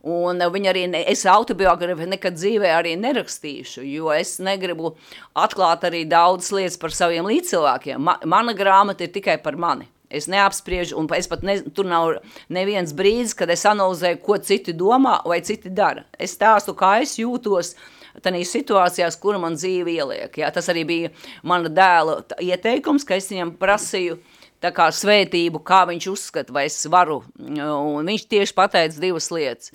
Un 0.07 0.39
viņa 0.39 0.69
arī, 0.71 0.85
ne, 0.93 1.01
es 1.09 1.25
autobiogrāfiju 1.27 2.13
nekad 2.13 2.37
dzīvē 2.37 2.69
arī 2.77 2.93
nerakstīšu, 3.01 3.81
jo 3.89 4.13
es 4.15 4.37
negribu 4.45 4.93
atklāt 5.35 5.89
arī 5.89 6.05
daudz 6.07 6.53
lietas 6.55 6.77
par 6.79 6.95
saviem 6.95 7.27
līdzcilvēkiem. 7.27 8.05
Ma, 8.07 8.19
mana 8.29 8.55
grāmata 8.55 9.09
ir 9.09 9.15
tikai 9.17 9.41
par 9.43 9.57
mani. 9.59 9.89
Es 10.11 10.29
neapspriežu, 10.31 10.95
un 11.01 11.09
es 11.17 11.27
pat 11.27 11.43
ne, 11.43 11.57
tur 11.75 11.89
nav 11.89 12.21
neviens 12.53 12.93
brīdis, 12.95 13.35
kad 13.35 13.51
es 13.51 13.65
analizēju, 13.67 14.21
ko 14.23 14.39
citi 14.39 14.75
domā 14.77 15.19
vai 15.27 15.41
citi 15.43 15.73
dara. 15.75 16.05
Es 16.19 16.37
stāstu, 16.37 16.77
kā 16.79 17.01
es 17.03 17.17
jūtos 17.19 17.75
tādās 18.23 18.53
situācijās, 18.55 19.19
kur 19.21 19.39
man 19.43 19.59
dzīve 19.59 19.97
ieliek. 19.97 20.39
Jā, 20.39 20.53
tas 20.55 20.71
arī 20.73 20.85
bija 20.87 21.13
mana 21.43 21.73
dēla 21.73 22.21
ieteikums, 22.39 23.05
ka 23.05 23.19
es 23.19 23.27
viņam 23.33 23.57
prasīju 23.59 24.21
tā 24.63 24.71
kā 24.77 24.87
svētību, 24.95 25.61
kā 25.67 25.83
viņš 25.91 26.07
uzskata, 26.13 26.55
vai 26.55 26.67
es 26.71 26.79
varu. 26.91 27.23
Un 27.39 28.07
viņš 28.07 28.29
tieši 28.31 28.57
pateica 28.57 29.03
divas 29.03 29.29
lietas. 29.35 29.75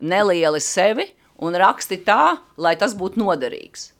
Nelieli 0.00 0.60
sevi 0.64 1.08
un 1.40 1.56
raksti 1.56 2.02
tā, 2.04 2.36
lai 2.60 2.76
tas 2.76 2.94
būtu 2.96 3.20
noderīgs. 3.20 3.90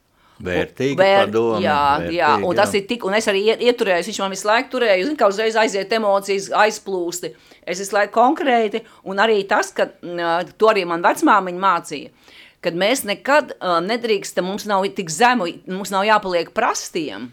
Vērtīgi 0.45 0.97
Vēr, 0.99 1.25
padoma. 1.25 1.59
Jā, 1.63 1.79
vērtīgi, 2.01 2.17
jā, 2.17 2.29
un 2.47 2.57
tas 2.57 2.73
jā. 2.73 2.81
ir 2.81 2.87
tik, 2.89 3.05
un 3.07 3.17
es 3.17 3.27
arī 3.31 3.43
ieturēju, 3.53 4.07
viņš 4.07 4.19
man 4.23 4.33
visu 4.35 4.47
laiku 4.49 4.71
turēja, 4.75 5.05
zin, 5.07 5.17
kā 5.19 5.29
uzreiz 5.31 5.57
aiziet 5.59 5.93
emocijas, 5.97 6.49
aizplūsti. 6.63 7.33
Es 7.61 7.81
visu 7.83 7.95
laiku 7.97 8.15
konkrēti, 8.17 8.81
un 9.09 9.21
arī 9.21 9.41
tas, 9.49 9.69
ka 9.75 9.89
to 9.91 10.71
arī 10.71 10.87
man 10.89 11.05
vecmāmiņa 11.05 11.63
mācīja, 11.65 12.33
kad 12.65 12.77
mēs 12.77 13.05
nekad 13.09 13.55
uh, 13.57 13.77
nedrīkstam, 13.85 14.49
mums 14.49 14.67
nav 14.69 14.87
tik 14.97 15.13
zemu, 15.13 15.49
mums 15.69 15.93
nav 15.93 16.07
jāpaliek 16.09 16.51
prastiem, 16.55 17.29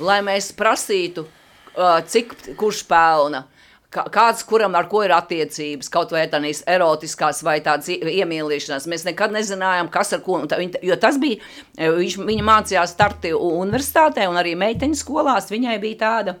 lai 0.00 0.18
mēs 0.24 0.50
prasītu, 0.56 1.28
uh, 1.76 2.00
cik 2.08 2.34
kurš 2.60 2.84
pelna. 2.88 3.44
Uh, 3.44 3.57
kāds, 3.92 4.44
kuram 4.44 4.74
ar 4.76 4.88
ko 4.90 5.02
ir 5.06 5.14
attiecības, 5.16 5.88
kaut 5.92 6.12
vai 6.12 6.26
tādas 6.28 6.60
erotiskās 6.68 7.40
vai 7.46 7.58
tādas 7.64 7.88
iemīlēšanās. 7.88 8.88
Mēs 8.90 9.06
nekad 9.08 9.32
nezinājām, 9.32 9.88
kas 9.92 10.12
ar 10.16 10.22
ko. 10.26 10.42
Jo 10.84 10.98
tas 11.00 11.18
bija, 11.20 11.40
e, 11.76 11.88
viņš, 11.96 12.18
viņa 12.28 12.44
mācījās 12.44 12.92
starti 12.92 13.32
universitātē 13.32 14.28
un 14.28 14.36
arī 14.36 14.54
meiteņu 14.60 14.98
skolās. 14.98 15.48
Viņai 15.52 15.78
bija 15.80 16.00
tāda 16.04 16.36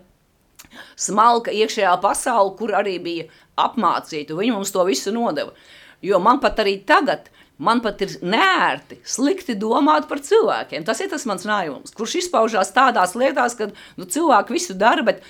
smalka 0.96 1.54
iekšējā 1.54 1.96
pasaule, 2.02 2.54
kur 2.58 2.74
arī 2.76 2.98
bija 3.02 3.28
apmācīta. 3.58 4.36
Viņa 4.36 4.58
mums 4.58 4.74
to 4.74 4.84
visu 4.84 5.14
nodeva. 5.14 5.56
Jo 6.04 6.20
man 6.22 6.42
pat 6.42 6.60
arī 6.62 6.78
tagad 6.86 7.32
Man 7.58 7.80
pat 7.82 7.98
ir 8.04 8.12
nērti, 8.22 9.00
slikti 9.02 9.56
domāt 9.58 10.04
par 10.06 10.20
cilvēkiem. 10.22 10.84
Tas 10.86 11.00
ir 11.02 11.08
tas 11.10 11.24
mans 11.26 11.42
nājums, 11.48 11.90
kurš 11.96 12.20
izpaužās 12.20 12.70
tādās 12.74 13.16
lietās, 13.18 13.56
ka 13.58 13.66
nu, 13.98 14.06
cilvēki 14.06 14.54
visu 14.54 14.76
dara, 14.78 15.02
bet 15.02 15.24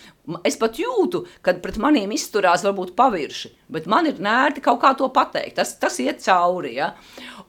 es 0.44 0.58
pat 0.60 0.76
jūtu, 0.76 1.22
ka 1.40 1.54
pret 1.64 1.78
maniem 1.80 2.12
izturās 2.12 2.66
varbūt 2.66 2.92
pavirši. 2.98 3.54
Bet 3.72 3.88
man 3.88 4.10
ir 4.10 4.20
nērti 4.20 4.60
kaut 4.66 4.82
kā 4.82 4.92
to 4.98 5.08
pateikt. 5.08 5.56
Tas, 5.56 5.72
tas 5.80 5.96
iet 6.04 6.20
cauri. 6.26 6.74
Ja? 6.76 6.90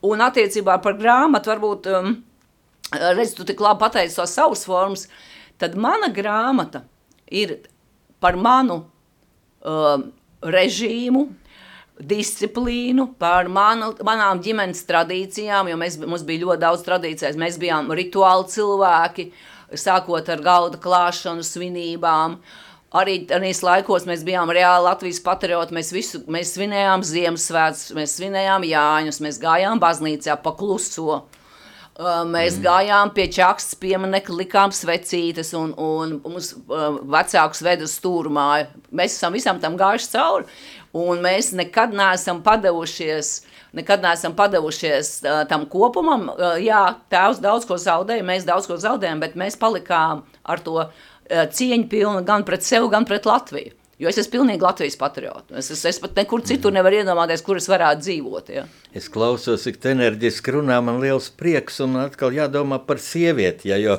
Un 0.08 0.24
attiecībā 0.24 0.78
par 0.86 0.96
grāmatu, 1.02 1.52
varbūt, 1.52 1.92
um, 2.00 2.16
redz, 2.96 3.36
tu 3.36 3.44
tik 3.44 3.60
labi 3.60 3.84
pateici 3.84 4.16
tos 4.16 4.38
savus 4.40 4.64
formas, 4.70 5.10
tad 5.60 5.76
mana 5.76 6.08
grāmata 6.16 6.86
ir 7.28 7.58
par 8.24 8.40
manu 8.40 8.86
um, 9.60 10.08
režīmu, 10.40 11.28
disciplīnu, 12.00 13.10
par 13.20 13.50
manu, 13.52 13.92
manām 14.06 14.40
ģimenes 14.44 14.86
tradīcijām, 14.88 15.70
jo 15.72 15.78
mēs, 15.80 16.00
mums 16.06 16.24
bija 16.28 16.46
ļoti 16.46 16.64
daudz 16.64 16.86
tradīcijas. 16.86 17.40
Mēs 17.40 17.60
bijām 17.60 17.92
rituāli 17.96 18.48
cilvēki, 18.54 19.30
sākot 19.76 20.32
ar 20.32 20.44
galda 20.46 20.80
klāšanu, 20.82 21.44
svinībām. 21.46 22.40
Arī 23.00 23.20
tajos 23.30 23.60
laikos 23.62 24.08
mēs 24.10 24.24
bijām 24.26 24.50
reāli 24.50 24.88
Latvijas 24.88 25.20
patrioti. 25.22 25.76
Mēs, 25.78 25.92
visu, 25.94 26.24
mēs 26.32 26.56
svinējām 26.56 27.04
Ziemassvētkus, 27.06 27.92
mēs 27.98 28.16
svinējām 28.18 28.66
Jāņus, 28.66 29.20
mēs 29.22 29.42
gājām 29.44 29.82
baznīcā 29.84 30.40
pa 30.42 30.56
kluso. 30.58 31.20
Uh, 32.00 32.24
mēs 32.24 32.56
mm. 32.56 32.64
gājām 32.64 33.10
pie 33.12 33.26
čakstas 33.36 33.76
pieminiekta, 33.76 34.32
likām 34.32 34.72
svecītes 34.72 35.52
un, 35.60 35.74
un 35.76 36.14
mums 36.24 36.54
uh, 36.56 36.96
vecākus 37.04 37.60
veda 37.66 37.90
stūrmāju. 37.92 38.70
Mēs 38.96 39.18
esam 39.18 39.36
visam 39.36 39.60
tam 39.60 39.76
gājuši 39.78 40.08
cauri. 40.14 40.48
Un 40.98 41.22
mēs 41.22 41.52
nekad 41.54 41.94
neesam 41.94 42.42
padevušies, 42.46 43.34
nekad 43.78 44.02
neesam 44.02 44.34
padevušies 44.38 45.12
uh, 45.22 45.42
tam 45.50 45.68
kopumam. 45.70 46.32
Uh, 46.34 46.56
jā, 46.64 46.82
tēvs 47.14 47.42
daudz 47.44 47.68
ko 47.70 47.78
zaudēja, 47.78 48.26
mēs 48.26 48.48
daudz 48.48 48.70
ko 48.70 48.80
zaudējām, 48.82 49.22
bet 49.22 49.38
mēs 49.38 49.60
palikām 49.60 50.24
ar 50.44 50.64
to 50.66 50.80
uh, 50.82 50.90
cieņu 51.30 51.86
pilnu 51.92 52.24
gan 52.26 52.48
pret 52.48 52.66
sevi, 52.66 52.90
gan 52.90 53.06
pret 53.06 53.30
Latviju. 53.30 53.76
Jo 54.00 54.08
es 54.08 54.16
esmu 54.22 54.38
pilnīgi 54.38 54.64
Latvijas 54.64 54.96
patriots. 54.96 55.52
Es, 55.60 55.68
es, 55.76 55.82
es 55.90 55.98
pat 56.00 56.16
nekur 56.16 56.40
citur 56.48 56.72
nevaru 56.72 57.02
iedomāties, 57.02 57.42
kur 57.44 57.60
es 57.60 57.68
varētu 57.68 58.06
dzīvot. 58.06 58.52
Ja. 58.56 58.62
Es 58.96 59.10
klausos, 59.12 59.66
cik 59.68 59.84
enerģiski 59.92 60.54
runā, 60.56 60.78
man 60.88 61.02
liels 61.04 61.28
prieks 61.36 61.82
un 61.84 62.00
atkal 62.06 62.32
jādomā 62.32 62.80
par 62.88 63.02
sievieti. 63.04 63.74
Ja, 63.74 63.98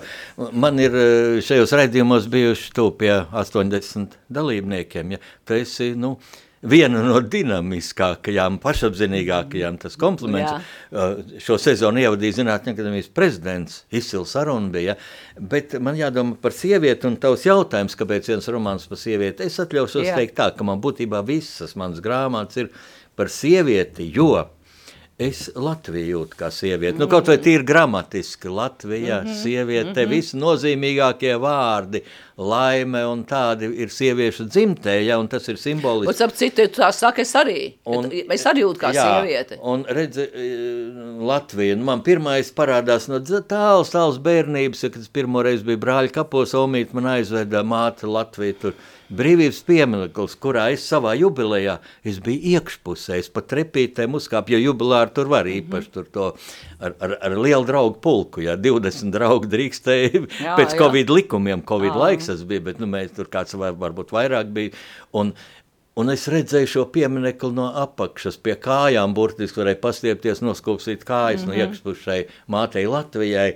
man 0.56 0.80
ir 0.80 0.96
šajos 1.44 1.76
raidījumos 1.76 2.30
bijuši 2.32 2.72
tu 2.78 2.88
pie 2.96 3.12
80 3.28 4.16
dalībniekiem. 4.32 5.18
Ja. 5.18 5.20
Tu 5.44 5.60
esi, 5.60 5.92
nu, 6.00 6.14
viena 6.60 7.00
no 7.04 7.20
dinamiskākajām, 7.24 8.58
pašapzinīgākajām, 8.60 9.78
tas 9.80 9.96
kompliments. 10.00 10.68
Jā. 10.92 11.06
Šo 11.40 11.56
sezonu 11.60 12.02
ievadīja 12.02 12.40
Zinātņu 12.40 12.74
akadēmijas 12.74 13.10
prezidents, 13.16 13.80
izcila 13.88 14.28
saruna 14.28 14.72
bija, 14.74 14.96
bet 15.40 15.78
man 15.80 15.98
jādomā 15.98 16.36
par 16.40 16.54
sievieti 16.56 17.08
un 17.08 17.16
tavs 17.20 17.46
jautājums, 17.48 17.96
kāpēc 17.98 18.28
viens 18.32 18.50
romāns 18.52 18.88
par 18.90 19.00
sievieti. 19.00 19.48
Es 19.48 19.60
atļaušos 19.62 20.10
Jā. 20.10 20.18
teikt 20.20 20.36
tā, 20.40 20.50
ka 20.56 20.66
man 20.68 20.82
būtībā 20.84 21.24
visas 21.26 21.76
manas 21.80 22.02
grāmatas 22.04 22.64
ir 22.64 22.72
par 23.16 23.32
sievieti, 23.32 24.10
jo 24.14 24.34
Es 25.20 25.50
Latviju 25.52 26.14
jūtu 26.14 26.38
kā 26.38 26.48
sievieti. 26.48 26.94
Mm 26.96 27.02
nu, 27.02 27.08
kaut 27.10 27.28
vai 27.28 27.36
tīri 27.42 27.64
gramatiski. 27.66 28.48
Latvija, 28.48 29.20
mm 29.20 29.26
-hmm. 29.26 29.42
sieviete, 29.42 29.90
mm 29.90 30.06
-hmm. 30.06 30.08
visi 30.08 30.36
nozīmīgākie 30.36 31.34
vārdi, 31.40 32.00
laime 32.36 33.04
un 33.06 33.24
tādi 33.24 33.68
ir 33.82 33.88
sieviešu 33.88 34.44
dzimtē, 34.44 34.94
ja, 35.04 35.18
un 35.18 35.28
tas 35.28 35.48
ir 35.48 35.56
simboliski. 35.56 36.22
Un 36.22 36.28
ap 36.28 36.36
citu, 36.36 36.62
tā 36.62 36.92
saka, 36.92 37.22
es 37.22 37.34
arī. 37.34 37.72
Un, 37.84 38.10
es 38.12 38.46
arī 38.46 38.60
jūtu 38.64 38.80
kā 38.80 38.92
jā, 38.94 39.04
sieviete. 39.04 39.58
Un 39.62 39.84
redzi, 39.88 40.22
e, 40.22 40.48
Latvija, 41.20 41.76
nu, 41.76 41.84
man 41.84 42.02
pirmais 42.02 42.52
parādās 42.52 43.08
no 43.08 43.18
tāls, 43.20 43.90
tāls 43.90 44.18
bērnības, 44.18 44.80
kad 44.80 44.96
es 44.96 45.08
pirmo 45.08 45.42
reizi 45.42 45.64
biju 45.64 45.78
brāļa 45.78 46.10
kapos, 46.10 46.54
omīt 46.54 46.92
man 46.92 47.04
aizveda 47.06 47.62
māte 47.62 48.06
Latviju 48.06 48.54
tur 48.60 48.72
brīvības 49.16 49.60
piemineklis, 49.66 50.36
kurā 50.40 50.68
es 50.74 50.84
savā 50.86 51.16
jubilejā 51.18 51.78
es 52.06 52.20
biju 52.22 52.54
iekšpusē, 52.54 53.18
es 53.20 53.30
pat 53.32 53.48
trepītēm 53.50 54.14
uzkāpu, 54.18 54.54
jo 54.54 54.60
jubilāri 54.70 55.14
tur 55.16 55.30
var 55.32 55.48
īpaši 55.50 55.92
tur 55.94 56.08
to 56.14 56.28
ar, 56.78 56.94
ar, 57.02 57.16
ar 57.18 57.36
lielu 57.38 57.66
draugu 57.68 57.98
pulku, 58.04 58.44
ja 58.46 58.56
20 58.60 59.12
draugu 59.14 59.50
drīkstēja 59.50 60.24
jā, 60.24 60.56
pēc 60.58 60.74
jā. 60.74 60.80
Covid 60.80 61.14
likumiem, 61.14 61.64
Covid 61.66 61.92
jā. 61.92 62.02
laiks 62.04 62.30
tas 62.30 62.44
bija, 62.46 62.66
bet 62.70 62.82
nu, 62.82 62.88
mēs 62.90 63.14
tur 63.16 63.30
kāds 63.32 63.56
var, 63.58 63.74
varbūt 63.80 64.14
vairāk 64.14 64.52
bija, 64.54 64.76
un 65.16 65.34
Un 65.98 66.10
es 66.12 66.28
redzēju 66.30 66.68
šo 66.70 66.82
pieminiektu 66.94 67.48
no 67.54 67.66
apakšas, 67.82 68.36
pie 68.44 68.54
kājām, 68.62 69.14
burtiski 69.16 69.58
varēja 69.58 69.80
pastiepties, 69.82 70.42
noskūpstīt 70.44 71.02
kājas 71.06 71.42
mm 71.42 71.50
-hmm. 71.50 71.50
no 71.50 71.52
mhm. 71.52 71.60
iekšpušai 71.60 72.20
mātei 72.46 72.86
Latvijai. 72.86 73.54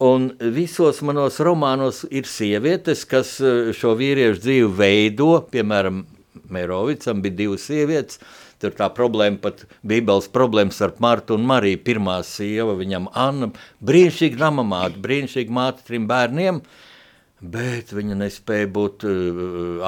Un 0.00 0.32
visos 0.40 1.02
manos 1.02 1.38
romānos 1.40 2.04
ir 2.10 2.24
sievietes, 2.24 3.04
kas 3.04 3.40
eh, 3.40 3.72
šo 3.72 3.94
vīriešu 4.00 4.40
dzīvi 4.40 4.70
veido. 4.76 5.46
Piemēram, 5.52 6.04
Mērovicam 6.50 7.22
bija 7.22 7.34
divas 7.34 7.68
sievietes. 7.68 8.18
Tur 8.60 8.70
tā 8.70 8.88
problēma, 8.94 9.38
pat 9.38 9.66
Bībeles 9.86 10.28
problēmas 10.32 10.80
ar 10.82 10.92
Martu 10.98 11.34
un 11.34 11.44
Mariju. 11.46 11.78
Pirmā 11.84 12.22
sieva, 12.24 12.74
viņam 12.74 13.08
Anna, 13.12 13.50
brīnišķīga 13.84 14.38
namamāte, 14.38 15.00
brīnišķīga 15.04 15.50
māte 15.50 15.86
trim 15.86 16.08
bērniem. 16.08 16.56
Uh, 16.56 16.93
Bet 17.44 17.90
viņa 17.92 18.14
nespēja 18.16 18.68
būt 18.72 19.04
uh, 19.04 19.40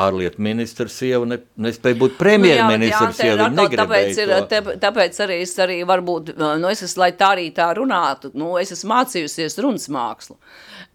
ārlietu 0.02 0.42
ministra 0.44 0.90
sieva, 0.92 1.24
ne, 1.30 1.38
nespēja 1.62 1.96
būt 2.02 2.16
premjerministra 2.18 3.08
nu, 3.08 3.16
sieva. 3.16 3.46
Tāpēc, 3.80 4.18
ir, 4.20 4.32
te, 4.50 4.60
tāpēc 4.82 5.20
arī 5.24 5.38
es 5.44 5.54
arī 5.62 5.78
varbūt, 5.88 6.34
nu 6.36 6.68
es 6.68 6.84
esmu, 6.84 7.04
lai 7.04 7.10
tā 7.16 7.30
arī 7.36 7.46
tā 7.56 7.70
runātu, 7.78 8.32
nu 8.36 8.58
es 8.60 8.74
esmu 8.76 8.92
mācījusies 8.92 9.56
runas 9.64 9.88
mākslu. 9.92 10.36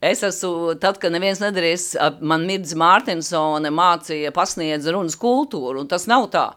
Es 0.05 0.21
esmu, 0.27 0.75
tad, 0.81 0.99
kad 1.01 1.13
neviens 1.15 1.41
nedarīs, 1.41 1.91
man 2.21 2.45
Mirdz 2.49 2.75
Mārtinsone 2.77 3.73
mācīja, 3.73 4.33
pasniedz 4.35 4.91
runas 4.93 5.17
kultūru, 5.17 5.81
un 5.81 5.89
tas 5.89 6.05
nav 6.11 6.29
tā. 6.35 6.51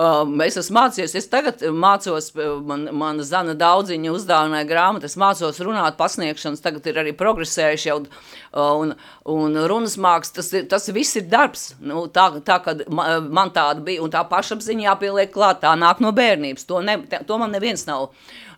Um, 0.00 0.38
es 0.40 0.54
esmu 0.56 0.78
mācījies, 0.78 1.12
es 1.18 1.26
tagad 1.28 1.60
mācos, 1.76 2.30
man, 2.64 2.86
mana 2.96 3.24
Zana 3.26 3.52
daudziņa 3.58 4.12
uzdāvināja 4.14 4.68
grāmatu, 4.70 5.08
es 5.10 5.16
mācos 5.20 5.58
runāt 5.60 5.98
pasniegšanas, 5.98 6.62
tagad 6.64 6.86
ir 6.88 7.00
arī 7.02 7.12
progresējuši 7.18 7.90
jau, 7.90 7.96
uh, 8.06 8.70
un, 8.80 8.94
un 9.28 9.58
runas 9.68 9.98
māks, 10.00 10.32
tas, 10.38 10.48
tas 10.70 10.88
viss 10.96 11.18
ir 11.20 11.26
darbs, 11.28 11.66
nu, 11.84 12.06
tā, 12.14 12.30
tā, 12.46 12.56
kad 12.64 12.80
man 12.88 13.52
tāda 13.52 13.84
bija, 13.84 14.00
un 14.06 14.14
tā 14.14 14.22
pašapziņa 14.30 14.86
jāpieliek 14.86 15.34
klāt, 15.34 15.60
tā 15.66 15.74
nāk 15.76 16.00
no 16.00 16.14
bērnības, 16.16 16.64
to, 16.70 16.80
ne, 16.86 16.96
to 17.28 17.40
man 17.42 17.52
neviens 17.52 17.84
nav, 17.90 18.08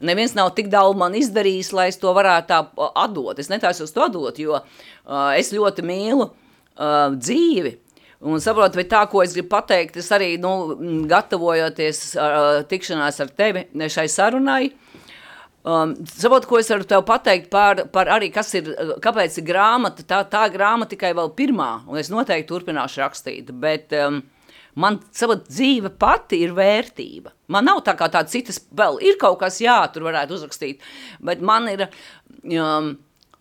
neviens 0.04 0.36
nav 0.38 0.52
tik 0.54 0.70
daudz 0.70 1.00
man 1.00 1.18
izdarījis, 1.18 1.72
lai 1.74 1.88
es 1.90 1.98
to 1.98 2.12
varētu 2.14 2.52
tā 2.52 2.62
atdot, 3.02 3.42
es 3.42 3.50
netaisos 3.50 3.90
to 3.96 4.04
atdot, 4.06 4.38
jo 4.38 4.60
uh, 4.60 5.32
es 5.34 5.50
ļoti 5.56 5.90
mīlu 5.90 6.28
uh, 6.28 7.08
dzīvi, 7.18 7.80
Un 8.22 8.38
saprotu, 8.38 8.78
vai 8.78 8.84
tā, 8.86 9.00
ko 9.10 9.22
es 9.24 9.32
gribu 9.34 9.50
pateikt, 9.50 9.96
es 9.98 10.08
arī, 10.14 10.36
nu, 10.38 10.76
gatavojoties 11.10 12.02
uh, 12.14 12.60
tikšanās 12.70 13.18
ar 13.24 13.32
tevi 13.34 13.64
šai 13.90 14.04
sarunai, 14.12 14.68
um, 15.66 15.96
saprotu, 16.06 16.46
ko 16.50 16.60
es 16.60 16.70
varu 16.70 16.86
tev 16.86 17.02
pateikt 17.08 17.50
par, 17.50 17.82
par 17.90 18.12
arī, 18.14 18.30
kas 18.34 18.54
ir, 18.60 18.70
kāpēc 19.02 19.40
ir 19.40 19.48
grāmata, 19.48 20.06
tā, 20.06 20.22
tā 20.30 20.44
grāmata 20.54 20.94
tikai 20.94 21.10
vēl 21.18 21.34
pirmā, 21.34 21.72
un 21.90 21.98
es 21.98 22.12
noteikti 22.14 22.46
turpināšu 22.52 23.02
rakstīt, 23.02 23.50
bet 23.64 23.90
um, 23.98 24.22
man, 24.78 25.02
saprot, 25.10 25.48
dzīve 25.50 25.90
pati 25.98 26.44
ir 26.46 26.54
vērtība. 26.54 27.34
Man 27.50 27.66
nav 27.66 27.82
tā 27.88 27.98
kā 27.98 28.06
tāda 28.06 28.30
citas, 28.30 28.62
vēl 28.70 29.02
ir 29.02 29.18
kaut 29.18 29.40
kas, 29.42 29.58
jā, 29.64 29.80
tur 29.90 30.06
varētu 30.12 30.38
uzrakstīt, 30.38 30.84
bet 31.26 31.42
man 31.42 31.72
ir... 31.74 31.88
Um, 32.46 32.94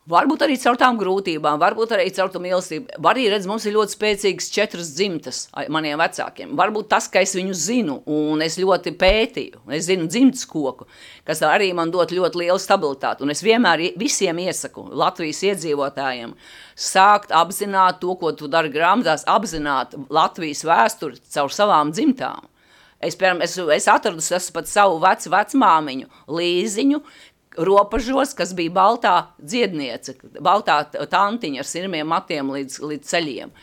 Varbūt 0.10 0.42
arī 0.42 0.56
caur 0.58 0.80
tām 0.82 0.96
grūtībām, 0.98 1.60
varbūt 1.62 1.92
arī 1.94 2.08
caur 2.16 2.32
to 2.34 2.40
mīlestību. 2.42 2.96
Var 3.06 3.14
arī 3.14 3.28
redzēt, 3.30 3.50
mums 3.52 3.68
ir 3.70 3.76
ļoti 3.76 3.94
spēcīgas 3.94 4.48
četras 4.50 4.90
dzimtas 4.98 5.44
maniem 5.70 6.02
vecākiem. 6.02 6.56
Varbūt 6.58 6.88
tas, 6.90 7.06
ka 7.06 7.22
es 7.22 7.36
viņu 7.38 7.54
zinu, 7.54 8.00
un 8.10 8.42
es 8.42 8.58
ļoti 8.58 8.96
pētīju, 8.98 9.62
es 9.78 9.86
zinu 9.92 10.10
dzimtas 10.10 10.48
koku, 10.50 10.90
kas 11.28 11.44
arī 11.46 11.70
man 11.78 11.94
dod 11.94 12.10
ļoti 12.18 12.42
lielu 12.42 12.58
stabilitāti. 12.58 13.22
Un 13.22 13.36
es 13.36 13.46
vienmēr 13.46 13.92
visiem 14.02 14.42
iesaku 14.42 14.88
Latvijas 14.90 15.44
iedzīvotājiem 15.52 16.34
sākt 16.74 17.30
apzināt 17.38 18.02
to, 18.02 18.18
ko 18.18 18.34
tu 18.34 18.50
dari 18.50 18.74
grāmatās, 18.74 19.28
apzināt 19.30 19.94
Latvijas 20.10 20.66
vēsturi 20.66 21.22
caur 21.30 21.54
savām 21.54 21.94
dzimtām. 21.94 22.50
Es, 23.02 23.16
piemēram, 23.18 23.42
es, 23.42 23.56
es 23.58 23.88
atradu 23.90 24.22
es 24.22 24.50
pat 24.54 24.70
savu 24.70 25.00
vecu 25.02 25.32
vecmāmiņu 25.34 26.10
līziņu, 26.38 27.00
robežos, 27.58 28.36
kas 28.38 28.56
bija 28.56 28.74
baltā 28.76 29.16
dziedniece, 29.40 30.16
baltā 30.40 30.84
tantiņa 30.92 31.62
ar 31.64 31.68
sirmiem 31.68 32.10
matiem 32.10 32.52
līdz, 32.54 32.82
līdz 32.86 33.14
ceļiem. 33.14 33.54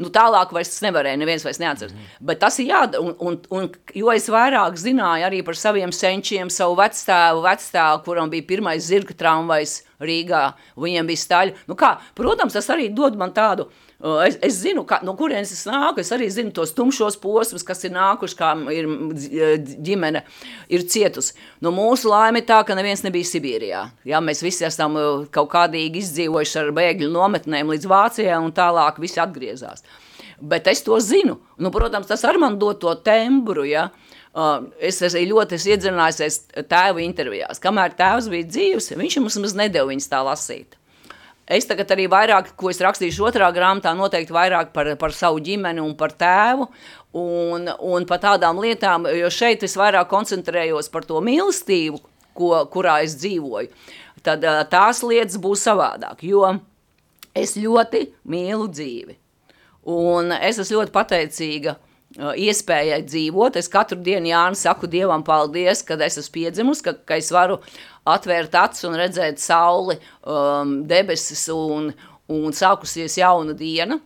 Nu, 0.00 0.08
tālāk 0.08 0.54
vairs 0.56 0.78
nevarēja, 0.80 1.18
neviens 1.20 1.42
vairs 1.44 1.58
neatceras. 1.60 1.92
Mm. 1.92 2.12
Bet 2.30 2.38
tas 2.40 2.56
ir 2.62 2.70
jādara, 2.70 3.02
un, 3.04 3.12
un, 3.20 3.34
un, 3.52 3.66
jo 3.92 4.08
es 4.14 4.30
vairāk 4.32 4.78
zināju 4.80 5.26
arī 5.26 5.42
par 5.44 5.58
saviem 5.60 5.92
senčiem, 5.92 6.48
savu 6.48 6.78
vecstāvu, 6.78 7.42
vecstāvu, 7.44 8.00
kuram 8.06 8.32
bija 8.32 8.48
pirmais 8.48 8.86
zirga 8.88 9.16
tramvajs 9.20 9.76
Rīgā, 10.00 10.46
viņiem 10.80 11.10
bija 11.10 11.20
staļi. 11.20 11.54
Nu 11.68 11.76
kā, 11.76 11.98
protams, 12.16 12.56
tas 12.56 12.72
arī 12.72 12.88
dod 12.96 13.20
man 13.20 13.36
tādu 13.36 13.68
uh, 13.68 13.89
Es, 14.00 14.38
es 14.40 14.54
zinu, 14.62 14.86
kā, 14.88 15.02
no 15.04 15.12
kurienes 15.12 15.50
es 15.52 15.66
nāku. 15.68 16.00
Es 16.00 16.08
arī 16.16 16.30
zinu 16.32 16.54
tos 16.56 16.72
tumšos 16.72 17.18
posmus, 17.20 17.64
kas 17.66 17.84
ir 17.84 17.92
nākuši, 17.92 18.36
kā 18.38 18.54
ir 18.72 18.88
ģimene 19.84 20.22
ir 20.72 20.86
cietusi. 20.88 21.36
No 21.60 21.72
mūsu 21.76 22.08
laime 22.08 22.40
tā, 22.48 22.62
ka 22.64 22.76
neviens 22.78 23.04
nebija 23.04 23.28
Sibīrijā. 23.28 23.82
Jā, 24.08 24.22
mēs 24.24 24.40
visi 24.44 24.64
esam 24.64 24.96
kaut 25.34 25.50
kādīgi 25.52 26.00
izdzīvojuši 26.00 26.62
ar 26.62 26.72
bēgļu 26.80 27.10
nometnēm 27.12 27.74
līdz 27.74 27.90
Vācijai 27.92 28.40
un 28.40 28.56
tālāk 28.56 29.02
visi 29.04 29.20
atgriezās. 29.20 29.84
Bet 30.40 30.72
es 30.72 30.80
to 30.86 30.96
zinu. 31.04 31.36
Nu, 31.60 31.68
protams, 31.68 32.08
tas 32.08 32.24
ar 32.24 32.40
man 32.40 32.56
dod 32.60 32.80
to 32.80 32.96
tembru, 33.04 33.68
ja. 33.68 33.90
Uh, 34.30 34.70
es 34.78 35.02
esmu 35.02 35.26
ļoti 35.26 35.56
es 35.58 35.64
iedzinājusies 35.74 36.42
tēva 36.70 37.02
intervijās. 37.02 37.60
Kamēr 37.60 37.96
tēvs 37.98 38.30
bija 38.32 38.46
dzīvs, 38.48 38.92
viņš 38.96 39.16
mums 39.26 39.56
nedēļu 39.58 39.90
viņas 39.90 40.08
tā 40.08 40.20
lasīt. 40.24 40.79
Es 41.50 41.66
tagad 41.66 41.90
arī 41.90 42.04
vairāk, 42.06 42.52
ko 42.54 42.70
es 42.70 42.78
rakstīšu 42.78 43.24
otrā 43.26 43.48
grāmatā, 43.50 43.90
noteikti 43.98 44.34
vairāk 44.34 44.70
par, 44.74 44.92
par 45.00 45.14
savu 45.16 45.40
ģimeni 45.42 45.82
un 45.82 45.96
par 45.98 46.14
tēvu 46.14 46.68
un, 47.18 47.66
un 47.66 48.06
par 48.06 48.20
tādām 48.22 48.60
lietām, 48.62 49.08
jo 49.18 49.30
šeit 49.34 49.64
es 49.66 49.74
vairāk 49.78 50.06
koncentrējos 50.12 50.92
par 50.94 51.08
to 51.08 51.18
mīlestību, 51.26 51.98
ko, 52.38 52.52
kurā 52.70 53.00
es 53.02 53.18
dzīvoju. 53.18 53.72
Tad 54.22 54.46
tās 54.70 55.02
lietas 55.02 55.40
būs 55.42 55.64
savādāk, 55.66 56.22
jo 56.22 56.46
es 57.34 57.56
ļoti 57.58 58.06
mīlu 58.30 58.70
dzīvi. 58.70 59.16
Un 59.90 60.30
es 60.36 60.60
esmu 60.60 60.78
ļoti 60.78 60.94
pateicīga 60.94 61.74
iespējai 62.18 63.04
dzīvot. 63.06 63.56
Es 63.56 63.70
katru 63.70 63.98
dienu 64.02 64.32
Jāni 64.32 64.58
saku 64.58 64.88
Dievam 64.90 65.22
paldies, 65.26 65.84
kad 65.86 66.00
es 66.02 66.18
esmu 66.18 66.34
piedzimusi, 66.40 66.84
ka, 66.84 66.94
ka 67.06 67.18
es 67.20 67.30
varu 67.30 67.60
atvērt 68.08 68.54
acis 68.58 68.86
un 68.88 68.98
redzēt 68.98 69.38
sauli, 69.38 69.98
um, 70.26 70.80
debesis 70.90 71.46
un, 71.54 71.92
un 72.30 72.56
sākusies 72.56 73.18
jauna 73.20 73.54
diena. 73.54 74.00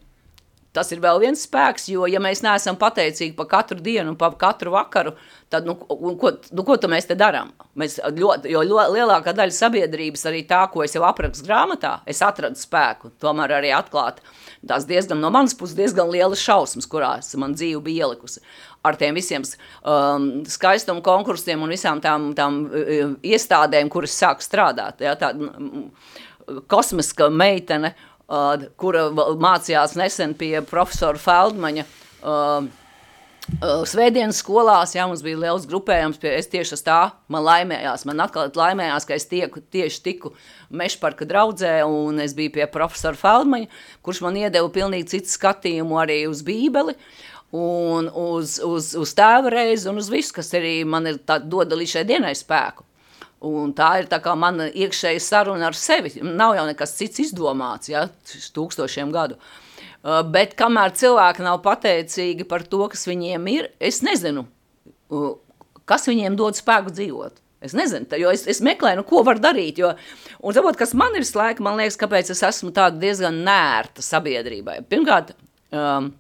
Tas 0.75 0.91
ir 0.91 0.99
vēl 0.99 1.21
viens 1.23 1.45
spēks, 1.47 1.87
jo, 1.93 2.03
ja 2.11 2.19
mēs 2.23 2.41
neesam 2.43 2.75
pateicīgi 2.81 3.37
par 3.39 3.47
katru 3.53 3.79
dienu 3.79 4.11
un 4.11 4.17
par 4.19 4.35
katru 4.41 4.73
vakaru, 4.75 5.13
tad, 5.53 5.69
nu, 5.69 5.77
ko, 5.79 6.33
nu, 6.51 6.65
ko 6.67 6.77
mēs 6.91 7.07
te 7.07 7.15
darām? 7.19 7.53
Mēs 7.79 8.01
ļoti, 8.03 8.51
jo 8.51 8.65
lielākā 8.67 9.37
daļa 9.39 9.55
sabiedrības, 9.55 10.27
arī 10.27 10.43
tā, 10.51 10.65
ko 10.73 10.83
es 10.83 10.97
jau 10.97 11.05
aprakstu 11.07 11.47
grāmatā, 11.47 12.01
es 12.11 12.23
atradu 12.27 12.59
spēku, 12.59 13.13
tomēr 13.23 13.55
arī 13.61 13.71
atklāt 13.77 14.19
tās 14.67 14.89
diezgan 14.89 15.21
no 15.23 15.31
manas 15.31 15.55
puses 15.55 15.77
diezgan 15.79 16.11
lielas 16.11 16.43
šausmas, 16.43 16.91
kurās 16.91 17.31
man 17.39 17.55
dzīve 17.55 17.83
bija 17.85 18.09
ielikusi 18.09 18.43
ar 18.85 18.99
tiem 19.01 19.17
visiem 19.17 19.45
um, 19.47 20.27
skaistuma 20.49 21.01
konkursiem 21.05 21.63
un 21.65 21.73
visām 21.73 22.03
tām, 22.05 22.33
tām 22.37 22.65
uh, 22.67 23.15
iestādēm, 23.25 23.89
kuras 23.93 24.17
sāk 24.19 24.43
strādāt. 24.45 25.01
Ja, 25.07 25.15
tā, 25.21 25.31
kosmiska 26.69 27.31
meitene, 27.33 27.95
uh, 27.95 28.11
kura 28.81 29.09
mācījās 29.13 29.99
nesen 30.01 30.33
pie 30.39 30.57
profesora 30.69 31.21
Feldmaņa, 31.21 31.85
uh, 32.23 32.73
Svētdienas 33.85 34.39
skolās, 34.41 34.95
jā, 34.97 35.05
mums 35.05 35.21
bija 35.21 35.37
liels 35.43 35.67
grupējums, 35.69 36.17
pie, 36.21 36.31
es 36.39 36.47
tieši 36.49 36.79
tā, 36.87 37.01
man 37.29 37.45
laimējās, 37.45 38.07
man 38.09 38.23
atkal 38.25 38.49
laimējās, 38.57 39.05
ka 39.05 39.19
es 39.19 39.29
tieku, 39.29 39.61
tieši 39.61 40.01
tiku 40.07 40.33
Mešparka 40.73 41.29
draudzē, 41.29 41.75
un 41.85 42.23
es 42.25 42.33
biju 42.37 42.55
pie 42.55 42.65
profesora 42.73 43.19
Feldmaņa, 43.21 43.69
kurš 44.01 44.23
man 44.25 44.39
iedeva 44.41 44.71
pilnīgi 44.73 45.11
citu 45.13 45.35
skatījumu 45.35 46.01
arī 46.01 46.23
uz 46.31 46.41
bībeli, 46.47 46.97
un 47.53 48.09
uz, 48.09 48.57
uz, 48.65 48.95
uz 48.97 49.13
tēva 49.19 49.53
reizi, 49.53 49.91
un 49.93 50.01
uz 50.01 50.09
visu, 50.09 50.33
kas 50.41 50.49
arī 50.57 50.79
man 50.89 51.13
ir 51.13 51.21
tā, 51.29 51.37
doda 51.37 51.77
līdz 51.77 51.99
šai 51.99 52.09
dienai 52.15 52.33
spēku. 52.39 52.89
Un 53.45 53.75
tā 53.77 53.91
ir 54.01 54.09
tā 54.09 54.21
kā 54.25 54.33
mana 54.39 54.71
iekšēja 54.73 55.21
saruna 55.21 55.69
ar 55.69 55.77
sevi, 55.77 56.15
nav 56.25 56.55
jau 56.57 56.65
nekas 56.69 56.97
cits 56.97 57.21
izdomāts, 57.27 57.91
ja, 57.93 58.07
tūkstošiem 58.57 59.13
gadu. 59.13 59.37
Uh, 60.05 60.23
bet 60.25 60.55
kamēr 60.57 60.95
cilvēki 60.97 61.45
nav 61.45 61.61
pateicīgi 61.65 62.47
par 62.49 62.65
to, 62.69 62.87
kas 62.93 63.07
viņiem 63.09 63.49
ir, 63.53 63.71
es 63.81 64.03
nezinu, 64.05 64.47
uh, 65.13 65.33
kas 65.89 66.09
viņiem 66.09 66.37
dod 66.41 66.57
spēku 66.57 66.93
dzīvot. 66.93 67.41
Es 67.65 67.73
nezinu, 67.73 68.05
jo 68.21 68.33
es, 68.33 68.43
es 68.51 68.61
meklēju, 68.65 69.01
nu, 69.01 69.07
ko 69.09 69.23
var 69.25 69.41
darīt. 69.41 69.79
Jo, 69.81 69.95
un, 70.41 70.53
zinot, 70.53 70.77
kas 70.77 70.93
man 71.01 71.17
ir 71.17 71.25
slēgta, 71.25 71.65
man 71.65 71.79
liekas, 71.81 71.97
kāpēc 72.01 72.29
es 72.35 72.43
esmu 72.45 72.73
diezgan 73.01 73.39
nērta 73.47 74.05
sabiedrībai. 74.05 74.83
Pirmkārt, 74.91 75.33
um, 75.73 76.11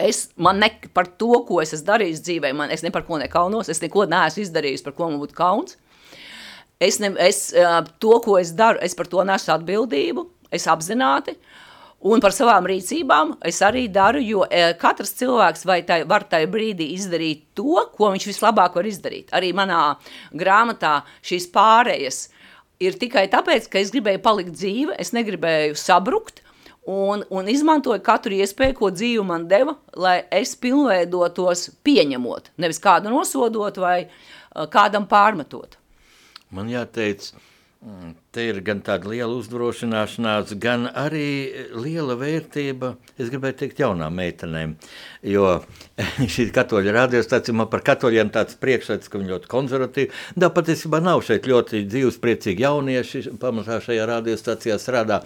es 0.00 0.30
ne 0.40 0.70
par 0.96 1.10
to, 1.20 1.42
ko 1.48 1.60
es 1.60 1.74
esmu 1.76 1.90
darījis 1.92 2.24
dzīvē, 2.24 2.54
man, 2.56 2.72
es 2.72 2.84
ne 2.86 2.92
par 2.94 3.04
ko 3.08 3.20
nekaunos, 3.20 3.68
es 3.68 3.84
neko 3.84 4.06
neesmu 4.08 4.46
izdarījis, 4.46 4.84
par 4.86 4.96
ko 4.96 5.10
man 5.10 5.20
būtu 5.20 5.36
kauns. 5.36 5.76
Es, 6.80 6.96
ne, 7.00 7.12
es 7.20 7.50
to, 8.00 8.14
ko 8.24 8.38
es 8.40 8.54
daru, 8.56 8.80
es 8.80 8.96
par 8.96 9.08
to 9.10 9.24
nesu 9.28 9.52
atbildību, 9.52 10.24
es 10.54 10.64
apzināti. 10.70 11.36
Un 12.00 12.22
par 12.24 12.32
savām 12.32 12.64
rīcībām 12.64 13.34
es 13.44 13.58
arī 13.60 13.82
daru, 13.92 14.22
jo 14.24 14.46
katrs 14.80 15.12
cilvēks 15.18 15.66
tai, 15.84 15.98
var 16.08 16.24
tajā 16.24 16.48
brīdī 16.48 16.86
izdarīt 16.94 17.50
to, 17.52 17.76
ko 17.92 18.08
viņš 18.14 18.26
vislabāk 18.30 18.78
var 18.80 18.88
izdarīt. 18.88 19.28
Arī 19.36 19.52
manā 19.52 19.98
grāmatā 20.32 21.02
šīs 21.20 21.50
pārējas 21.52 22.22
ir 22.80 22.96
tikai 22.96 23.26
tāpēc, 23.28 23.68
ka 23.68 23.82
es 23.82 23.92
gribēju 23.92 24.22
palikt 24.24 24.56
dzīve, 24.56 24.96
es 24.96 25.12
negribēju 25.12 25.76
sabrukt, 25.76 26.40
un, 26.88 27.26
un 27.28 27.52
izmantoju 27.52 28.00
katru 28.04 28.38
iespēju, 28.40 28.78
ko 28.78 28.90
dzīve 28.94 29.26
man 29.28 29.44
deva, 29.50 29.76
lai 29.92 30.22
es 30.32 30.54
pilnveidotos 30.56 31.68
pieņemot, 31.84 32.54
nevis 32.56 32.80
kādu 32.80 33.12
nosodot 33.12 33.76
vai 33.76 33.98
kādam 34.72 35.04
pārmetot. 35.10 35.76
Man 36.54 36.70
jāteic, 36.72 37.30
Mm, 37.80 38.10
te 38.28 38.42
ir 38.44 38.58
gan 38.60 38.82
tāda 38.84 39.08
liela 39.08 39.32
uzdrošināšanās, 39.38 40.50
gan 40.60 40.82
arī 40.84 41.48
liela 41.72 42.12
vērtība, 42.20 42.90
es 43.16 43.30
gribēju 43.32 43.54
teikt, 43.56 43.78
jaunām 43.80 44.18
meitenēm. 44.20 44.74
Jo 45.24 45.62
šī 46.34 46.50
katoļa 46.52 46.92
radiostācija 46.92 47.56
man 47.56 47.70
par 47.72 47.80
katoļiem 47.86 48.28
tāds 48.34 48.58
priekšstats, 48.60 49.08
ka 49.08 49.16
viņi 49.16 49.32
ļoti 49.32 49.48
konservatīvi. 49.48 50.12
Da 50.36 50.50
patiesībā 50.52 51.00
nav 51.00 51.22
šeit 51.24 51.48
ļoti 51.48 51.80
dzīves 51.86 52.20
priecīgi 52.20 52.66
jaunieši, 52.66 53.22
pamatā 53.40 53.78
šajā 53.86 54.04
radiostācijā 54.12 54.76
strādā. 54.76 55.22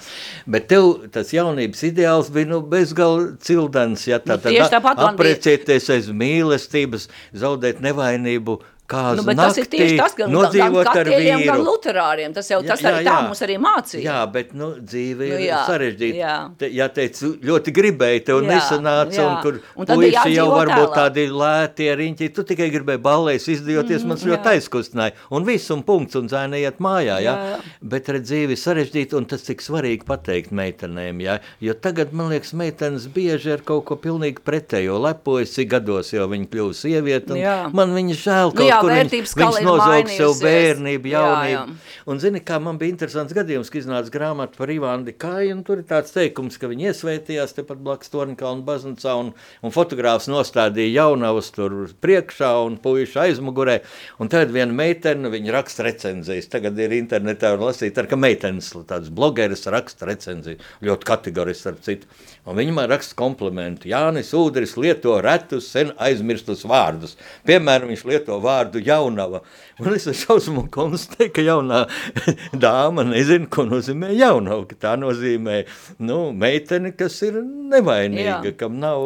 Bet 0.46 0.70
tev 0.70 1.08
tas 1.16 1.34
jaunības 1.34 1.82
ideāls 1.90 2.30
bija 2.30 2.52
nu, 2.52 2.60
bezgal 2.62 3.32
cildens, 3.42 4.06
ja 4.06 4.20
tā 4.22 4.38
nu, 4.38 4.62
tad 4.70 4.94
aprecēties 5.08 5.90
aiz 5.96 6.14
mīlestības, 6.22 7.10
zaudēt 7.34 7.82
nevainību, 7.82 8.60
Kāds 8.94 9.20
nu, 9.20 9.34
tas 9.38 9.58
ir 9.58 9.68
tieši 9.70 9.96
tas, 9.98 10.14
gan, 10.18 10.30
nodzīvot 10.34 10.88
gan 10.88 11.10
vīru. 11.10 11.38
Gan 11.48 11.62
luterāriem, 11.66 12.34
tas 12.36 12.48
jau 12.50 12.60
tas 12.64 12.82
jā, 12.82 12.90
arī 12.90 13.02
jā, 13.02 13.10
tā 13.10 13.16
mums 13.26 13.42
arī 13.44 13.56
mācīja. 13.62 14.04
Jā, 14.06 14.18
bet 14.34 14.52
nu, 14.58 14.70
dzīve 14.78 15.28
ir 15.28 15.34
nu, 15.34 15.40
jā, 15.48 15.60
sarežģīta. 15.68 16.18
Jā. 16.20 16.34
Te, 16.60 16.70
ja 16.74 16.88
teicu, 16.94 17.32
ļoti 17.44 17.74
gribēji, 17.74 18.24
tev 18.28 18.42
jā, 18.42 18.50
nesanāca, 18.52 19.16
jā. 19.18 19.26
un 19.26 19.40
kur 19.42 19.58
un 19.82 19.90
puisi 19.90 20.34
jau 20.36 20.46
varbūt 20.52 20.84
tālāk. 20.84 20.98
tādi 21.00 21.26
lēti 21.32 21.88
riņķi, 22.00 22.30
tu 22.36 22.46
tikai 22.50 22.70
gribēji 22.74 23.02
ballēs 23.04 23.48
izdejoties, 23.56 24.04
mm, 24.04 24.12
mans 24.12 24.26
ļoti 24.30 24.52
aizkustināja. 24.54 25.16
Un 25.34 25.48
viss, 25.48 25.72
un 25.74 25.84
punkts, 25.86 26.18
un 26.20 26.30
zēna 26.32 26.60
iet 26.62 26.80
mājā, 26.84 27.18
jā. 27.24 27.34
jā. 27.34 27.58
Bet 27.94 28.10
redz, 28.14 28.28
dzīve 28.30 28.56
ir 28.56 28.60
sarežģīta, 28.60 29.18
un 29.18 29.28
tas 29.30 29.44
cik 29.46 29.62
svarīgi 29.64 30.06
pateikt 30.08 30.54
meitenēm, 30.54 31.22
jā. 31.24 31.38
Jo 31.64 31.76
tagad, 31.76 32.14
man 32.16 32.30
liekas, 32.32 32.54
meitenes 32.56 33.08
bieži 33.12 33.54
ar 33.56 33.64
kaut 33.66 33.84
ko 33.90 33.98
pilnīgi 34.00 34.42
pretējo 34.44 35.00
lepojas, 35.02 35.54
cik 35.58 35.72
gados 35.74 36.12
jau 36.14 36.28
viņi 36.30 36.48
kļūst 36.52 36.86
sievieti, 36.86 37.34
un 37.34 37.42
jā. 37.42 37.56
man 37.76 37.94
viņa 37.96 38.18
žēl 38.22 38.54
kaut 38.56 38.68
jā, 38.68 38.80
kur 38.84 38.94
viņ, 38.94 39.10
viņš 39.40 39.58
nozaug 39.64 40.10
sev 40.12 40.34
bērnību, 40.42 41.10
jaunību. 41.14 41.50
Jā, 41.50 41.64
jā. 41.64 42.02
Un 42.10 42.20
zini, 42.20 42.42
kā 42.44 42.58
man 42.60 42.76
bija 42.80 42.92
interesants 42.92 43.34
gadījums, 43.36 43.70
ka 43.72 43.80
iznāca 43.80 44.12
grāmata 44.12 44.58
par 44.58 44.72
Ivānu 44.72 45.08
Dikāju, 45.08 45.54
un 45.56 45.62
tur 45.66 45.80
ir 45.80 45.86
tāds 45.88 46.12
teikums, 46.14 46.58
ka 46.60 46.68
viņi 46.70 46.90
iesvētījās 46.90 47.56
tepat 47.56 47.80
blakus 47.84 48.12
Tornkalnu 48.12 48.66
baznīcā, 48.66 49.14
un, 49.22 49.32
un 49.64 49.74
fotogrāfs 49.74 50.28
nostādīja 50.28 51.00
jaunavas 51.00 51.48
tur 51.54 51.78
priekšā 52.04 52.52
un 52.66 52.76
puiši 52.84 53.20
aizmugurē, 53.24 53.78
un 54.20 54.32
tad 54.32 54.52
viena 54.54 54.76
meitene, 54.76 55.32
viņa 55.32 55.56
raksta 55.56 55.88
recenzijas, 55.88 56.50
tagad 56.52 56.78
ir 56.82 56.96
internetā 56.98 57.54
var 57.56 57.70
lasīt, 57.70 57.96
ar 57.98 58.10
ka 58.10 58.20
meitenes, 58.20 58.72
tāds 58.90 59.08
blogeris 59.14 59.64
raksta 59.72 60.10
recenziju, 60.10 60.60
ļoti 60.84 61.08
kategorisks 61.08 61.72
ar 61.72 61.80
citu. 61.88 62.10
Un 62.44 62.58
viņi 62.58 62.74
man 62.76 62.90
raksta 62.90 63.16
komplimentu. 63.16 63.88
Jānis 63.88 64.34
Udris 64.36 64.74
lieto 64.76 65.14
retus, 65.24 65.70
sen 65.72 65.94
aizmirstus 65.96 66.66
vārdus. 66.68 67.14
Piemēram, 67.48 67.88
viņš 67.88 68.02
lieto 68.10 68.36
vārdu 68.44 68.82
jaunava. 68.84 69.40
Un 69.80 69.94
es 69.96 70.04
šausmu 70.20 70.66
konstatēju, 70.74 71.32
ka 71.34 71.44
jaunā 71.46 71.80
dāma 72.66 73.06
nezina, 73.08 73.48
ko 73.48 73.64
nozīmē 73.70 74.12
jaunava. 74.12 74.76
Tā 74.76 74.92
nozīmē 75.00 75.62
nu, 76.04 76.18
meiteni, 76.36 76.92
kas 76.98 77.16
ir 77.24 77.40
nevainīga, 77.40 78.50
jā. 78.50 78.52
kam 78.60 78.76
nav, 78.82 79.00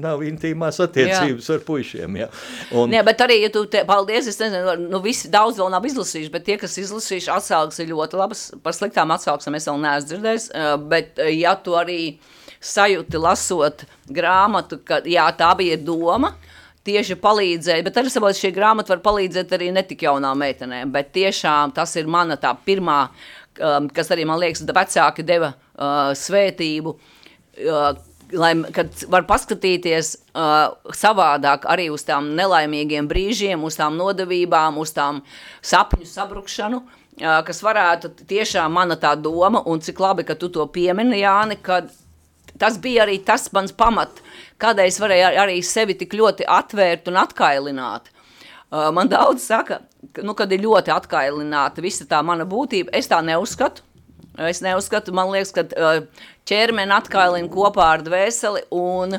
nav 0.00 0.24
intīmās 0.24 0.80
attiecības 0.80 1.52
jā. 1.52 1.58
ar 1.58 1.62
puišiem. 1.68 2.18
Jā. 2.22 2.30
Un, 2.72 2.96
jā, 2.96 3.04
bet 3.04 3.20
arī, 3.28 3.42
ja 3.44 3.52
tu 3.52 3.66
te, 3.68 3.84
paldies, 3.88 4.32
es 4.32 4.40
nezinu, 4.40 4.78
nu 4.88 5.02
visi 5.04 5.28
daudz 5.32 5.60
vēl 5.60 5.68
nav 5.76 5.84
izlasījuši, 5.92 6.32
bet 6.32 6.48
tie, 6.48 6.56
kas 6.64 6.80
izlasījuši 6.80 7.34
atsauks 7.36 7.84
ir 7.84 7.92
ļoti 7.92 8.20
labas, 8.22 8.48
par 8.64 8.76
sliktām 8.76 9.12
atsauksmēm 9.12 9.60
es 9.60 9.68
vēl 9.68 9.80
neesmu 9.84 10.12
dzirdējis, 10.14 10.50
bet 10.88 11.24
ja 11.36 11.52
tu 11.60 11.76
arī 11.76 12.00
sajūti 12.60 13.20
lasot 13.20 13.84
grāmatu, 14.10 14.80
ka 14.84 15.00
jā, 15.06 15.26
tā 15.38 15.50
bija 15.58 15.78
doma, 15.80 16.34
tieši 16.88 17.18
palīdzēja, 17.20 17.84
bet 17.86 18.00
arī 18.00 18.12
saprot, 18.12 18.38
šī 18.38 18.52
grāmata 18.56 18.94
var 18.94 19.02
palīdzēt 19.04 19.52
arī 19.56 19.70
netik 19.74 20.06
jaunām 20.06 20.40
meitenēm, 20.40 20.92
bet 20.94 21.12
tiešām 21.16 21.74
tas 21.76 21.94
ir 22.00 22.08
mana 22.10 22.38
tā 22.40 22.54
pirmā, 22.66 23.00
um, 23.60 23.88
kas 23.92 24.12
arī 24.14 24.26
man 24.28 24.40
liekas, 24.40 24.64
vecāki 24.64 25.26
deva 25.26 25.52
uh, 25.52 26.12
svētību, 26.16 26.94
uh, 26.94 27.90
lai, 28.32 28.52
var 29.12 29.26
paskatīties 29.28 30.14
uh, 30.16 30.94
savādāk 30.96 31.68
arī 31.70 31.88
uz 31.92 32.06
tām 32.08 32.32
nelaimīgiem 32.38 33.08
brīžiem, 33.10 33.64
uz 33.64 33.78
tām 33.78 33.98
nodevībām, 34.00 34.80
uz 34.80 34.94
tām 34.96 35.22
sapņu 35.60 36.08
sabrukšanu, 36.08 36.82
uh, 36.82 37.40
kas 37.46 37.62
varētu 37.64 38.14
tiešām 38.28 38.72
mana 38.80 38.96
tā 39.00 39.14
doma, 39.18 39.62
un 39.66 39.84
cik 39.84 40.00
labi, 40.00 40.26
ka 40.28 40.38
tu 40.38 40.52
to 40.52 40.66
piemini, 40.72 41.22
Jāni, 41.24 41.60
kad 41.60 41.92
tas 42.60 42.78
bija 42.82 43.04
arī 43.06 43.18
tas 43.24 43.48
mans 43.54 43.74
pamat, 43.76 44.22
kādēļ 44.62 44.90
es 44.90 45.00
varēju 45.02 45.42
arī 45.44 45.58
sevi 45.66 45.96
tik 45.98 46.16
ļoti 46.18 46.46
atvērt 46.48 47.10
un 47.10 47.20
atkailināt. 47.22 48.10
Uh, 48.68 48.90
man 48.92 49.08
daudz 49.08 49.46
saka, 49.48 49.80
ka, 50.12 50.22
nu, 50.26 50.34
kad 50.36 50.52
ir 50.52 50.64
ļoti 50.66 50.92
atkailināta 50.92 51.84
visa 51.84 52.04
tā 52.08 52.20
mana 52.26 52.44
būtība, 52.48 52.92
es 52.92 53.08
tā 53.08 53.22
neuzskatu. 53.24 53.84
Es 54.38 54.60
neuzskatu, 54.62 55.10
man 55.16 55.32
liekas, 55.32 55.50
ka 55.56 55.64
uh, 55.64 56.28
ķermeni 56.46 56.94
atkailina 56.94 57.50
kopā 57.50 57.94
ar 57.96 58.04
dvēseli 58.06 58.68
un 58.76 59.18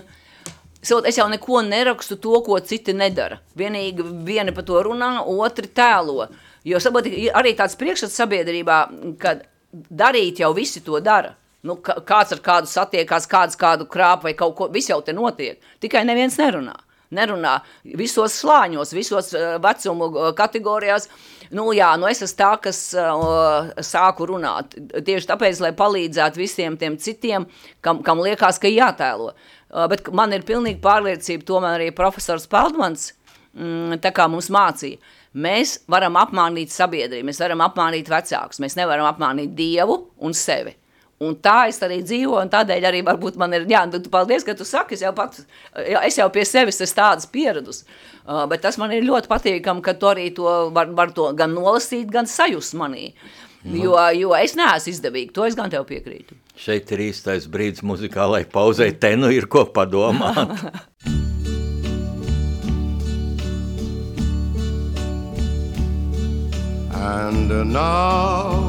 Es 0.80 1.18
jau 1.18 1.26
neko 1.28 1.60
nerakstu 1.68 2.16
to, 2.24 2.38
ko 2.46 2.56
citi 2.64 2.94
nedara. 2.96 3.42
Vienīgi 3.60 4.06
vieni 4.24 4.54
par 4.56 4.64
to 4.64 4.80
runā, 4.88 5.10
otri 5.28 5.68
tēlo. 5.76 6.30
Jo 6.64 6.80
saprot, 6.80 7.10
arī 7.36 7.52
tāds 7.58 7.76
priekšstats 7.80 8.16
sabiedrībā, 8.22 8.78
kad 9.20 9.44
darīt 9.74 10.40
jau 10.40 10.54
visi 10.56 10.80
to 10.86 11.02
dara. 11.04 11.34
Nu, 11.68 11.76
kāds 11.84 12.32
ar 12.32 12.40
kādu 12.44 12.70
satiekās, 12.72 13.28
kāds 13.28 13.58
kādu 13.60 13.88
krāp 13.92 14.24
vai 14.24 14.32
kaut 14.38 14.56
ko, 14.56 14.70
viss 14.72 14.92
jau 14.92 15.02
te 15.04 15.16
notiek. 15.16 15.60
Tikai 15.84 16.06
neviens 16.08 16.38
nerunā. 16.40 16.78
Nerunā 17.16 17.56
visos 17.98 18.36
slāņos, 18.38 18.94
visos 18.94 19.32
uh, 19.34 19.58
vecumu 19.64 20.08
uh, 20.08 20.30
kategorijās. 20.38 21.10
Nu, 21.52 21.66
jā, 21.74 21.90
nu 21.98 22.08
es 22.08 22.22
esmu 22.22 22.38
tā, 22.38 22.50
kas 22.64 22.82
uh, 22.94 23.72
sāku 23.84 24.30
runāt. 24.30 24.78
Tieši 24.78 25.32
tāpēc, 25.32 25.60
lai 25.66 25.74
palīdzētu 25.76 26.40
visiem 26.40 26.78
tiem 26.80 27.00
citiem, 27.02 27.50
kam, 27.82 28.04
kam 28.06 28.22
liekas, 28.24 28.62
ka 28.62 28.72
jātēlo. 28.72 29.34
Uh, 29.34 29.88
bet 29.92 30.08
man 30.16 30.38
ir 30.38 30.46
pilnīgi 30.48 30.80
pārliecība, 30.86 31.48
tomēr 31.50 31.80
arī 31.82 31.90
profesors 31.98 32.48
Peldmans 32.48 33.10
mm, 33.58 34.00
tā 34.06 34.14
kā 34.16 34.30
mums 34.32 34.52
mācīja. 34.54 35.02
Mēs 35.34 35.80
varam 35.92 36.16
apmānīt 36.22 36.72
sabiedrību, 36.74 37.28
mēs 37.28 37.42
varam 37.42 37.66
apmānīt 37.68 38.08
vecākus, 38.10 38.62
mēs 38.64 38.78
nevaram 38.80 39.10
apmānīt 39.12 39.58
Dievu 39.58 40.06
un 40.24 40.38
sevi. 40.38 40.79
Un 41.20 41.34
tā 41.44 41.66
es 41.68 41.82
arī 41.84 41.98
dzīvoju, 42.00 42.40
un 42.46 42.52
tādēļ 42.52 42.86
arī 42.88 43.02
varbūt 43.04 43.36
man 43.40 43.52
ir, 43.58 43.66
jā, 43.68 43.82
nu, 43.90 44.00
tu 44.00 44.12
paldies, 44.14 44.46
ka 44.48 44.54
tu 44.56 44.64
saki, 44.64 44.96
es 44.96 45.04
jau, 45.04 45.12
pat, 45.16 45.36
es 45.76 46.16
jau 46.16 46.30
pie 46.32 46.46
sevis 46.48 46.80
esmu 46.80 46.96
tādas 46.96 47.28
pieredus, 47.28 47.82
uh, 48.24 48.46
bet 48.48 48.64
tas 48.64 48.80
man 48.80 48.94
ir 48.96 49.04
ļoti 49.04 49.28
patīkam, 49.28 49.82
ka 49.84 49.98
tu 50.00 50.08
arī 50.08 50.30
to 50.38 50.48
var, 50.72 50.88
var 50.96 51.12
to 51.12 51.28
gan 51.36 51.52
nolasīt, 51.52 52.08
gan 52.14 52.24
sajust 52.24 52.78
manī, 52.80 53.10
man. 53.66 53.76
jo, 53.84 53.98
jo 54.16 54.32
es 54.40 54.56
neesmu 54.56 54.96
izdevīgi, 54.96 55.34
to 55.36 55.44
es 55.50 55.60
gan 55.60 55.68
tev 55.76 55.84
piekrītu. 55.92 56.40
Šeit 56.60 56.96
ir 56.96 57.10
īstais 57.10 57.52
brīdis 57.52 57.84
muzikālai 57.84 58.46
pauzei, 58.48 58.96
te 58.96 59.12
nu 59.20 59.28
ir 59.36 59.52
ko 59.52 59.68
padomāt. 59.76 60.56
And 67.00 67.72
now 67.72 68.69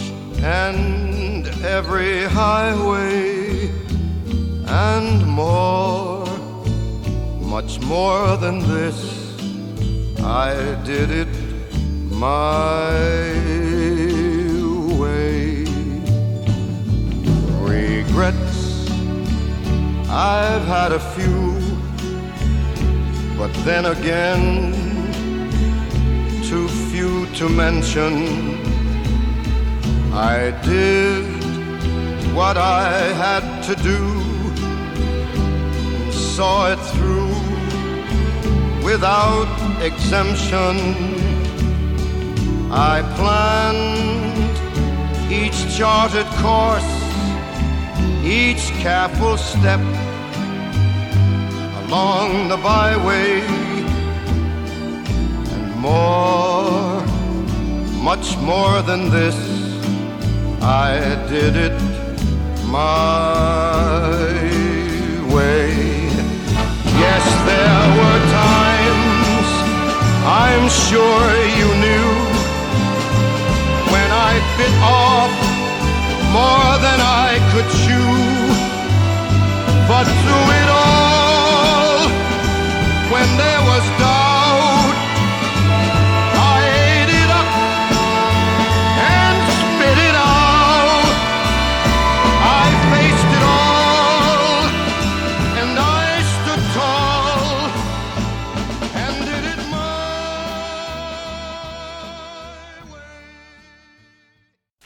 and 0.43 1.47
every 1.63 2.23
highway 2.23 3.69
and 4.65 5.25
more, 5.27 6.25
much 7.39 7.79
more 7.81 8.37
than 8.37 8.59
this. 8.59 9.21
I 10.23 10.81
did 10.83 11.11
it 11.11 11.27
my 12.09 12.91
way. 14.99 15.65
Regrets, 17.61 18.89
I've 20.09 20.65
had 20.65 20.91
a 20.91 20.99
few, 20.99 21.53
but 23.37 23.53
then 23.63 23.85
again, 23.85 24.73
too 26.43 26.67
few 26.67 27.27
to 27.35 27.47
mention. 27.47 28.70
I 30.13 30.51
did 30.63 31.23
what 32.35 32.57
I 32.57 32.91
had 33.13 33.61
to 33.63 33.75
do, 33.81 33.99
saw 36.11 36.71
it 36.73 36.79
through 36.91 37.33
without 38.83 39.47
exemption. 39.81 40.75
I 42.71 43.01
planned 43.15 44.11
each 45.31 45.77
charted 45.77 46.27
course, 46.43 46.91
each 48.25 48.69
careful 48.81 49.37
step 49.37 49.79
along 51.85 52.49
the 52.49 52.57
byway, 52.57 53.41
and 55.53 55.75
more, 55.77 57.01
much 58.03 58.35
more 58.39 58.81
than 58.81 59.09
this, 59.09 59.60
I 60.63 61.15
did 61.27 61.55
it 61.55 61.73
my 62.67 64.13
way. 65.33 65.73
Yes, 67.01 67.25
there 67.49 67.85
were 67.97 68.21
times 68.29 69.49
I'm 70.23 70.69
sure 70.69 71.25
you 71.57 71.67
knew 71.81 72.09
when 73.89 74.09
I 74.11 74.37
bit 74.55 74.75
off 74.85 75.33
more 76.29 76.77
than 76.85 76.99
I 77.01 77.41
could 77.51 77.69
chew. 77.81 78.13
But 79.89 80.05
through 80.05 80.60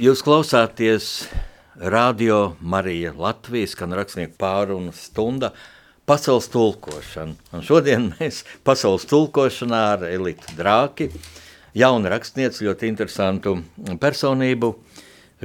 Jūs 0.06 0.20
klausāties 0.22 1.06
radio 1.80 2.52
Marija 2.62 3.10
Latvijas, 3.18 3.72
kan 3.80 3.94
rakstnieku 3.96 4.36
pārunu 4.38 4.92
stunda 4.94 5.50
pasaules 6.06 6.46
tulkošana. 6.54 7.34
Un 7.56 7.64
šodien 7.66 8.06
mēs 8.20 8.44
pasaules 8.68 9.08
tulkošanā 9.10 9.80
ar 9.96 10.04
Elitu 10.06 10.54
Drāki, 10.60 11.08
jaunu 11.74 12.12
rakstnieci, 12.14 12.68
ļoti 12.68 12.92
interesantu 12.92 13.56
personību, 14.04 14.70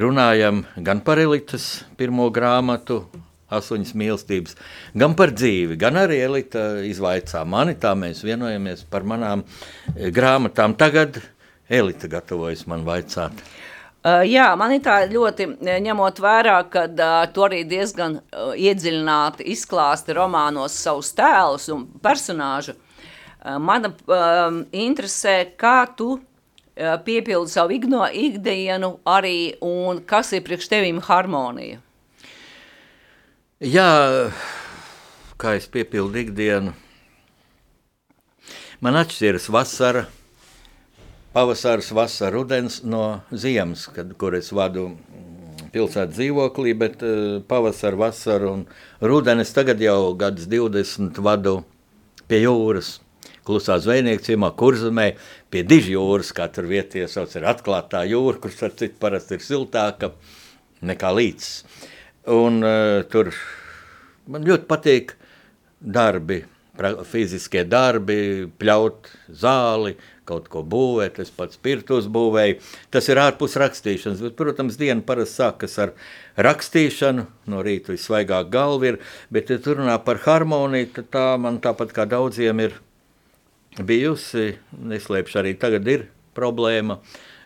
runājam 0.02 0.60
gan 0.90 1.00
par 1.06 1.22
Elitas 1.22 1.70
pirmo 1.96 2.28
grāmatu, 2.34 2.98
astoņas 3.48 3.94
mīlestības, 4.02 4.58
gan 4.92 5.16
par 5.16 5.32
dzīvi, 5.38 5.78
gan 5.80 6.02
arī 6.02 6.20
Elita 6.26 6.66
izvaicā 6.90 7.46
mani, 7.48 7.78
tā 7.80 7.94
mēs 7.96 8.20
vienojamies 8.26 8.84
par 8.92 9.08
manām 9.08 9.46
eh, 9.46 10.10
grāmatām. 10.12 10.76
Tagad 10.76 11.22
Elita 11.70 12.12
gatavojas 12.12 12.66
man 12.68 12.84
vaicāt. 12.84 13.40
Uh, 13.40 13.56
jā, 14.00 14.46
man 14.56 14.72
ir 14.72 14.80
tā 14.80 15.02
ļoti 15.10 15.46
ņemot 15.60 16.20
vērā, 16.24 16.56
ka 16.72 16.86
uh, 16.88 17.26
tu 17.34 17.44
arī 17.44 17.64
diezgan 17.68 18.16
uh, 18.20 18.54
iedziļināti 18.56 19.44
izklāsti 19.52 20.16
romānos 20.16 20.72
savus 20.72 21.10
tēlus 21.12 21.68
un 21.74 21.84
personāžu. 22.00 22.72
Uh, 23.44 23.58
mana 23.60 23.90
uh, 23.92 24.62
interesē, 24.72 25.42
kā 25.52 25.84
tu 25.96 26.14
uh, 26.16 26.96
piepildi 27.04 27.52
savu 27.52 27.76
igno, 27.76 28.06
ikdienu 28.08 28.94
arī 29.04 29.58
un 29.60 30.00
kas 30.00 30.32
ir 30.32 30.46
priekš 30.48 30.70
tevīm 30.72 31.02
harmonija. 31.04 31.82
Jā, 33.60 33.90
kā 35.36 35.58
es 35.58 35.68
piepildu 35.68 36.22
ikdienu, 36.22 36.72
man 38.80 38.96
atšķiras 38.96 39.50
vasara, 39.52 40.06
pavasaris, 41.32 41.90
vasara, 41.90 42.30
rudens 42.34 42.80
no 42.82 43.20
ziemas, 43.30 43.86
kad, 43.94 44.12
kur 44.18 44.34
es 44.34 44.50
vadu 44.54 44.88
mm, 44.90 45.68
pilsētas 45.74 46.16
dzīvoklī, 46.16 46.74
bet 46.78 47.04
uh, 47.06 47.38
pavasara, 47.46 47.98
vasara 48.00 48.50
un 48.50 48.64
rudenis 49.02 49.54
tagad 49.54 49.82
jau 49.82 50.12
gadus 50.18 50.50
20 50.50 51.22
vadu 51.22 51.60
pie 52.30 52.42
jūras. 52.44 52.98
Klusā 53.46 53.78
zvejnieka 53.82 54.26
ciemā, 54.26 54.50
kurzemē, 54.58 55.06
pie 55.50 55.62
diži 55.66 55.94
jūras, 55.94 56.34
kā 56.36 56.50
tur 56.52 56.68
vietie 56.70 57.06
sauc, 57.08 57.32
ir 57.38 57.46
atklātā 57.48 58.04
jūra, 58.10 58.38
kur 58.42 58.52
ar 58.66 58.74
citu 58.76 59.00
parasti 59.00 59.38
ir 59.38 59.46
siltāka 59.46 60.12
nekā 60.86 61.14
līdz. 61.16 61.50
Un 62.36 62.60
uh, 62.66 63.00
tur 63.10 63.32
man 64.30 64.44
ļoti 64.46 64.68
patīk 64.70 65.14
darbi, 65.80 66.42
pra, 66.42 66.59
fiziskie 67.08 67.64
darbi, 67.68 68.48
pļaut 68.60 69.10
zāli, 69.28 69.96
kaut 70.30 70.46
ko 70.52 70.62
būvēt, 70.66 71.18
es 71.22 71.32
pats 71.34 71.58
pirtus 71.60 72.06
būvēju. 72.12 72.58
Tas 72.94 73.08
ir 73.10 73.20
ārpus 73.20 73.56
rakstīšanas, 73.60 74.22
bet, 74.24 74.36
protams, 74.38 74.78
diena 74.80 75.02
parasti 75.06 75.42
sākas 75.42 75.78
ar 75.82 75.94
rakstīšanu, 76.40 77.26
no 77.50 77.64
rīta 77.66 77.94
visvaigāk 77.94 78.52
galva 78.52 78.92
ir, 78.92 79.00
bet, 79.34 79.50
ja 79.50 79.58
tur 79.62 79.80
runā 79.82 79.98
par 80.04 80.22
harmoniju, 80.26 80.92
tad 80.98 81.10
tā 81.16 81.26
man 81.42 81.58
tāpat 81.62 81.94
kā 81.96 82.06
daudziem 82.10 82.62
ir 82.66 82.78
bijusi, 83.78 84.54
neslēpšu 84.72 85.42
arī 85.42 85.54
tagad 85.58 85.88
ir 85.90 86.08
problēma, 86.36 87.00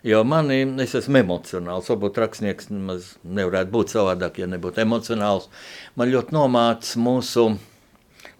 jo 0.05 0.20
mani, 0.28 0.62
es 0.85 0.95
esmu 1.01 1.22
emocionāls, 1.22 1.89
varbūt 1.93 2.20
rakstnieks 2.20 2.70
nemaz 2.72 3.14
nevarētu 3.24 3.72
būt 3.72 3.95
savādāk, 3.97 4.43
ja 4.43 4.49
nebūtu 4.51 4.85
emocionāls. 4.85 5.49
Man 5.97 6.12
ļoti 6.12 6.37
nomāc 6.37 6.91
mūsu, 7.01 7.55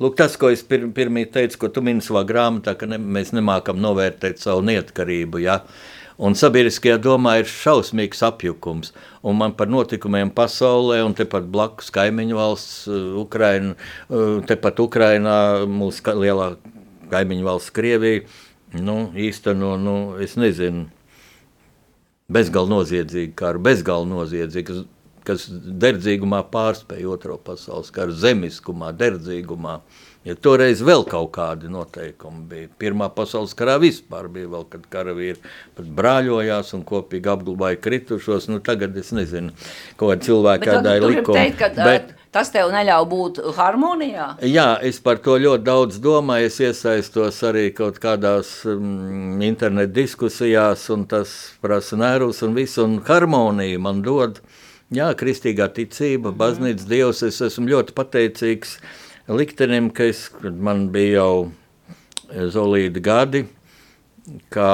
lūk 0.05 0.19
tas, 0.21 0.37
ko 0.41 0.53
es 0.53 0.63
pir, 0.67 0.87
pirmī 0.95 1.25
teicu, 1.33 1.59
ko 1.65 1.73
tu 1.73 1.83
mini 1.85 2.05
savā 2.05 2.23
grāmatā, 2.29 2.77
ka 2.79 2.89
ne, 2.91 3.01
mēs 3.01 3.33
nemākam 3.35 3.81
novērtēt 3.83 4.43
savu 4.43 4.65
neatkarību, 4.69 5.41
ja? 5.45 5.63
Un 6.15 6.37
sabiedriskajā 6.39 7.01
domā 7.03 7.41
ir 7.41 7.49
šausmīgs 7.51 8.21
apjukums. 8.23 8.93
Un 9.27 9.35
man 9.41 9.57
par 9.59 9.67
notikumiem 9.67 10.31
pasaulē, 10.31 11.01
un 11.03 11.17
tepat 11.19 11.49
blakus 11.51 11.91
kaimiņu 11.95 12.39
valsts, 12.39 12.77
uh, 12.87 13.17
Ukraina, 13.25 13.75
uh, 14.07 14.39
tepat 14.47 14.79
Ukrainā, 14.85 15.39
mūsu 15.67 16.05
ka- 16.07 16.15
lielā 16.15 16.53
kaimiņu 17.11 17.49
valsts 17.49 17.75
Krievija, 17.75 18.23
nu, 18.79 19.09
īsteno, 19.19 19.75
nu, 19.81 19.97
es 20.23 20.37
nezinu, 20.39 20.87
bezgalīgi 22.31 22.73
noziedzīgu 22.77 23.35
karu, 23.39 23.65
bezgalīgi 23.67 24.15
noziedzīgu, 24.15 24.85
kas, 25.27 25.47
derdzīgumā 25.51 26.43
pārspēja 26.53 27.11
otro 27.15 27.39
pasaules 27.43 27.93
karu, 27.95 28.15
zemiskumā, 28.17 28.93
derdzīgumā. 28.97 29.79
Ja 30.25 30.33
toreiz 30.41 30.81
vēl 30.81 31.03
kaut 31.05 31.35
kādi 31.37 31.69
noteikumi 31.69 32.47
bija. 32.49 32.69
Pirmā 32.81 33.11
pasaules 33.13 33.53
karā 33.57 33.77
vispār 33.83 34.31
bija 34.33 34.49
vēl, 34.55 34.65
kad 34.73 34.87
karavīri 34.93 35.37
pat 35.77 35.91
brāļojās 35.99 36.73
un 36.79 36.85
kopīgi 36.89 37.29
apglabāja 37.29 37.77
kritušos. 37.85 38.49
Nu, 38.49 38.63
tagad 38.65 38.97
es 38.97 39.13
nezinu, 39.13 39.53
ko 40.01 40.09
Bet 40.63 40.71
kādai 40.71 40.97
likumi. 41.05 41.41
teikt, 41.43 41.59
ka 41.61 41.69
Bet. 41.77 42.15
Tas 42.35 42.49
tev 42.51 42.73
neļauj 42.75 43.05
būt 43.07 43.37
harmonijā. 43.55 44.25
Jā, 44.43 44.81
es 44.83 44.97
par 44.99 45.21
to 45.23 45.37
ļoti 45.39 45.63
daudz 45.69 46.01
domāju. 46.03 46.49
Es 46.49 46.57
iesaistos 46.59 47.37
arī 47.47 47.69
kaut 47.77 48.01
kādās 48.03 48.57
mm, 48.67 49.39
internetu 49.47 49.95
diskusijās, 50.01 50.89
un 50.91 51.05
tas 51.07 51.31
prasa 51.63 52.01
nervus 52.01 52.43
un 52.43 52.57
visu, 52.57 52.83
un 52.89 52.97
harmoniju 53.07 53.85
man 53.85 54.03
dod. 54.03 54.41
Jā, 54.95 55.09
kristīgā 55.19 55.67
ticība, 55.75 56.31
baznīcas 56.39 56.87
dievs. 56.87 57.25
Es 57.27 57.41
esmu 57.43 57.67
ļoti 57.73 57.95
pateicīgs 57.97 58.77
liktenim, 59.33 59.89
ka 59.91 60.07
es, 60.13 60.29
man 60.45 60.87
bija 60.95 61.25
jau 61.25 62.49
zolīti 62.55 63.03
gadi, 63.03 63.43
kā 64.55 64.71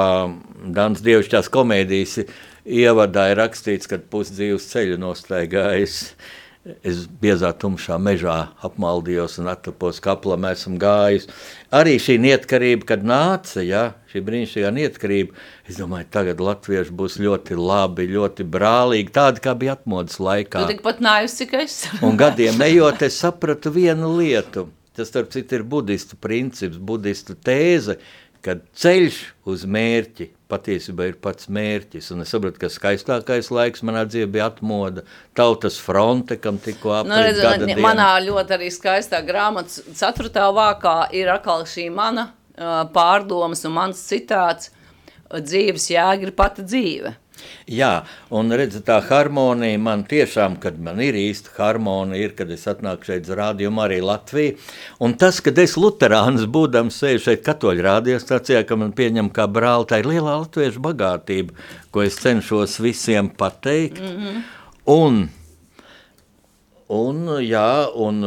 Dans 0.75 1.01
Dievišķās 1.01 1.49
komēdijas 1.51 2.19
ievadā 2.65 3.31
ir 3.31 3.41
rakstīts, 3.41 3.89
kad 3.89 4.05
pusdzīvs 4.13 4.69
ceļu 4.75 4.99
nostaigājis. 5.01 5.97
Es 6.61 7.07
biezā 7.09 7.49
tumšā 7.57 7.95
mežā 7.97 8.35
apmaldījos 8.61 9.39
un 9.41 9.47
atlapos 9.49 9.97
kaplam 10.03 10.43
esmu 10.45 10.75
gājis. 10.81 11.23
Arī 11.73 11.95
šī 11.97 12.19
neatkarība, 12.21 12.85
kad 12.91 13.05
nāca, 13.07 13.63
ja, 13.65 13.95
šī 14.11 14.21
brīnišķīgā 14.27 14.69
neatkarība, 14.75 15.33
es 15.65 15.79
domāju, 15.81 16.05
tagad 16.13 16.43
latvieši 16.45 16.93
būs 16.99 17.17
ļoti 17.23 17.57
labi, 17.57 18.05
ļoti 18.13 18.45
brālīgi, 18.45 19.09
tādi, 19.15 19.41
kā 19.41 19.55
bija 19.57 19.73
atmodas 19.73 20.21
laikā. 20.21 20.61
Tu 20.61 20.75
tikpat 20.75 21.01
nājus, 21.01 21.39
cik 21.41 21.57
es. 21.63 21.79
Un 22.05 22.21
gadiem 22.21 22.61
ejot, 22.69 23.01
es 23.09 23.17
sapratu 23.23 23.73
vienu 23.73 24.13
lietu. 24.19 24.67
Tas, 24.93 25.09
starp 25.09 25.33
citu, 25.33 25.57
ir 25.57 25.65
budistu 25.65 26.19
princips, 26.21 26.77
budistu 26.77 27.33
tēze, 27.33 27.97
kad 28.45 28.61
ceļš 28.77 29.17
uz 29.49 29.65
mērķi 29.65 30.29
patiesībā 30.51 31.07
ir 31.09 31.15
pats 31.23 31.47
mērķis. 31.51 32.11
Un 32.15 32.25
es 32.25 32.33
saprotu, 32.35 32.59
ka 32.61 32.69
skaistākais 32.71 33.49
laiks 33.55 33.85
manā 33.87 34.03
dzīvē 34.09 34.27
bija 34.35 34.49
atmoda, 34.51 35.05
tautas 35.37 35.79
fronte, 35.81 36.37
kam 36.43 36.59
tikko 36.61 36.91
Nu, 37.07 37.15
apgādājās. 37.15 37.63
redz, 37.63 37.81
manā 37.87 38.09
ļoti 38.27 38.57
arī 38.57 38.69
skaistā 38.75 39.23
grāmatā, 39.25 39.81
4. 39.95 40.45
vākā, 40.59 40.97
ir 41.15 41.31
atkal 41.33 41.63
šī 41.69 41.87
mana 41.95 42.29
pārdomas 42.93 43.63
un 43.65 43.75
mans 43.79 44.03
citāts. 44.11 44.69
Dzīves 45.31 45.85
jēga 45.93 46.27
ir 46.27 46.33
pati 46.35 46.65
dzīve. 46.67 47.13
Jā, 47.71 47.91
un 48.33 48.51
redziet, 48.57 48.83
tā 48.87 48.97
harmonija 49.05 49.79
man 49.79 50.03
tiešām, 50.09 50.57
kad 50.63 50.79
man 50.81 50.99
ir 51.03 51.15
īsta 51.15 51.53
harmonija, 51.57 52.27
ir, 52.27 52.35
kad 52.37 52.51
es 52.51 52.65
atnāku 52.67 53.07
šeit 53.07 53.29
uz 53.29 53.35
rādījumu 53.37 53.83
arī 53.85 53.99
Latviju. 54.03 54.57
Un 55.05 55.15
tas, 55.21 55.39
kad 55.45 55.59
es 55.61 55.77
luterāns 55.79 56.47
būdams 56.51 56.97
sēžu 57.03 57.25
šeit 57.29 57.45
katoļu 57.45 57.85
rādījostācijā, 57.87 58.63
ka 58.67 58.79
man 58.79 58.95
pieņem 58.97 59.31
kā 59.35 59.47
brāli, 59.51 59.87
tā 59.89 60.01
ir 60.01 60.09
lielā 60.11 60.39
latviešu 60.41 60.83
bagātība, 60.83 61.55
ko 61.91 62.03
es 62.03 62.19
cenšos 62.21 62.79
visiem 62.83 63.29
pateikt. 63.29 64.01
Mm 64.01 64.17
-hmm. 64.17 64.41
Un, 64.91 65.29
un, 66.89 67.27
jā, 67.45 67.87
un 67.95 68.23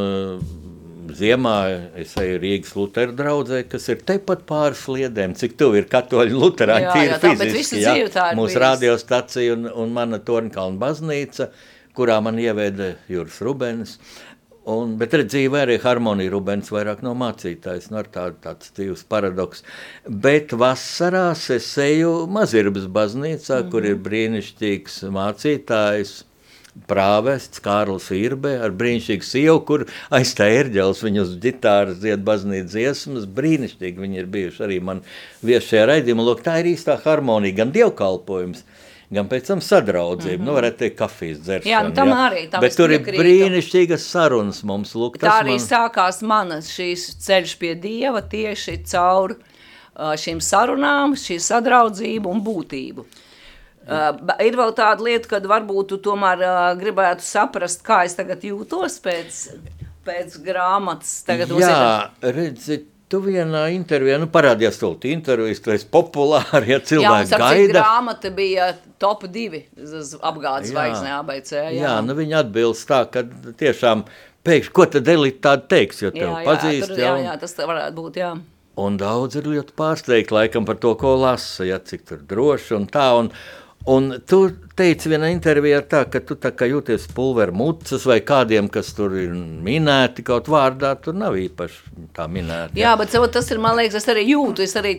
ziemā 1.12 1.56
es 2.00 2.14
eju 2.20 2.40
Rīgas 2.42 2.74
Lutera 2.78 3.14
draudzē, 3.16 3.62
kas 3.68 3.88
ir 3.92 4.02
tepat 4.06 4.44
pāris 4.48 4.82
sliedēm, 4.86 5.36
cik 5.38 5.56
tuvu 5.60 5.80
ir 5.80 5.88
katoļu 5.90 6.40
luterāņi, 6.40 6.86
Jā, 6.86 7.04
jā, 7.08 7.18
tā, 7.22 7.32
fiziski, 7.38 7.80
jā. 7.82 7.94
tā 8.14 8.30
ir 8.32 8.38
Mūsu 8.38 8.60
radiostacija 8.62 9.56
un, 9.56 9.68
un 9.68 9.94
mana 9.94 10.20
Tornkalna 10.24 10.80
baznīca, 10.80 11.50
kurā 11.94 12.20
man 12.24 12.38
ieveda 12.42 12.94
Juris 13.10 13.40
Rubens. 13.44 13.98
Un, 14.64 14.94
bet 14.96 15.12
dzīvē 15.12 15.66
arī 15.66 15.74
harmonija 15.82 16.32
Rubens 16.32 16.70
vairāk 16.72 17.02
no 17.04 17.12
mācītājs, 17.20 17.90
nu 17.92 18.00
tādu 18.08 18.38
tāds 18.46 18.70
dzīves 18.72 19.02
paradoks. 19.12 19.60
Bet 20.08 20.54
vasarās 20.56 21.50
es 21.52 21.66
eju 21.84 22.24
Mazirbas 22.32 22.86
baznīcā, 22.88 23.58
mm 23.58 23.66
-hmm. 23.66 23.70
kur 23.70 23.84
ir 23.84 24.00
brīnišķīgs 24.06 25.02
mācītājs, 25.12 26.22
prāvests 26.90 27.62
Kārlis 27.64 28.10
Irbe 28.14 28.56
ar 28.60 28.74
brīnišķīgu 28.74 29.26
sievu, 29.26 29.60
kur 29.68 29.84
aiz 30.14 30.34
tā 30.36 30.48
ērģeles 30.52 31.02
viņu 31.06 31.22
uz 31.24 31.34
ģitāras 31.42 32.00
dzied 32.02 32.24
baznīcas 32.26 32.72
dziesmas. 32.74 33.28
Brīnišķīgi 33.36 34.02
viņi 34.02 34.20
ir 34.22 34.30
bijuši 34.34 34.64
arī 34.66 34.80
man 34.82 35.04
viesi 35.42 35.70
šajā 35.72 35.86
raidījumā. 35.92 36.26
Lūk, 36.26 36.42
tā 36.44 36.58
ir 36.62 36.72
īstā 36.74 36.98
harmonija, 37.04 37.58
gan 37.62 37.72
dievkalpojums, 37.74 38.64
gan 39.14 39.30
pēc 39.30 39.48
tam 39.52 39.62
sadraudzība. 39.64 40.36
Mm 40.36 40.42
-hmm. 40.42 40.50
Nu, 40.50 40.58
varētu 40.58 40.78
teikt, 40.82 40.98
kafijas 40.98 41.40
dzeršana. 41.46 41.70
Jā, 41.70 41.82
nu 41.88 41.94
tam 41.94 42.12
arī, 42.12 42.50
tam 42.50 42.60
Bet 42.60 42.76
tur 42.76 42.90
ir 42.90 43.00
piekrītu. 43.00 43.22
brīnišķīgas 43.22 44.10
sarunas 44.10 44.62
mums. 44.64 44.94
Lūk, 44.94 45.18
Tā 45.18 45.40
arī 45.42 45.56
man... 45.56 45.66
sākās 45.68 46.22
manas 46.22 46.70
šīs 46.74 47.16
ceļš 47.18 47.58
pie 47.58 47.74
Dieva 47.74 48.20
tieši 48.22 48.82
caur 48.84 49.36
šīm 49.94 50.40
sarunām, 50.42 51.14
šī 51.14 51.38
sadraudzību 51.38 52.28
un 52.28 52.40
būtību. 52.42 53.04
Uh, 53.84 54.16
ir 54.40 54.56
vēl 54.56 54.72
tāda 54.76 55.04
lieta, 55.04 55.28
kad 55.34 55.44
varbūt 55.48 55.92
tu 55.92 56.00
tomēr 56.06 56.40
uh, 56.40 56.64
gribētu 56.80 57.24
saprast, 57.26 57.82
kā 57.84 58.04
es 58.08 58.16
tagad 58.16 58.44
jūtos 58.46 58.96
pēc, 59.04 59.42
pēc 60.06 60.38
grāmatas. 60.46 61.18
Tagad 61.28 61.52
Jā, 61.60 62.10
redzi, 62.24 62.80
tu 63.12 63.20
vienā 63.24 63.66
intervijā, 63.74 64.16
nu 64.20 64.28
parādījās 64.32 64.78
to 64.80 64.90
intervijas, 65.10 65.60
tu 65.62 65.74
esi 65.74 65.88
populāri, 65.92 66.72
ja 66.72 66.80
ir, 66.80 67.02
jā, 67.04 67.12
un 67.12 67.32
gaida. 67.34 67.74
grāmata 67.76 68.32
bija 68.34 68.70
top 69.02 69.26
divi 69.30 69.64
apgādes 69.76 70.70
Jā. 70.70 70.72
zvaigznē 70.72 71.12
ABC. 71.20 71.52
Jā, 71.58 71.74
Jā, 71.76 71.94
nu 72.06 72.16
viņi 72.18 72.38
atbilst 72.40 72.88
tā, 72.88 73.04
ka 73.12 73.24
tiešām 73.60 74.06
pēkšņi, 74.44 74.74
ko 74.76 74.88
tad 74.96 75.10
Elita 75.12 75.50
tāda 75.50 75.68
teiks, 75.74 76.02
jo 76.04 76.12
tev 76.14 76.26
jā, 76.26 76.32
jā, 76.40 76.48
pazīst, 76.48 76.88
tur, 76.90 77.04
jā, 77.04 77.12
jā, 77.28 77.36
tas 77.40 77.56
varētu 77.60 77.98
būt, 78.00 78.20
jā. 78.22 78.32
un 78.84 78.96
daudz 79.00 79.38
ir 79.40 79.50
ļoti 79.52 79.76
pārsteigti 79.78 80.34
laikam 80.36 80.66
par 80.68 80.80
to, 80.82 80.96
ko 81.00 81.14
lasa, 81.20 81.68
ja 81.68 81.78
cik 81.78 82.08
tur 82.10 82.24
droši 82.32 82.74
un 82.80 82.88
tā, 82.90 83.10
un, 83.20 83.30
un 83.90 84.14
tu 84.26 84.38
teici 84.74 85.10
vienā 85.12 85.28
intervijā 85.30 85.82
tā, 85.86 86.00
ka 86.10 86.20
tu 86.24 86.36
tā 86.40 86.50
kā 86.56 86.66
jūties 86.70 87.04
pulver 87.14 87.52
mucas 87.54 88.06
vai 88.08 88.18
kādiem, 88.26 88.70
kas 88.72 88.90
tur 88.96 89.12
ir 89.18 89.34
minēti 89.34 90.24
kaut 90.26 90.48
vārdā, 90.50 90.94
tur 91.00 91.14
nav 91.18 91.36
īpaši 91.38 92.08
tā 92.16 92.26
minēti. 92.30 92.80
Jā, 92.80 92.94
bet 92.98 93.12
savu, 93.14 93.28
tas 93.32 93.50
ir, 93.52 93.60
man 93.62 93.76
liekas, 93.78 94.00
es 94.00 94.10
arī 94.10 94.24
jūtu. 94.30 94.64
Es 94.64 94.74
arī, 94.80 94.96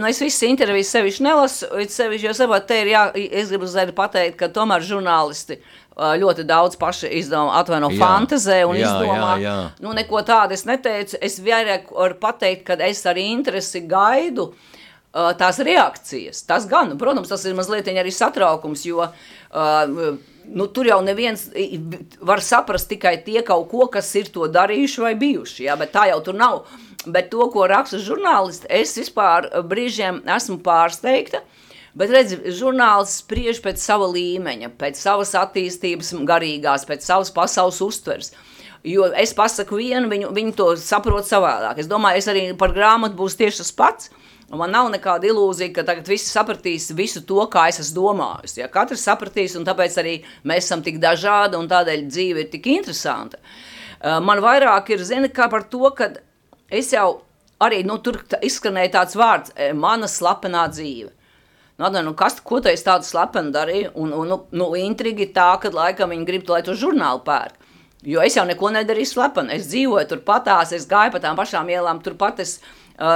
nu, 0.00 0.08
es 0.10 0.22
visas 0.24 0.42
intervijas 0.48 0.90
sevišķi 0.96 1.28
nelasu, 1.28 1.70
sevišķi, 1.98 2.28
jo 2.30 2.34
saprot, 2.40 2.66
te 2.70 2.80
ir 2.82 2.92
jā, 2.94 3.04
es 3.28 3.52
gribu 3.52 3.70
arī 3.84 3.94
pateikt, 3.96 4.40
ka 4.40 4.50
tomēr 4.52 4.84
žurnālisti 4.88 5.60
ļoti 5.92 6.46
daudz 6.48 6.78
paši 6.80 7.10
izdomā, 7.20 7.58
atvaino 7.60 7.90
Jā. 7.92 8.00
fantazē 8.00 8.62
un 8.64 8.78
Jā, 8.80 8.88
izdomā. 8.88 9.32
jā, 9.36 9.40
jā. 9.44 9.56
Nu, 9.84 9.92
neko 9.92 10.22
tādu 10.24 10.56
es 10.56 10.64
neteicu. 10.64 11.18
Es 11.20 11.36
vairāk 11.44 11.92
varu 11.92 12.16
pateikt, 12.20 12.64
ka 12.70 12.78
es 12.80 13.04
ar 13.06 13.20
interesi 13.20 13.84
gaidu 13.86 14.54
ā, 14.54 14.80
tās 15.12 15.60
reakcijas. 15.60 16.42
Tas 16.48 16.66
gan, 16.68 16.96
protams, 16.98 17.28
tas 17.32 17.44
ir 17.44 17.56
mazliet 17.56 17.88
arī 17.92 18.12
satraukums, 18.14 18.86
jo 18.88 19.04
uh, 19.04 20.14
nu, 20.48 20.66
tur 20.66 20.88
jau 20.88 21.00
neviens 21.04 21.48
var 22.20 22.42
saprast 22.44 22.88
tikai 22.90 23.18
tie 23.24 23.42
kaut 23.46 23.68
ko, 23.70 23.86
kas 23.92 24.08
ir 24.18 24.32
to 24.32 24.48
darījuši 24.48 25.04
vai 25.04 25.14
bijuši. 25.18 25.66
Jā, 25.68 25.76
bet 25.80 25.92
tā 25.94 26.08
jau 26.10 26.20
tur 26.24 26.38
nav. 26.38 26.62
Bet 27.02 27.32
to, 27.32 27.48
ko 27.50 27.66
raksta 27.66 27.98
žurnālisti, 27.98 28.68
es 28.70 28.94
vispār 28.98 29.50
brīžiem 29.66 30.22
esmu 30.36 30.60
pārsteigta. 30.62 31.42
Bet 31.98 32.12
redziet, 32.14 32.46
žurnālists 32.56 33.20
spriež 33.20 33.58
pēc 33.60 33.82
sava 33.82 34.06
līmeņa, 34.08 34.70
pēc 34.80 34.96
savas 34.96 35.34
attīstības, 35.36 36.14
garīgās, 36.24 36.86
pēc 36.88 37.04
savas 37.04 37.32
pasaules 37.34 37.82
uztveres. 37.84 38.32
Jo 38.86 39.10
es 39.18 39.34
pasaku 39.36 39.76
vienu, 39.78 40.08
viņu, 40.10 40.30
viņi 40.34 40.54
to 40.58 40.70
saprot 40.80 41.28
savādāk. 41.28 41.82
Es 41.82 41.90
domāju, 41.90 42.22
es 42.22 42.30
arī 42.32 42.46
par 42.58 42.72
grāmatu 42.74 43.18
būs 43.18 43.36
tieši 43.38 43.60
tas 43.60 43.74
pats. 43.76 44.08
Man 44.52 44.74
nav 44.74 44.90
nekāda 44.92 45.30
ilūzija, 45.30 45.72
ka 45.72 45.82
tagad 45.88 46.08
visi 46.12 46.28
sapratīs 46.28 46.90
visu 46.92 47.22
to, 47.24 47.40
kā 47.48 47.68
es 47.72 47.80
esmu 47.80 48.02
domājis. 48.02 48.58
Ja? 48.58 48.68
Katrs 48.68 49.04
sapratīs, 49.06 49.56
un 49.56 49.64
tāpēc 49.64 49.96
arī 50.02 50.18
mēs 50.44 50.66
esam 50.66 50.82
tik 50.84 50.98
dažādi, 51.00 51.56
un 51.56 51.70
tādēļ 51.70 52.08
dzīve 52.10 52.44
ir 52.44 52.50
tik 52.52 52.68
interesanta. 52.74 53.40
Uh, 53.40 53.72
Man 54.02 54.40
vairāk 54.42 54.90
ir 54.90 55.04
zina, 55.06 55.28
par 55.30 55.62
to, 55.70 55.90
ka 55.94 56.10
es 56.68 56.90
jau 56.92 57.22
arī 57.62 57.84
nu, 57.86 57.98
tur 57.98 58.18
tā- 58.26 58.40
izskanēja 58.42 58.90
tāds 58.90 59.14
vārds, 59.14 59.52
eh, 59.56 59.72
mana 59.72 60.06
slepenā 60.06 60.66
dzīve. 60.68 61.10
Nu, 61.78 61.86
Atvaino, 61.86 62.10
nu, 62.10 62.14
kas, 62.14 62.40
ko 62.40 62.60
tu 62.60 62.68
esi 62.68 62.84
tādu 62.84 63.06
slepenu 63.06 63.52
darīji? 63.52 63.92
Un, 63.94 64.12
un, 64.12 64.28
nu, 64.28 64.46
nu, 64.50 64.74
intriga 64.74 65.22
ir 65.22 65.32
tā, 65.32 65.60
ka 65.60 65.70
laikam 65.70 66.10
viņi 66.10 66.26
grib, 66.26 66.48
lai 66.48 66.62
to 66.62 66.72
žurnālu 66.72 67.22
pērk. 67.24 67.54
Jo 68.02 68.20
es 68.20 68.34
jau 68.34 68.44
neko 68.44 68.70
nedarīju 68.74 69.06
slepeni. 69.06 69.54
Es 69.54 69.68
dzīvoju 69.68 70.08
turpatās, 70.10 70.72
es 70.72 70.86
gāju 70.86 71.12
pa 71.12 71.20
tām 71.20 71.36
pašām 71.36 71.70
ielām, 71.70 72.02
turpat 72.02 72.40
es 72.40 72.60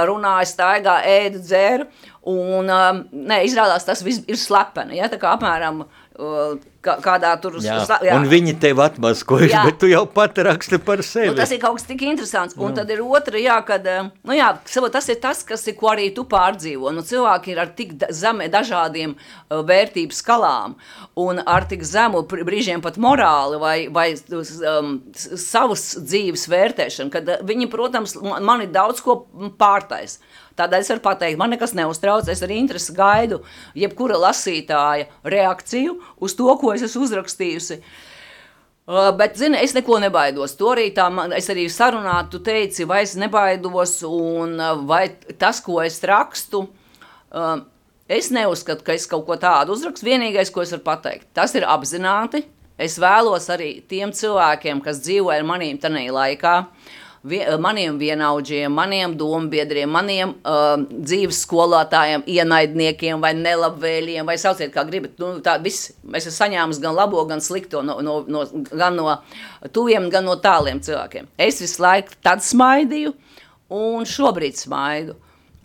runāju, 0.09 0.49
staigāju, 0.51 1.17
ēdu, 1.17 1.43
dzēru. 1.45 1.87
Un, 2.27 2.67
um, 2.67 3.03
nē, 3.29 3.41
izrādās, 3.47 3.85
tas 3.87 4.03
viss 4.03 4.25
ir 4.27 4.39
slepeni. 4.39 4.99
Ja? 4.99 5.07
Tā 5.11 5.19
kā 5.21 5.35
apmēram 5.37 5.85
uh, 5.85 6.57
kā, 6.87 6.97
kādā 7.03 7.33
tur 7.43 7.57
Jā, 7.63 7.77
sla- 7.85 7.99
un 8.15 8.27
viņi 8.31 8.55
tev 8.61 8.81
atmaskojas, 8.85 9.51
Jā. 9.51 9.63
bet 9.67 9.79
tu 9.81 9.89
jau 9.91 10.05
pat 10.09 10.39
raksti 10.47 10.79
par 10.83 11.03
sevi. 11.05 11.31
Nu, 11.31 11.37
tas 11.39 11.51
ir 11.51 11.61
kaut 11.61 11.77
kas 11.79 11.87
tik 11.89 12.05
interesants. 12.07 12.57
Un 12.57 12.75
tad 12.77 12.89
ir 12.93 13.03
otra, 13.03 13.39
jā, 13.41 13.57
kad, 13.67 13.85
eh, 13.87 14.09
nu, 14.23 14.35
jā, 14.37 14.49
tas 14.91 15.09
ir 15.09 15.19
tas, 15.23 15.43
kas 15.43 15.67
ir, 15.67 15.75
ko 15.79 15.91
arī 15.93 16.09
tu 16.15 16.23
pārdzīvo. 16.23 16.93
Nu, 16.95 17.03
cilvēki 17.05 17.53
ir 17.53 17.61
ar 17.63 17.73
tik 17.77 17.93
zeme, 18.11 18.47
dažādiem 18.51 19.15
uh, 19.15 19.61
vērtību 19.67 20.15
skalām 20.15 20.75
un 21.17 21.41
ar 21.45 21.67
tik 21.69 21.83
zemu 21.87 22.23
brīžiem 22.27 22.81
pat 22.81 22.97
morāli 23.01 23.59
vai, 23.61 23.77
vai 23.93 24.07
um, 24.15 24.97
savas 25.13 25.89
dzīves 25.99 26.47
vērtēšanu, 26.51 27.13
kad 27.13 27.29
eh, 27.29 27.45
viņi, 27.47 27.69
protams, 27.71 28.17
man, 28.21 28.43
mani 28.47 28.69
daudz 28.71 29.03
ko 29.05 29.25
pārtais. 29.59 30.19
Tādēļ 30.57 30.81
es 30.81 30.89
varu 30.89 31.03
pateikt, 31.05 31.37
man 31.37 31.51
nekas 31.53 31.75
neuztrauc. 31.77 32.25
Es 32.33 32.41
ar 32.41 32.51
interesi 32.53 32.93
gaidu 32.97 33.43
jebkura 33.77 34.17
lasītāja 34.17 35.05
reakciju 35.29 35.97
uz 36.23 36.33
to, 36.37 36.47
ko 36.57 36.73
es 36.77 36.85
esmu 36.87 37.05
uzrakstījusi. 37.07 37.81
Uh, 38.87 39.09
bet, 39.19 39.35
zini, 39.35 39.59
es 39.59 39.73
neko 39.75 39.97
nebaidos. 39.99 40.53
To 40.59 40.71
arī 40.71 40.87
tā, 40.95 41.09
man, 41.11 41.33
es 41.35 41.49
arī 41.51 41.65
sarunā, 41.71 42.21
tu 42.31 42.39
teici, 42.39 42.85
vai 42.87 43.01
es 43.03 43.17
nebaidos, 43.19 43.97
un 44.07 44.55
uh, 44.55 44.77
vai 44.87 45.09
tas, 45.35 45.59
ko 45.65 45.81
es 45.83 45.99
rakstu, 46.07 46.63
uh, 47.35 47.57
es 48.07 48.31
neuzskatu, 48.31 48.85
ka 48.87 48.95
es 48.95 49.09
kaut 49.11 49.25
ko 49.27 49.35
tādu 49.41 49.75
uzrakstu. 49.75 50.07
Vienīgais, 50.07 50.53
ko 50.55 50.63
es 50.63 50.71
varu 50.71 50.85
pateikt, 50.87 51.27
tas 51.35 51.55
ir 51.59 51.67
apzināti. 51.67 52.45
Es 52.77 52.95
vēlos 53.01 53.49
arī 53.49 53.71
tiem 53.89 54.13
cilvēkiem, 54.13 54.79
kas 54.85 55.01
dzīvo 55.01 55.33
ar 55.33 55.43
manīm 55.49 55.79
tajā 55.81 56.07
laikā, 56.13 56.55
vie, 56.61 56.75
maniem 57.59 57.97
vienaudžiem, 57.99 58.71
maniem 58.73 59.13
dombiedriem, 59.17 59.89
maniem 59.91 60.33
uh, 60.37 60.75
dzīves 60.91 61.41
skolotājiem, 61.45 62.23
ienaidniekiem 62.29 63.21
vai 63.23 63.33
nelabvēliem, 63.37 64.25
vai 64.27 64.37
sauciet, 64.41 64.71
kā 64.73 64.85
gribat. 64.87 65.17
Nu, 65.21 65.35
tā 65.43 65.57
viss, 65.63 65.91
es 66.13 66.27
esmu 66.27 66.35
saņēmis 66.37 66.81
gan 66.83 66.95
labo, 66.97 67.23
gan 67.29 67.43
slikto, 67.43 67.83
no, 67.85 67.99
no, 68.05 68.19
no, 68.27 68.45
gan 68.71 68.97
no 68.97 69.17
tuviem, 69.75 70.09
gan 70.13 70.27
no 70.27 70.37
tāliem 70.41 70.81
cilvēkiem. 70.83 71.29
Es 71.47 71.61
visu 71.63 71.83
laiku 71.83 72.17
tad 72.25 72.45
smaidīju, 72.45 73.13
un 73.73 74.07
šobrīd 74.07 74.59
smaidu. 74.59 75.17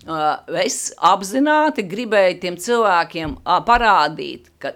Uh, 0.02 0.40
es 0.58 0.90
apzināti 0.98 1.84
gribēju 1.86 2.40
tiem 2.42 2.58
cilvēkiem 2.58 3.36
uh, 3.38 3.60
parādīt, 3.62 4.50
ka 4.58 4.74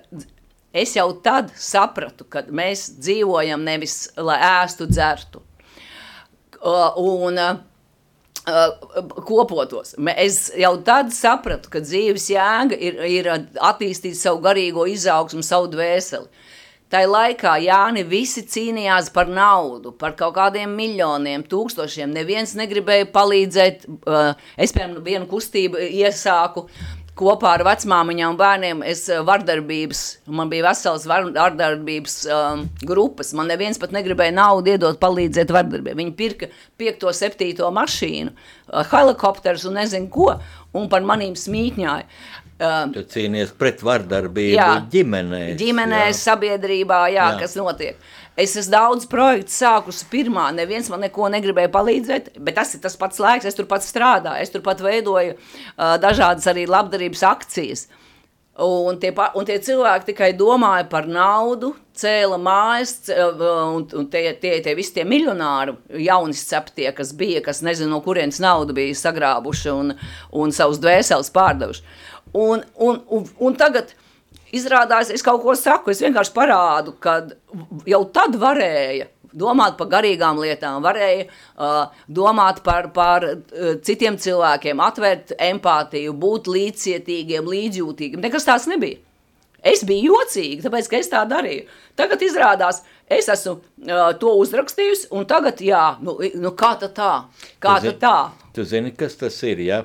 es 0.70 0.94
jau 0.94 1.08
tad 1.24 1.50
sapratu, 1.58 2.28
ka 2.30 2.44
mēs 2.46 2.92
dzīvojam 3.00 3.64
nevis 3.66 4.04
lai 4.14 4.38
ēstu, 4.62 4.86
dzertu. 4.86 5.42
Uh, 6.66 6.96
un 6.98 7.38
uh, 7.38 7.58
kopotos. 9.22 9.94
Es 10.16 10.48
jau 10.58 10.72
tad 10.82 11.12
sapratu, 11.14 11.70
ka 11.70 11.78
dzīves 11.78 12.24
jēga 12.32 12.74
ir, 12.74 12.98
ir 13.06 13.28
attīstīt 13.30 14.18
savu 14.18 14.42
garīgo 14.42 14.86
izaugsmu, 14.90 15.44
savu 15.46 15.70
dvēseli. 15.70 16.26
Tā 16.90 17.04
laikā 17.06 17.56
Jāni 17.62 18.02
visi 18.06 18.42
cīnījās 18.46 19.12
par 19.14 19.30
naudu, 19.30 19.90
par 19.94 20.14
kaut 20.18 20.34
kādiem 20.36 20.74
miljoniem, 20.78 21.42
tūkstošiem. 21.46 22.10
Neviens 22.14 22.54
negribēja 22.58 23.08
palīdzēt. 23.14 23.86
Es, 24.58 24.74
piemēram, 24.74 25.02
vienu 25.06 25.26
kustību 25.30 25.82
iesāku 25.86 26.68
kopā 27.16 27.54
ar 27.56 27.64
vecmāmiņām 27.66 28.34
un 28.34 28.38
bērniem 28.38 28.82
es 28.86 29.06
eh, 29.10 29.22
vardarbības, 29.24 30.02
man 30.38 30.50
bija 30.52 30.66
vesels 30.68 31.06
vardarbības 31.08 32.16
um, 32.28 32.64
grupas, 32.84 33.32
man 33.36 33.48
neviens 33.50 33.80
pat 33.80 33.94
negribēja 33.96 34.34
naudu 34.36 34.74
iedot 34.74 35.00
palīdzēt 35.00 35.52
vardarbiem. 35.56 35.96
Viņi 36.02 36.16
pirka 36.18 36.50
piekto, 36.80 37.12
septīto 37.16 37.70
mašīnu, 37.74 38.34
uh, 38.34 38.82
helikopterus 38.92 39.64
un 39.68 39.80
nezinu 39.80 40.10
ko, 40.12 40.34
un 40.76 40.90
par 40.92 41.06
manīm 41.08 41.36
smītņāja. 41.38 42.04
Um, 42.56 42.92
tu 42.94 43.02
cīnies 43.04 43.50
pret 43.60 43.82
vardarbību 43.84 44.56
jā, 44.56 44.68
ģimenēs. 44.92 45.58
Ģimenēs, 45.60 46.14
jā. 46.14 46.20
sabiedrībā, 46.22 47.02
jā, 47.12 47.26
jā. 47.34 47.40
kas 47.42 47.56
notiek. 47.58 47.98
Es 48.36 48.54
esmu 48.56 48.72
daudz 48.72 49.04
projektu 49.12 49.52
sākusi 49.52 50.08
pirmā, 50.12 50.46
neviens 50.56 50.88
man 50.92 51.04
neko 51.04 51.28
negribēja 51.32 51.68
palīdzēt, 51.72 52.30
bet 52.40 52.56
tas 52.56 52.72
ir 52.72 52.80
tas 52.84 52.96
pats 53.00 53.20
laiks, 53.20 53.44
es 53.48 53.56
tur 53.56 53.68
pats 53.68 53.88
strādāju, 53.92 54.40
es 54.40 54.52
tur 54.52 54.64
pat 54.64 54.80
veidoju 54.84 55.36
uh, 55.36 55.96
dažādas 56.00 56.48
arī 56.52 56.64
labdarības 56.68 57.24
akcijas. 57.28 57.86
Un 58.56 58.96
tie, 58.96 59.10
un 59.12 59.44
tie 59.44 59.58
cilvēki 59.60 60.14
tikai 60.14 60.30
domāja 60.32 60.86
par 60.88 61.04
naudu, 61.04 61.74
cēla 61.96 62.38
mājas, 62.40 62.94
un, 63.12 63.84
un 63.84 64.06
tie, 64.12 64.30
tie, 64.40 64.54
tie 64.64 64.72
visi 64.76 64.94
tie 64.96 65.04
miljonāri, 65.04 65.74
jauni 66.06 66.36
ceptie, 66.36 66.88
kas 66.96 67.12
bija, 67.16 67.42
kas 67.44 67.60
nezinu, 67.64 67.90
no 67.92 68.00
kurienes 68.04 68.40
naudu 68.40 68.76
bija 68.76 68.96
sagrābuši 68.96 69.72
un, 69.74 69.92
un 70.32 70.56
savus 70.56 70.80
dvēseles 70.80 71.32
pārdevuši. 71.36 71.84
Un, 72.36 72.64
un, 72.84 73.00
un, 73.16 73.30
un 73.40 73.56
tagad 73.56 73.94
Izrādās, 74.54 75.10
es 75.10 75.24
kaut 75.26 75.42
ko 75.42 75.56
saku, 75.58 75.90
es 75.90 76.00
vienkārši 76.04 76.32
parādu, 76.34 76.94
ka 77.02 77.18
jau 77.88 78.02
tad 78.14 78.36
varēja 78.38 79.08
domāt 79.36 79.74
par 79.76 79.90
garīgām 79.90 80.38
lietām, 80.40 80.78
varēja 80.84 81.26
uh, 81.26 81.96
domāt 82.06 82.62
par, 82.64 82.88
par 82.94 83.26
uh, 83.26 83.74
citiem 83.84 84.16
cilvēkiem, 84.22 84.80
atvērt 84.80 85.34
empātiju, 85.48 86.14
būt 86.16 86.48
līdzcietīgiem, 86.54 87.50
līdzjūtīgiem. 87.52 88.22
Nekas 88.22 88.48
tāds 88.48 88.68
nebija. 88.70 89.02
Es 89.66 89.82
biju 89.84 90.14
jocīga, 90.14 90.68
tāpēc, 90.68 90.88
ka 90.88 91.00
es 91.02 91.10
tā 91.10 91.24
darīju. 91.26 91.66
Tagad 91.98 92.22
izrādās, 92.22 92.84
es 93.10 93.28
esmu 93.32 93.58
uh, 93.58 94.12
to 94.20 94.36
uzrakstījusi, 94.44 95.10
un 95.16 95.26
tagad, 95.28 95.60
jā, 95.64 95.96
nu, 96.06 96.20
nu 96.38 96.54
kā 96.56 96.76
tā 96.80 96.92
tā? 96.94 97.12
Kā 97.60 97.80
tu 97.82 97.96
tā? 98.00 98.18
Tu 98.54 98.64
zini, 98.64 98.94
kas 98.96 99.18
tas 99.20 99.42
ir? 99.44 99.66
Ja? 99.66 99.82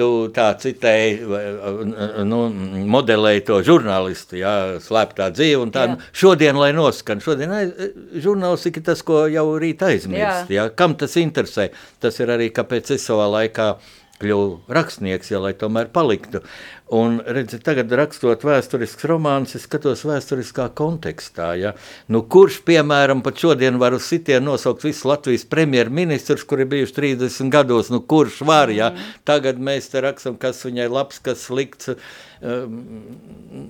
Tu 0.00 0.08
tā 0.34 0.48
citēji, 0.60 1.20
nu, 2.28 2.40
modelēji 2.90 3.44
to 3.50 3.60
žurnālistu, 3.66 4.40
jā, 4.40 4.54
slēptā 4.82 5.30
dzīve, 5.36 5.60
un 5.66 5.72
tā, 5.74 5.86
jā. 5.90 5.98
šodien, 6.24 6.58
lai 6.60 6.72
noskan, 6.76 7.20
šodien 7.24 7.52
aiz, 7.56 7.72
žurnālistika 8.24 8.84
tas, 8.90 9.04
ko 9.06 9.26
jau 9.30 9.46
rīt 9.60 9.84
aizmirst, 9.86 10.48
jā. 10.48 10.62
jā, 10.62 10.68
kam 10.76 10.96
tas 11.00 11.18
interesē, 11.20 11.70
tas 12.02 12.20
ir 12.22 12.32
arī, 12.32 12.50
kāpēc 12.56 12.94
es 12.96 13.04
savā 13.06 13.28
laikā 13.38 13.74
kļuvu 14.20 14.72
rakstnieks, 14.72 15.32
ja 15.32 15.40
lai 15.42 15.54
tomēr 15.56 15.90
paliktu. 15.92 16.42
Un, 16.90 17.20
redzi, 17.22 17.60
tagad 17.62 17.92
rakstot 17.94 18.42
vēsturisks 18.42 19.06
romāns, 19.06 19.52
es 19.54 19.62
skatos 19.68 20.00
vēsturiskā 20.08 20.64
kontekstā. 20.74 21.52
Ja? 21.54 21.70
Nu, 22.10 22.24
kurš, 22.26 22.56
piemēram, 22.66 23.20
pat 23.22 23.38
šodien 23.38 23.78
var 23.78 23.94
uz 23.94 24.08
sitienu 24.10 24.48
nosaukt 24.48 24.82
visus 24.88 25.06
Latvijas 25.06 25.46
premjerministrus, 25.46 26.42
kuri 26.50 26.66
bijuši 26.72 26.96
30 26.96 27.52
gados, 27.54 27.92
nu 27.94 28.02
kurš 28.02 28.40
var, 28.48 28.72
ja? 28.74 28.90
Mm. 28.90 29.12
Tagad 29.30 29.62
mēs 29.62 29.86
te 29.92 30.02
rakstam, 30.02 30.34
kas 30.42 30.64
viņai 30.66 30.88
labs, 30.90 31.22
kas 31.22 31.46
slikts. 31.46 31.94
Um, 32.40 32.80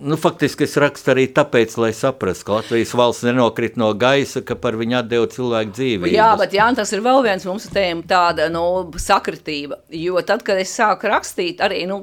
nu, 0.01 0.17
faktiski 0.17 0.65
es 0.65 0.77
rakstu 0.79 1.11
arī 1.11 1.25
tāpēc, 1.35 1.75
lai 1.83 1.91
saprastu, 1.97 2.47
ka 2.47 2.61
Latvijas 2.61 2.93
valsts 2.97 3.27
nenokrit 3.27 3.77
no 3.81 3.91
gaisa, 3.99 4.45
ka 4.47 4.55
par 4.55 4.79
viņu 4.79 4.97
atdeva 5.01 5.27
cilvēku 5.29 5.75
dzīvību. 5.75 6.13
Jā, 6.15 6.31
bet 6.39 6.55
jā, 6.55 6.71
tas 6.79 6.95
ir 6.95 7.03
vēl 7.05 7.21
viens 7.27 7.45
mums 7.51 7.67
tēma 7.75 8.07
tāda, 8.09 8.47
nu, 8.55 8.65
sakritība, 8.95 9.83
jo 9.91 10.23
tad, 10.25 10.47
kad 10.47 10.63
es 10.63 10.73
sāku 10.79 11.11
rakstīt, 11.11 11.61
arī, 11.67 11.83
nu, 11.91 11.99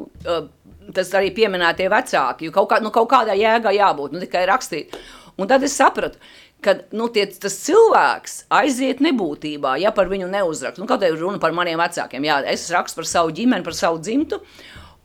tas 0.95 1.11
arī 1.17 1.31
pieminētie 1.35 1.89
vecāki, 1.91 2.47
jo 2.47 2.55
kaut, 2.55 2.69
kā, 2.71 2.81
nu, 2.83 2.91
kaut 2.95 3.09
kādā 3.11 3.35
jēgā 3.37 3.73
jābūt, 3.75 4.15
nu 4.15 4.21
tikai 4.23 4.45
rakstīt. 4.49 4.95
Un 5.37 5.49
tad 5.49 5.63
es 5.65 5.75
sapratu, 5.77 6.17
ka 6.65 6.73
nu, 6.97 7.09
tie, 7.13 7.27
tas 7.29 7.59
cilvēks 7.65 8.39
aiziet 8.57 9.03
nebūtībā, 9.05 9.75
ja 9.81 9.91
par 9.93 10.09
viņu 10.09 10.29
neuzrakstu. 10.31 10.81
Nu, 10.81 10.89
kā 10.89 10.97
ir 11.05 11.19
runa 11.19 11.41
par 11.41 11.53
maniem 11.55 11.79
vecākiem, 11.81 12.25
jā, 12.25 12.39
es 12.49 12.65
rakstu 12.73 13.01
par 13.01 13.09
savu 13.09 13.33
ģimeni, 13.37 13.65
par 13.65 13.77
savu 13.77 14.01
dzimtu, 14.01 14.41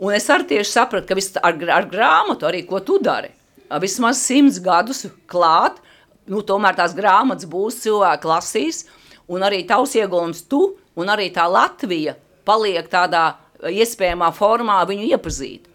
un 0.03 0.17
es 0.17 0.29
arī 0.33 0.49
tieši 0.55 0.73
sapratu, 0.73 1.09
ka 1.11 1.19
vis, 1.19 1.33
ar, 1.37 1.59
ar 1.77 1.89
grāmatu 1.91 2.49
arī, 2.49 2.65
ko 2.69 2.81
tu 2.85 2.99
dari, 3.03 3.33
vismaz 3.83 4.21
simts 4.25 4.61
gadus 4.63 5.07
klāt, 5.29 5.81
nu, 6.31 6.41
tomēr 6.47 6.77
tās 6.79 6.97
grāmatas 6.97 7.49
būs, 7.51 7.83
cilvēki 7.85 8.31
lasīs, 8.31 8.85
un 9.33 9.45
arī 9.45 9.63
tavs 9.69 9.97
ieguldījums 9.99 10.47
tu, 10.49 10.65
un 10.97 11.13
arī 11.13 11.29
tā 11.35 11.45
Latvija 11.51 12.17
paliek 12.49 12.89
tādā 12.91 13.35
iespējamā 13.63 14.33
formā 14.35 14.81
viņu 14.89 15.13
iepazīt. 15.13 15.69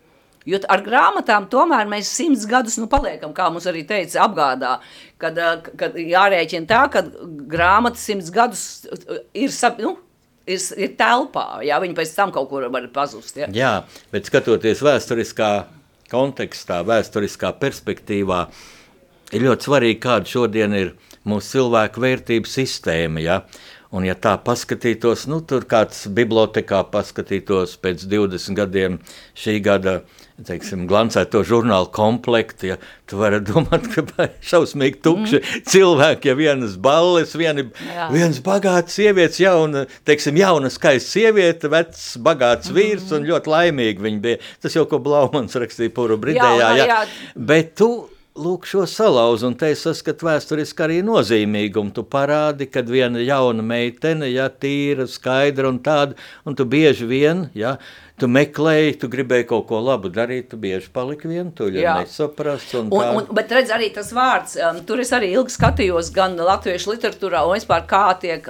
Jo 0.48 0.62
ar 0.72 0.82
grāmatām 0.86 1.50
tomēr 1.52 1.90
mēs 1.92 2.10
simts 2.16 2.46
gadus 2.48 2.78
nu, 2.80 2.88
paliekam, 2.92 3.34
kā 3.36 3.50
mums 3.52 3.68
arī 3.68 3.84
teica, 3.88 4.24
apgādā. 4.24 4.78
Kad, 5.20 5.38
eh, 5.38 5.72
kad 5.80 5.98
jārēķina 6.00 6.70
tā, 6.70 6.84
ka 6.94 7.04
grāmata 7.52 8.00
simts 8.00 8.32
gadus 8.32 8.88
eh, 8.88 9.24
ir, 9.44 9.52
nu, 9.84 9.98
ir, 10.48 10.62
ir 10.78 10.94
telpā, 11.00 11.46
jā, 11.68 11.80
viņi 11.84 11.98
pēc 11.98 12.14
tam 12.16 12.32
kaut 12.36 12.48
kur 12.52 12.68
var 12.72 12.88
pazust. 12.96 13.36
Ja? 13.42 13.50
Jā, 13.52 13.74
bet 14.14 14.30
skatoties 14.30 14.84
vēsturiskā 14.88 15.52
kontekstā, 16.12 16.80
vēsturiskā 16.88 17.52
perspektīvā, 17.60 18.46
ir 19.36 19.48
ļoti 19.50 19.68
svarīgi, 19.68 20.04
kāda 20.06 20.32
šodien 20.32 20.78
ir 20.78 20.94
mūsu 21.28 21.58
cilvēku 21.58 22.06
vērtību 22.06 22.48
sistēma. 22.48 23.24
Ja? 23.26 23.42
Un, 23.92 24.04
ja 24.08 24.16
tā 24.20 24.38
paskatītos, 24.44 25.26
nu, 25.32 25.42
tur 25.48 25.68
kāds 25.68 26.06
bibliotekā 26.12 26.82
paskatītos 26.92 27.78
pēc 27.84 28.08
20 28.08 28.56
gadiem 28.56 28.98
šī 29.36 29.60
gada 29.64 30.02
teiksim, 30.46 30.86
glancēto 30.90 31.42
žurnālu 31.48 31.90
komplektu, 31.94 32.72
ja 32.72 32.78
tu 33.10 33.18
vari 33.18 33.40
domāt, 33.42 33.88
ka 33.94 34.28
šausmīgi 34.52 35.00
tukši 35.06 35.40
mm. 35.40 35.64
cilvēki, 35.72 36.30
ja 36.30 36.36
vienas 36.38 36.76
balles, 36.82 37.34
vieni, 37.40 37.66
Jā. 37.88 38.10
viens 38.14 38.42
bagāts 38.46 38.98
sievietes, 39.00 39.40
jauna, 39.42 39.88
teiksim, 40.08 40.38
jauna 40.38 40.70
skaista 40.74 41.18
sieviete, 41.18 41.72
vecs 41.74 42.06
bagāts 42.24 42.70
vīrs 42.74 43.08
mm. 43.08 43.16
un 43.18 43.32
ļoti 43.32 43.54
laimīgi 43.56 44.06
viņi 44.06 44.22
bija. 44.28 44.44
Tas 44.62 44.78
jau, 44.78 44.86
ko 44.90 45.02
Blaumans 45.02 45.58
rakstīja 45.58 45.96
puru 45.96 46.20
bridējā, 46.22 46.70
jā, 46.78 46.86
jā. 46.86 47.02
bet 47.50 47.74
tu 47.80 47.92
lūk, 48.38 48.68
šo 48.70 48.86
salauzu, 48.90 49.50
un 49.50 49.56
te 49.60 49.72
es 49.74 49.84
saskatu 49.86 50.28
vēsturiski 50.30 50.84
arī 50.86 50.98
nozīmīgumu. 51.06 51.94
Tu 51.96 52.04
parādi, 52.08 52.70
kad 52.72 52.90
viena 52.92 53.22
jauna 53.24 53.66
meitene, 53.66 54.30
ja 54.32 54.48
tīra, 54.50 55.08
skaidra 55.10 55.72
un 55.72 55.80
tāda, 55.84 56.18
un 56.48 56.58
tu 56.58 56.66
bieži 56.70 57.08
vien, 57.10 57.48
ja, 57.58 57.76
tu 58.18 58.30
meklēji, 58.32 58.98
tu 59.02 59.10
gribēji 59.14 59.48
kaut 59.52 59.68
ko 59.70 59.82
labu 59.84 60.12
darīt, 60.14 60.50
tu 60.52 60.60
bieži 60.62 60.90
paliki 60.94 61.30
vientuļi, 61.32 61.82
ja 61.84 62.00
nesaprast. 62.02 62.76
Un 62.80 62.92
un, 62.92 63.22
un, 63.22 63.32
bet 63.38 63.54
redz 63.54 63.74
arī 63.74 63.92
tas 63.96 64.12
vārds, 64.16 64.58
um, 64.62 64.84
tur 64.88 65.02
es 65.04 65.14
arī 65.16 65.32
ilgi 65.36 65.58
skatījos 65.58 66.12
gan 66.16 66.38
latviešu 66.38 66.96
literatūrā, 66.96 67.46
un 67.48 67.58
vispār 67.58 67.86
kā 67.90 68.06
tiek 68.22 68.50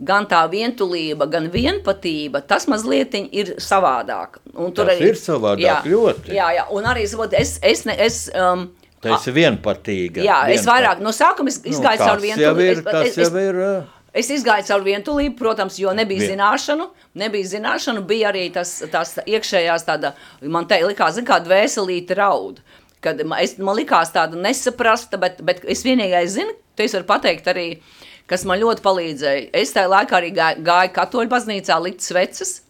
gan 0.00 0.24
tā 0.28 0.40
vientulība, 0.48 1.26
gan 1.28 1.50
vienpatība, 1.52 2.40
tas 2.48 2.66
mazliet 2.70 3.14
ir 3.20 3.56
savādāk. 3.60 4.40
Un 4.54 4.72
tur 4.72 4.88
tas 4.88 4.96
arī, 4.96 5.10
ir 5.12 5.18
savādāk 5.20 5.64
jā, 5.66 5.78
ļoti. 5.92 6.36
Jā, 6.36 6.52
jā, 6.56 6.68
un 6.72 6.88
arī, 6.88 7.04
es, 7.36 7.58
es, 7.60 7.84
ne, 7.88 7.96
es 8.00 8.22
um, 8.32 8.70
Tas 9.00 9.26
ir 9.26 9.32
vienpatīga. 9.32 10.22
Jā, 10.24 10.48
es 10.50 10.60
vienpat- 10.60 10.72
vairāk 10.84 11.00
no 11.00 11.08
sākuma 11.10 11.48
iz- 11.48 11.64
Nu, 11.64 11.70
izgāju 11.72 11.96
tas 11.98 12.06
caur 12.08 12.18
jau 12.18 12.24
vientulību. 12.26 12.60
ir, 12.60 13.06
Es- 13.06 13.18
es- 13.18 13.30
ā, 13.30 13.86
Es 14.12 14.28
izgāju 14.28 14.66
caur 14.66 14.80
vientulību, 14.82 15.36
protams, 15.38 15.78
jo 15.78 15.90
nebija 15.94 16.18
Vien- 16.18 16.36
zināšanu, 16.36 16.88
nebija 17.14 17.44
zināšanu, 17.46 18.04
bija 18.04 18.32
arī 18.32 18.52
tas, 18.52 18.82
tas 18.90 19.18
iekšējās 19.24 19.84
tāda, 19.86 20.12
man 20.42 20.66
te 20.66 20.74
likās, 20.82 21.12
zin 21.12 21.24
kā 21.24 21.38
dvēselīte 21.44 22.16
raud. 22.16 22.58
Kad 23.00 23.20
es, 23.38 23.56
man 23.58 23.76
likās 23.76 24.10
tāda 24.12 24.34
nesaprasta, 24.34 25.16
bet, 25.18 25.40
bet 25.42 25.60
es 25.64 25.84
vienīgais 25.84 26.26
zinu, 26.26 26.50
te 26.74 26.82
es 26.84 26.92
varu 26.92 27.04
pateikt 27.04 27.44
arī, 27.44 27.78
kas 28.26 28.44
man 28.44 28.58
ļoti 28.60 28.80
palīdzēja. 28.82 29.50
Es 29.54 29.72
tajā 29.72 29.88
laikā 29.88 30.10
arī 30.10 30.34
gāju, 30.34 30.62
gāju 30.64 30.92
katoļu 30.92 31.28
baznīcā 31.28 31.80
likt 31.80 32.00
sveces, 32.00 32.62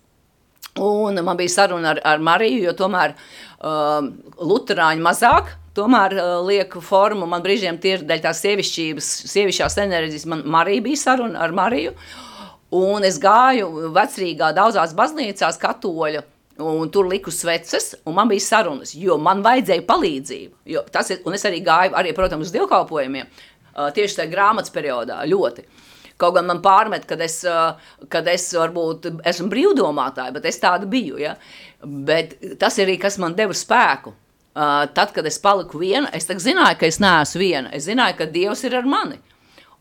Un 0.78 1.14
man 1.24 1.36
bija 1.36 1.48
saruna 1.48 1.90
ar, 1.90 2.00
ar 2.04 2.18
Mariju, 2.18 2.62
jo 2.62 2.72
tomēr 2.72 3.14
um, 3.60 4.12
Lutāņi 4.38 5.00
mazāk. 5.02 5.46
Tomēr 5.76 6.16
uh, 6.18 6.32
lieku 6.42 6.80
formu, 6.82 7.28
man 7.30 7.44
brīžiem 7.44 7.78
tie 7.78 7.94
ir 7.94 8.02
dēļ 8.06 8.24
tās 8.24 8.40
sievišķības, 8.42 9.10
sievišķās 9.30 9.76
enerģijas. 9.84 10.26
Man 10.30 10.42
Marija 10.50 10.82
bija 10.82 10.98
saruna 10.98 11.44
ar 11.44 11.54
Mariju. 11.54 11.92
Un 12.74 13.06
es 13.06 13.18
gāju 13.22 13.90
vecrīgā 13.94 14.50
daudzās 14.54 14.94
baznīcās 14.98 15.58
katoļu. 15.62 16.22
Un 16.60 16.90
tur 16.92 17.06
liku 17.08 17.32
sveces, 17.32 17.94
un 18.04 18.16
man 18.18 18.28
bija 18.28 18.42
sarunas, 18.44 18.92
jo 18.98 19.14
man 19.22 19.40
vajadzēja 19.46 19.86
palīdzību. 19.88 20.58
Jo 20.74 20.82
tas 20.92 21.08
ir, 21.14 21.22
un 21.24 21.38
es 21.38 21.46
arī 21.48 21.62
gāju, 21.64 21.94
arī, 21.96 22.10
protams, 22.16 22.50
uz 22.50 22.56
dievkalpojumiem, 22.56 23.30
uh, 23.30 23.86
tieši 23.96 24.18
tajā 24.18 24.32
grāmatas 24.34 24.74
periodā 24.74 25.22
ļoti. 25.30 25.64
Kaut 26.20 26.34
gan 26.36 26.50
man 26.50 26.60
pārmet, 26.60 27.06
kad 27.08 27.22
es, 27.24 27.38
uh, 27.48 27.78
kad 28.12 28.26
es 28.28 28.50
varbūt 28.58 29.08
esmu 29.30 29.48
brīvdomātāja, 29.54 30.34
bet 30.34 30.50
es 30.50 30.60
tāda 30.60 30.90
biju. 30.90 31.16
Ja? 31.22 31.38
Bet 31.80 32.36
tas 32.60 32.76
ir 32.76 32.90
arī, 32.90 32.98
kas 33.00 33.16
man 33.22 33.38
deva 33.38 33.56
spēku. 33.56 34.12
Uh, 34.50 34.82
tad, 34.94 35.12
kad 35.14 35.26
es 35.26 35.38
paliku 35.38 35.78
viena, 35.78 36.08
es 36.10 36.26
zināju, 36.26 36.78
ka 36.80 36.88
es 36.88 36.98
neesmu 36.98 37.38
viena. 37.38 37.70
Es 37.76 37.84
zināju, 37.86 38.16
ka 38.18 38.26
Dievs 38.26 38.64
ir 38.66 38.74
ar 38.74 38.88
mani. 38.88 39.20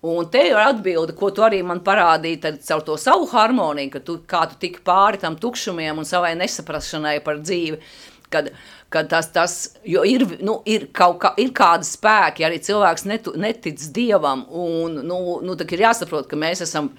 Un 0.06 0.30
te 0.32 0.46
ir 0.48 0.56
atbilde, 0.56 1.12
ko 1.18 1.28
tu 1.36 1.44
arī 1.44 1.60
man 1.66 1.82
parādīji 1.84 2.54
caur 2.64 2.84
to 2.88 2.96
savu 3.02 3.26
harmoniju, 3.34 3.92
ka 3.92 4.00
tu, 4.00 4.16
kā 4.30 4.46
tu 4.48 4.56
tiki 4.62 4.80
pāri 4.86 5.20
tam 5.20 5.36
tukšumiem 5.36 6.00
un 6.00 6.08
savai 6.08 6.38
nesaprašanai 6.40 7.18
par 7.26 7.42
dzīvi. 7.42 7.82
Kad, 8.30 8.52
kad 8.94 9.10
tas, 9.10 9.28
tas, 9.34 9.54
ir, 9.84 10.24
nu, 10.46 10.60
ir, 10.70 10.86
kaut 10.94 11.18
kā, 11.24 11.34
ir 11.42 11.50
kādi 11.58 11.88
spēki, 11.90 12.46
arī 12.46 12.62
cilvēks 12.64 13.08
netu, 13.10 13.34
netic 13.42 13.82
dievam, 13.92 14.46
un 14.54 15.02
nu, 15.02 15.18
nu, 15.44 15.58
ir 15.66 15.84
jāsaprot, 15.84 16.30
ka 16.30 16.38
mēs 16.38 16.62
esam 16.64 16.92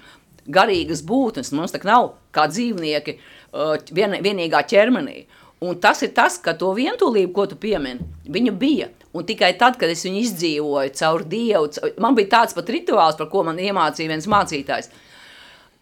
garīgas 0.51 1.01
būtnes, 1.07 1.53
mums 1.55 1.71
tā 1.71 1.81
nav 1.87 2.17
kā 2.35 2.49
dzīvnieki 2.51 3.15
uh, 3.15 3.77
vien, 3.95 4.19
vienīgā 4.21 4.61
ķermenī. 4.67 5.23
Un 5.61 5.77
tas 5.77 5.99
ir 6.01 6.09
tas, 6.17 6.39
ka 6.41 6.55
to 6.57 6.71
vientulību, 6.73 7.31
ko 7.35 7.45
tu 7.51 7.57
piemini, 7.61 8.01
viņa 8.33 8.53
bija. 8.57 8.87
Un 9.13 9.27
tikai 9.27 9.51
tad, 9.59 9.75
kad 9.77 9.91
es 9.93 10.01
viņu 10.07 10.21
izdzīvoju 10.23 10.93
caur 10.97 11.23
Dievu, 11.29 11.67
caur, 11.75 11.91
man 12.01 12.15
bija 12.17 12.31
tāds 12.31 12.55
pat 12.57 12.71
rituāls, 12.73 13.17
par 13.19 13.27
ko 13.29 13.43
man 13.45 13.59
iemācīja 13.61 14.09
viens 14.09 14.29
mācītājs. 14.31 14.89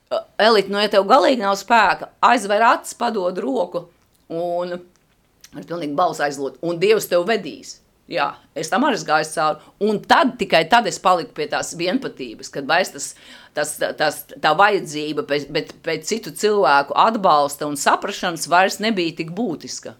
Uh, 0.09 0.23
Elite, 0.41 0.73
nu, 0.73 0.81
ja 0.81 0.89
tev 0.91 1.05
galīgi 1.07 1.39
nav 1.43 1.55
spēka, 1.59 2.09
aizver 2.25 2.65
acis, 2.65 2.97
padod 2.99 3.37
roku 3.39 3.85
un 4.33 4.73
ar 4.73 5.65
pilnīgi 5.69 5.95
balsu 5.97 6.25
aizlot, 6.25 6.57
un 6.65 6.81
Dievs 6.81 7.07
tev 7.09 7.23
vedīs. 7.29 7.77
Jā, 8.09 8.31
es 8.57 8.71
tam 8.71 8.87
arī 8.87 8.97
gāju 9.05 9.27
cauri. 9.35 9.71
Un 9.85 9.99
tad, 10.01 10.33
tikai 10.39 10.63
tad 10.69 10.87
es 10.89 10.97
paliku 11.01 11.35
pie 11.37 11.45
tās 11.51 11.75
vienotības, 11.77 12.49
kad 12.49 12.65
vairs 12.69 12.89
tas, 12.95 13.07
tas, 13.53 13.75
tas, 13.99 14.23
tā 14.33 14.53
vajadzība 14.57 15.27
pēc, 15.29 15.45
bet, 15.53 15.75
pēc 15.85 16.09
citu 16.09 16.33
cilvēku 16.33 16.97
atbalsta 16.97 17.69
un 17.69 17.77
saprašanas 17.77 18.49
vairs 18.49 18.79
nebija 18.81 19.19
tik 19.21 19.29
būtiska. 19.37 19.93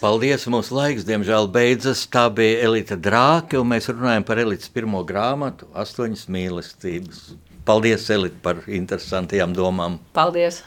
Paldies, 0.00 0.46
mūsu 0.52 0.76
laiks, 0.76 1.04
diemžēl, 1.08 1.48
beidzas. 1.52 2.06
Tā 2.12 2.26
bija 2.32 2.60
Elita 2.68 2.96
Drāke, 2.96 3.58
un 3.60 3.68
mēs 3.72 3.88
runājam 3.92 4.24
par 4.28 4.40
Elitas 4.40 4.72
pirmo 4.72 5.02
grāmatu, 5.04 5.68
Astoņas 5.76 6.26
mīlestības. 6.32 7.24
Paldies, 7.68 8.08
Elita, 8.12 8.40
par 8.44 8.62
interesantajām 8.68 9.56
domām. 9.56 9.98
Paldies! 10.16 10.62